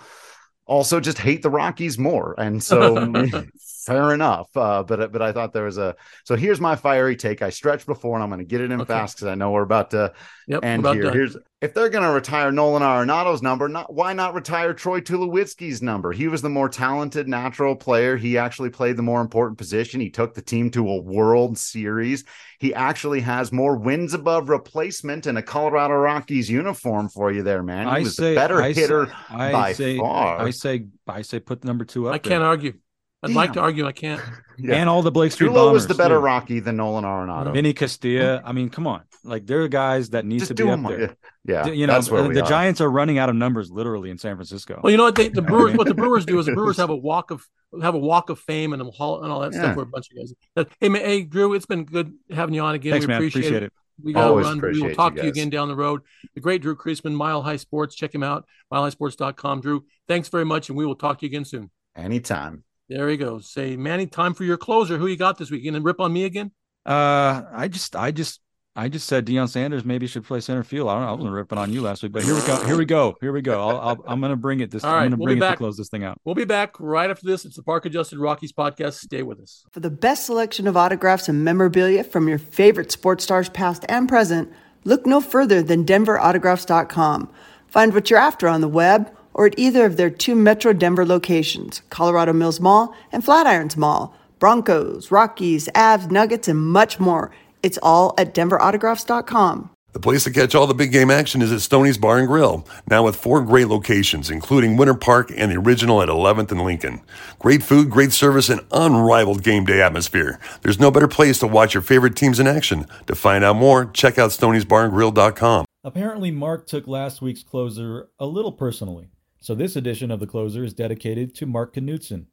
also 0.71 1.01
just 1.01 1.19
hate 1.19 1.43
the 1.43 1.51
Rockies 1.51 1.99
more. 1.99 2.35
And 2.39 2.63
so 2.63 3.13
fair 3.85 4.13
enough. 4.15 4.49
Uh, 4.57 4.83
but 4.83 5.13
but 5.13 5.23
I 5.23 5.33
thought 5.33 5.53
there 5.53 5.65
was 5.65 5.79
a 5.79 5.97
so 6.25 6.37
here's 6.37 6.61
my 6.61 6.77
fiery 6.77 7.17
take. 7.17 7.43
I 7.43 7.51
stretched 7.51 7.87
before 7.87 8.15
and 8.17 8.23
I'm 8.23 8.31
gonna 8.31 8.45
get 8.45 8.61
it 8.61 8.71
in 8.71 8.81
Okay. 8.81 8.89
fast 8.89 9.17
because 9.17 9.29
I 9.29 9.35
know 9.35 9.51
we're 9.51 9.63
about 9.63 9.91
to 9.91 10.13
Yep, 10.47 10.65
end 10.65 10.81
about 10.81 10.95
here. 10.95 11.05
done. 11.05 11.13
Here's 11.13 11.37
if 11.61 11.75
they're 11.75 11.91
gonna 11.91 12.13
retire 12.13 12.51
Nolan 12.51 12.83
Arenado's 12.83 13.43
number, 13.43 13.69
not 13.69 13.93
why 13.93 14.13
not 14.13 14.35
retire 14.35 14.73
Troy 14.75 15.01
Tulowitzki's 15.01 15.83
number? 15.83 16.11
He 16.13 16.27
was 16.29 16.43
the 16.43 16.49
more 16.49 16.69
talented 16.69 17.29
natural 17.29 17.77
player. 17.77 18.17
He 18.17 18.37
actually 18.39 18.71
played 18.71 18.97
the 18.97 19.03
more 19.03 19.21
important 19.21 19.59
position. 19.59 20.01
He 20.01 20.11
took 20.11 20.35
the 20.35 20.43
team 20.43 20.71
to 20.73 20.89
a 20.89 21.01
World 21.01 21.59
Series. 21.59 22.25
He 22.59 22.75
actually 22.75 23.21
has 23.21 23.53
more 23.53 23.77
wins 23.77 24.13
above 24.15 24.49
replacement 24.49 25.27
in 25.27 25.37
a 25.37 25.43
Colorado 25.43 25.95
Rockies 25.95 26.51
uniform 26.51 27.09
for 27.09 27.31
you 27.31 27.43
there, 27.43 27.63
man. 27.63 27.87
He 27.87 27.93
I 27.93 27.99
was 28.01 28.17
say 28.17 28.31
the 28.31 28.41
better 28.41 28.61
I 28.63 28.73
say- 28.73 28.81
hitter 28.81 29.13
I 29.29 29.53
by 29.53 29.73
say 29.73 29.99
far. 29.99 30.41
I 30.41 30.51
say 30.51 30.87
I 31.07 31.23
say 31.23 31.41
put 31.41 31.61
the 31.61 31.67
number 31.69 31.85
two 31.85 32.09
up. 32.09 32.15
I 32.15 32.19
there. 32.19 32.31
can't 32.31 32.43
argue. 32.43 32.75
I'd 33.23 33.31
like 33.33 33.53
to 33.55 33.61
argue. 33.61 33.87
I 33.87 33.93
can't. 33.93 34.21
Yeah. 34.63 34.75
And 34.75 34.91
all 34.91 35.01
the 35.01 35.11
Blake 35.11 35.33
Street 35.33 35.49
Tulo 35.53 35.73
was 35.73 35.85
Bombers, 35.85 35.87
the 35.87 35.95
better 35.95 36.17
too. 36.17 36.21
Rocky 36.21 36.61
than 36.61 36.77
Nolan 36.77 37.03
Arenado. 37.03 37.51
Vinny 37.55 37.73
Castilla. 37.73 38.43
I 38.45 38.53
mean, 38.53 38.69
come 38.69 38.87
on. 38.87 39.01
Like 39.25 39.47
there 39.47 39.63
are 39.63 39.69
guys 39.69 40.11
that 40.11 40.27
need 40.27 40.41
Just 40.41 40.49
to 40.51 40.55
be 40.55 40.65
them. 40.65 40.85
up 40.85 40.93
there. 40.95 41.17
Yeah, 41.47 41.67
you 41.69 41.87
know, 41.87 41.95
that's 41.95 42.11
where 42.11 42.23
the 42.25 42.29
we 42.29 42.39
are. 42.39 42.47
Giants 42.47 42.79
are 42.83 42.91
running 42.91 43.17
out 43.17 43.31
of 43.31 43.37
numbers 43.37 43.71
literally 43.71 44.11
in 44.11 44.19
San 44.19 44.37
Francisco. 44.37 44.79
Well, 44.83 44.91
you 44.91 44.99
know 44.99 45.05
what? 45.05 45.15
They, 45.15 45.29
the 45.31 45.41
Brewers, 45.51 45.75
what 45.79 45.87
the 45.89 45.95
Brewers 45.95 46.27
do 46.27 46.39
is 46.39 46.45
the 46.45 46.53
Brewers 46.53 46.77
have 46.77 46.91
a 46.91 46.95
walk 46.97 47.31
of 47.31 47.43
have 47.81 47.95
a 47.95 47.99
walk 47.99 48.29
of 48.29 48.39
fame 48.39 48.75
and 48.75 48.83
a 48.83 48.85
hall 48.91 49.23
and 49.25 49.33
all 49.33 49.41
that 49.41 49.55
Yeah. 49.55 49.61
stuff 49.63 49.77
for 49.77 49.83
a 49.85 49.87
bunch 49.87 50.09
of 50.11 50.19
guys. 50.59 50.67
Hey, 50.79 50.91
man, 50.91 51.01
hey, 51.07 51.23
Drew, 51.23 51.55
it's 51.55 51.65
been 51.65 51.85
good 51.85 52.13
having 52.31 52.55
you 52.55 52.61
on 52.61 52.75
again. 52.75 52.93
Thanks, 52.93 53.07
we 53.07 53.09
man. 53.09 53.17
appreciate, 53.17 53.41
Appreciate 53.47 53.63
it. 53.63 53.67
it. 53.69 53.73
We 54.05 54.13
got 54.13 54.25
to 54.25 54.29
Always 54.29 54.45
run. 54.45 54.53
We 54.57 54.59
appreciate 54.59 54.83
will 54.83 54.91
you 54.91 54.95
talk 54.95 55.17
to 55.17 55.23
you 55.23 55.29
again 55.31 55.49
down 55.49 55.69
the 55.69 55.77
road. 55.77 56.03
The 56.35 56.43
great 56.43 56.61
Drew 56.61 56.77
Creasman, 56.77 57.15
Mile 57.15 57.41
High 57.41 57.57
Sports. 57.57 57.95
Check 57.95 58.15
him 58.15 58.23
out, 58.23 58.45
milehighsports.com. 58.71 59.63
Drew, 59.63 59.87
thanks 60.07 60.29
very 60.29 60.45
much, 60.45 60.69
and 60.69 60.77
we 60.77 60.85
will 60.85 60.97
talk 60.97 61.19
to 61.21 61.25
you 61.25 61.31
again 61.31 61.47
soon. 61.47 61.71
Anytime. 61.97 62.65
There 62.91 63.09
he 63.09 63.17
goes. 63.17 63.49
Say, 63.49 63.77
Manny, 63.77 64.07
time 64.07 64.35
for 64.35 64.43
your 64.43 64.57
closer. 64.57 64.99
Who 64.99 65.07
you 65.07 65.17
got 65.17 65.39
this 65.39 65.51
week? 65.51 65.63
You 65.63 65.71
gonna 65.71 65.83
rip 65.83 66.01
on 66.01 66.13
me 66.13 66.25
again? 66.25 66.51
Uh, 66.85 67.43
I 67.55 67.69
just, 67.69 67.95
I 67.95 68.11
just, 68.11 68.41
I 68.75 68.89
just 68.89 69.07
said 69.07 69.27
Deion 69.27 69.49
Sanders 69.49 69.85
maybe 69.85 70.09
should 70.09 70.25
play 70.25 70.41
center 70.41 70.65
field. 70.65 70.89
I 70.89 70.95
don't 70.95 71.03
know. 71.03 71.09
I 71.09 71.13
wasn't 71.13 71.33
ripping 71.35 71.59
on 71.59 71.73
you 71.73 71.83
last 71.83 72.03
week, 72.03 72.11
but 72.11 72.25
here 72.25 72.35
we 72.35 72.41
go. 72.41 72.65
Here 72.65 72.77
we 72.77 72.85
go. 72.85 73.15
Here 73.21 73.33
we 73.33 73.43
go. 73.43 73.61
I'll, 73.61 73.81
I'll 73.81 74.05
I'm 74.09 74.21
gonna 74.21 74.35
bring 74.35 74.59
it 74.59 74.73
this. 74.73 74.83
All 74.83 74.93
I'm 74.93 75.05
gonna 75.05 75.17
we'll 75.19 75.27
bring 75.27 75.37
be 75.37 75.45
it 75.45 75.47
to 75.47 75.51
back. 75.53 75.59
close 75.59 75.77
this 75.77 75.89
thing 75.89 76.03
out. 76.03 76.19
We'll 76.25 76.35
be 76.35 76.45
back 76.45 76.81
right 76.81 77.09
after 77.09 77.27
this. 77.27 77.45
It's 77.45 77.55
the 77.57 77.63
Park 77.63 77.87
Adjusted 77.87 78.19
Rockies 78.19 78.53
podcast. 78.53 78.95
Stay 78.95 79.23
with 79.23 79.39
us. 79.39 79.65
For 79.71 79.79
the 79.79 79.91
best 79.91 80.27
selection 80.27 80.67
of 80.67 80.77
autographs 80.77 81.29
and 81.29 81.45
memorabilia 81.45 82.03
from 82.03 82.27
your 82.27 82.39
favorite 82.39 82.91
sports 82.91 83.23
stars 83.23 83.49
past 83.49 83.85
and 83.89 84.09
present, 84.09 84.53
look 84.83 85.07
no 85.07 85.21
further 85.21 85.63
than 85.63 85.85
denverautographs.com. 85.85 87.31
Find 87.69 87.95
what 87.95 88.11
you're 88.11 88.19
after 88.19 88.49
on 88.49 88.63
the 88.63 88.69
web 88.69 89.15
or 89.35 89.47
at 89.47 89.59
either 89.59 89.85
of 89.85 89.97
their 89.97 90.11
two 90.11 90.35
Metro 90.35 90.73
Denver 90.73 91.07
locations, 91.07 91.83
Colorado 91.91 92.33
Mills 92.33 92.61
Mall 92.61 92.95
and 93.13 93.25
Flatirons 93.25 93.77
Mall. 93.77 94.15
Broncos, 94.41 95.11
Rockies, 95.11 95.69
Avs, 95.75 96.11
Nuggets, 96.11 96.49
and 96.49 96.59
much 96.59 96.99
more. 96.99 97.31
It's 97.63 97.79
all 97.83 98.15
at 98.17 98.35
denverautographs.com. 98.35 99.71
The 99.93 100.01
place 100.01 100.23
to 100.25 100.31
catch 100.31 100.55
all 100.55 100.69
the 100.69 100.75
big 100.75 100.93
game 100.93 101.11
action 101.11 101.43
is 101.43 101.51
at 101.51 101.61
Stoney's 101.61 101.99
Bar 101.99 102.19
and 102.19 102.29
Grill, 102.29 102.65
now 102.89 103.05
with 103.05 103.17
four 103.17 103.43
great 103.43 103.67
locations, 103.67 104.31
including 104.31 104.77
Winter 104.77 104.95
Park 104.95 105.33
and 105.37 105.51
the 105.51 105.57
original 105.57 106.01
at 106.01 106.09
11th 106.09 106.53
and 106.53 106.63
Lincoln. 106.63 107.03
Great 107.41 107.63
food, 107.63 107.91
great 107.91 108.13
service, 108.13 108.49
and 108.49 108.61
unrivaled 108.71 109.43
game 109.43 109.65
day 109.65 109.83
atmosphere. 109.83 110.39
There's 110.63 110.79
no 110.79 110.93
better 110.93 111.09
place 111.09 111.41
to 111.41 111.49
watch 111.49 111.75
your 111.75 111.83
favorite 111.83 112.15
teams 112.15 112.39
in 112.39 112.47
action. 112.47 112.87
To 113.09 113.17
find 113.17 113.43
out 113.43 113.57
more, 113.57 113.87
check 113.87 114.17
out 114.17 114.31
stoney'sbarandgrill.com. 114.31 115.67
Apparently, 115.83 116.31
Mark 116.31 116.67
took 116.69 116.87
last 116.87 117.21
week's 117.21 117.43
closer 117.43 118.11
a 118.21 118.27
little 118.27 118.53
personally, 118.53 119.09
so 119.41 119.55
this 119.55 119.75
edition 119.75 120.11
of 120.11 120.21
the 120.21 120.27
closer 120.27 120.63
is 120.63 120.75
dedicated 120.75 121.35
to 121.35 121.47
Mark 121.47 121.75
Knutson, 121.75 122.27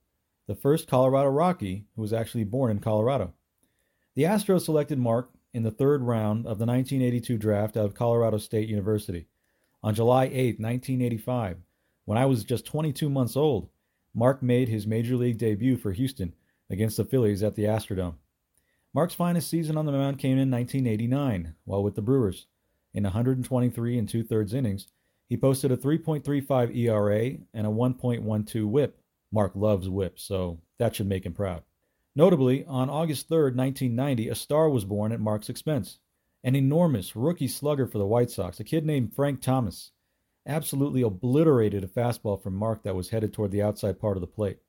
the 0.46 0.56
first 0.56 0.88
Colorado 0.88 1.30
Rocky 1.30 1.86
who 1.96 2.02
was 2.02 2.12
actually 2.12 2.44
born 2.44 2.70
in 2.70 2.80
Colorado. 2.80 3.34
The 4.16 4.24
Astros 4.24 4.66
selected 4.66 5.00
Mark 5.00 5.32
in 5.54 5.64
the 5.64 5.72
third 5.72 6.02
round 6.04 6.40
of 6.40 6.60
the 6.60 6.66
1982 6.66 7.38
draft 7.38 7.78
out 7.78 7.86
of 7.86 7.96
Colorado 7.96 8.38
State 8.38 8.68
University. 8.68 9.28
On 9.82 9.96
July 9.96 10.26
8, 10.26 10.60
1985, 10.60 11.58
when 12.04 12.18
I 12.18 12.26
was 12.26 12.44
just 12.44 12.66
22 12.66 13.10
months 13.10 13.38
old, 13.38 13.70
Mark 14.14 14.44
made 14.44 14.68
his 14.68 14.86
major 14.86 15.16
league 15.16 15.38
debut 15.38 15.78
for 15.78 15.94
Houston 15.94 16.34
against 16.70 16.98
the 16.98 17.06
Phillies 17.06 17.42
at 17.42 17.56
the 17.56 17.64
Astrodome. 17.64 18.16
Mark's 18.94 19.14
finest 19.14 19.50
season 19.50 19.78
on 19.78 19.86
the 19.86 19.92
mound 19.92 20.20
came 20.20 20.38
in 20.38 20.52
1989, 20.52 21.54
while 21.66 21.84
with 21.84 21.96
the 21.96 22.02
Brewers. 22.02 22.48
In 22.94 23.04
123 23.04 23.98
and 23.98 24.10
two 24.10 24.24
thirds 24.24 24.54
innings, 24.54 24.88
he 25.28 25.38
posted 25.38 25.72
a 25.72 25.78
3.35 25.78 26.76
ERA 26.76 27.38
and 27.54 27.68
a 27.68 27.70
1.12 27.70 28.66
whip. 28.66 29.00
Mark 29.32 29.52
loves 29.56 29.90
whips, 29.90 30.24
so 30.24 30.60
that 30.80 30.96
should 30.96 31.08
make 31.08 31.26
him 31.26 31.34
proud. 31.34 31.64
Notably, 32.16 32.66
on 32.66 32.90
August 32.90 33.28
3, 33.28 33.38
1990, 33.54 34.30
a 34.30 34.36
star 34.36 34.70
was 34.70 34.86
born 34.86 35.12
at 35.12 35.20
Mark's 35.20 35.50
expense. 35.50 36.00
An 36.44 36.56
enormous 36.56 37.16
rookie 37.16 37.48
slugger 37.48 37.86
for 37.86 37.98
the 37.98 38.08
White 38.08 38.32
Sox, 38.32 38.60
a 38.60 38.64
kid 38.64 38.86
named 38.86 39.14
Frank 39.14 39.42
Thomas, 39.42 39.92
absolutely 40.48 41.02
obliterated 41.02 41.84
a 41.84 41.88
fastball 41.88 42.42
from 42.42 42.56
Mark 42.56 42.84
that 42.84 42.96
was 42.96 43.10
headed 43.10 43.34
toward 43.34 43.52
the 43.52 43.62
outside 43.62 44.00
part 44.00 44.16
of 44.18 44.22
the 44.22 44.28
plate. 44.28 44.60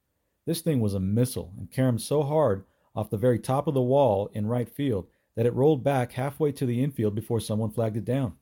This 0.44 0.60
thing 0.60 0.80
was 0.80 0.94
a 0.94 1.00
missile 1.00 1.52
and 1.56 1.70
caromed 1.70 2.00
so 2.00 2.22
hard 2.22 2.64
off 2.96 3.10
the 3.10 3.16
very 3.16 3.38
top 3.38 3.68
of 3.68 3.74
the 3.74 3.82
wall 3.82 4.28
in 4.32 4.46
right 4.46 4.68
field 4.68 5.06
that 5.36 5.46
it 5.46 5.54
rolled 5.54 5.84
back 5.84 6.12
halfway 6.12 6.50
to 6.52 6.66
the 6.66 6.82
infield 6.82 7.14
before 7.14 7.38
someone 7.38 7.70
flagged 7.70 7.96
it 7.96 8.04
down. 8.04 8.34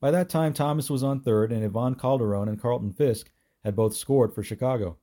By 0.00 0.10
that 0.10 0.30
time, 0.30 0.54
Thomas 0.54 0.88
was 0.88 1.02
on 1.02 1.20
third, 1.20 1.52
and 1.52 1.62
Ivan 1.62 1.94
Calderon 1.94 2.48
and 2.48 2.60
Carlton 2.60 2.92
Fisk 2.92 3.30
had 3.64 3.76
both 3.76 3.94
scored 3.94 4.34
for 4.34 4.42
Chicago. 4.42 4.96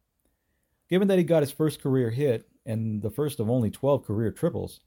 Given 0.90 1.08
that 1.08 1.18
he 1.18 1.24
got 1.24 1.44
his 1.44 1.52
first 1.52 1.82
career 1.82 2.10
hit 2.10 2.50
and 2.66 3.02
the 3.02 3.12
first 3.12 3.40
of 3.40 3.50
only 3.50 3.70
12 3.70 4.06
career 4.06 4.32
triples, 4.32 4.80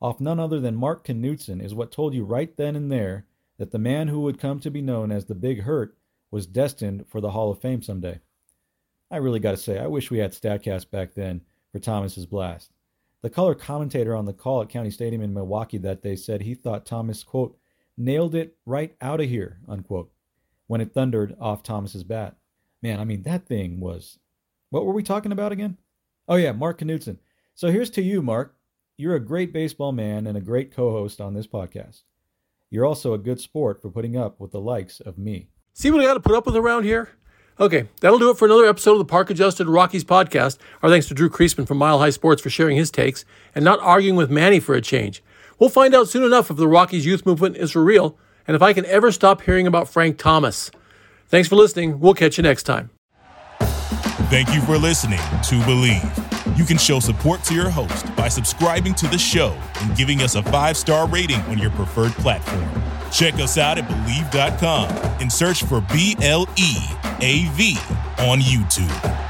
off 0.00 0.20
none 0.20 0.38
other 0.38 0.60
than 0.60 0.76
Mark 0.76 1.04
Knutson 1.04 1.62
is 1.62 1.74
what 1.74 1.92
told 1.92 2.14
you 2.14 2.24
right 2.24 2.56
then 2.56 2.76
and 2.76 2.90
there 2.90 3.26
that 3.58 3.72
the 3.72 3.78
man 3.78 4.08
who 4.08 4.20
would 4.20 4.40
come 4.40 4.60
to 4.60 4.70
be 4.70 4.80
known 4.80 5.12
as 5.12 5.26
the 5.26 5.34
Big 5.34 5.62
Hurt 5.62 5.96
was 6.30 6.46
destined 6.46 7.06
for 7.08 7.20
the 7.20 7.32
Hall 7.32 7.50
of 7.50 7.60
Fame 7.60 7.82
someday. 7.82 8.20
I 9.10 9.16
really 9.16 9.40
got 9.40 9.50
to 9.50 9.56
say, 9.56 9.78
I 9.78 9.86
wish 9.86 10.10
we 10.10 10.18
had 10.18 10.32
StatCast 10.32 10.90
back 10.90 11.14
then 11.14 11.42
for 11.72 11.80
Thomas's 11.80 12.26
blast. 12.26 12.70
The 13.22 13.28
color 13.28 13.54
commentator 13.54 14.14
on 14.14 14.24
the 14.24 14.32
call 14.32 14.62
at 14.62 14.70
County 14.70 14.90
Stadium 14.90 15.20
in 15.20 15.34
Milwaukee 15.34 15.78
that 15.78 16.02
day 16.02 16.16
said 16.16 16.40
he 16.40 16.54
thought 16.54 16.86
Thomas, 16.86 17.22
quote, 17.22 17.58
nailed 18.00 18.34
it 18.34 18.56
right 18.66 18.96
out 19.00 19.20
of 19.20 19.28
here, 19.28 19.58
unquote, 19.68 20.10
when 20.66 20.80
it 20.80 20.92
thundered 20.92 21.36
off 21.40 21.62
Thomas's 21.62 22.04
bat. 22.04 22.36
Man, 22.82 22.98
I 22.98 23.04
mean, 23.04 23.22
that 23.22 23.46
thing 23.46 23.80
was. 23.80 24.18
What 24.70 24.86
were 24.86 24.94
we 24.94 25.02
talking 25.02 25.32
about 25.32 25.52
again? 25.52 25.76
Oh, 26.26 26.36
yeah, 26.36 26.52
Mark 26.52 26.80
Knutson. 26.80 27.18
So 27.54 27.70
here's 27.70 27.90
to 27.90 28.02
you, 28.02 28.22
Mark. 28.22 28.56
You're 28.96 29.16
a 29.16 29.20
great 29.20 29.52
baseball 29.52 29.92
man 29.92 30.26
and 30.26 30.36
a 30.36 30.42
great 30.42 30.74
co 30.74 30.90
host 30.90 31.20
on 31.20 31.34
this 31.34 31.46
podcast. 31.46 32.02
You're 32.70 32.86
also 32.86 33.12
a 33.12 33.18
good 33.18 33.40
sport 33.40 33.82
for 33.82 33.90
putting 33.90 34.16
up 34.16 34.40
with 34.40 34.52
the 34.52 34.60
likes 34.60 35.00
of 35.00 35.18
me. 35.18 35.48
See 35.72 35.90
what 35.90 36.00
I 36.00 36.04
got 36.04 36.14
to 36.14 36.20
put 36.20 36.36
up 36.36 36.46
with 36.46 36.56
around 36.56 36.84
here? 36.84 37.10
Okay, 37.58 37.88
that'll 38.00 38.18
do 38.18 38.30
it 38.30 38.38
for 38.38 38.46
another 38.46 38.64
episode 38.64 38.92
of 38.92 38.98
the 38.98 39.04
Park 39.04 39.28
Adjusted 39.28 39.66
Rockies 39.66 40.04
podcast. 40.04 40.58
Our 40.82 40.88
thanks 40.88 41.08
to 41.08 41.14
Drew 41.14 41.28
Creasman 41.28 41.66
from 41.66 41.78
Mile 41.78 41.98
High 41.98 42.10
Sports 42.10 42.40
for 42.40 42.48
sharing 42.48 42.76
his 42.76 42.90
takes 42.90 43.24
and 43.54 43.64
not 43.64 43.80
arguing 43.80 44.16
with 44.16 44.30
Manny 44.30 44.60
for 44.60 44.74
a 44.74 44.80
change. 44.80 45.22
We'll 45.60 45.70
find 45.70 45.94
out 45.94 46.08
soon 46.08 46.24
enough 46.24 46.50
if 46.50 46.56
the 46.56 46.66
Rockies 46.66 47.06
youth 47.06 47.24
movement 47.24 47.56
is 47.56 47.70
for 47.72 47.84
real 47.84 48.18
and 48.48 48.56
if 48.56 48.62
I 48.62 48.72
can 48.72 48.86
ever 48.86 49.12
stop 49.12 49.42
hearing 49.42 49.66
about 49.66 49.88
Frank 49.88 50.18
Thomas. 50.18 50.70
Thanks 51.28 51.48
for 51.48 51.54
listening. 51.54 52.00
We'll 52.00 52.14
catch 52.14 52.38
you 52.38 52.42
next 52.42 52.64
time. 52.64 52.90
Thank 54.30 54.52
you 54.54 54.60
for 54.62 54.78
listening 54.78 55.18
to 55.18 55.60
Bleav. 55.66 56.56
You 56.56 56.64
can 56.64 56.78
show 56.78 56.98
support 56.98 57.44
to 57.44 57.54
your 57.54 57.68
host 57.68 58.14
by 58.16 58.28
subscribing 58.28 58.94
to 58.94 59.06
the 59.06 59.18
show 59.18 59.56
and 59.80 59.96
giving 59.96 60.22
us 60.22 60.34
a 60.34 60.42
five 60.42 60.76
star 60.76 61.06
rating 61.06 61.40
on 61.42 61.58
your 61.58 61.70
preferred 61.70 62.12
platform. 62.12 62.68
Check 63.12 63.34
us 63.34 63.58
out 63.58 63.76
at 63.78 63.88
Bleav.com 63.88 64.88
and 65.20 65.30
search 65.30 65.64
for 65.64 65.80
B 65.92 66.16
L 66.22 66.48
E 66.56 66.76
A 67.20 67.48
V 67.54 67.76
on 68.18 68.40
YouTube. 68.40 69.29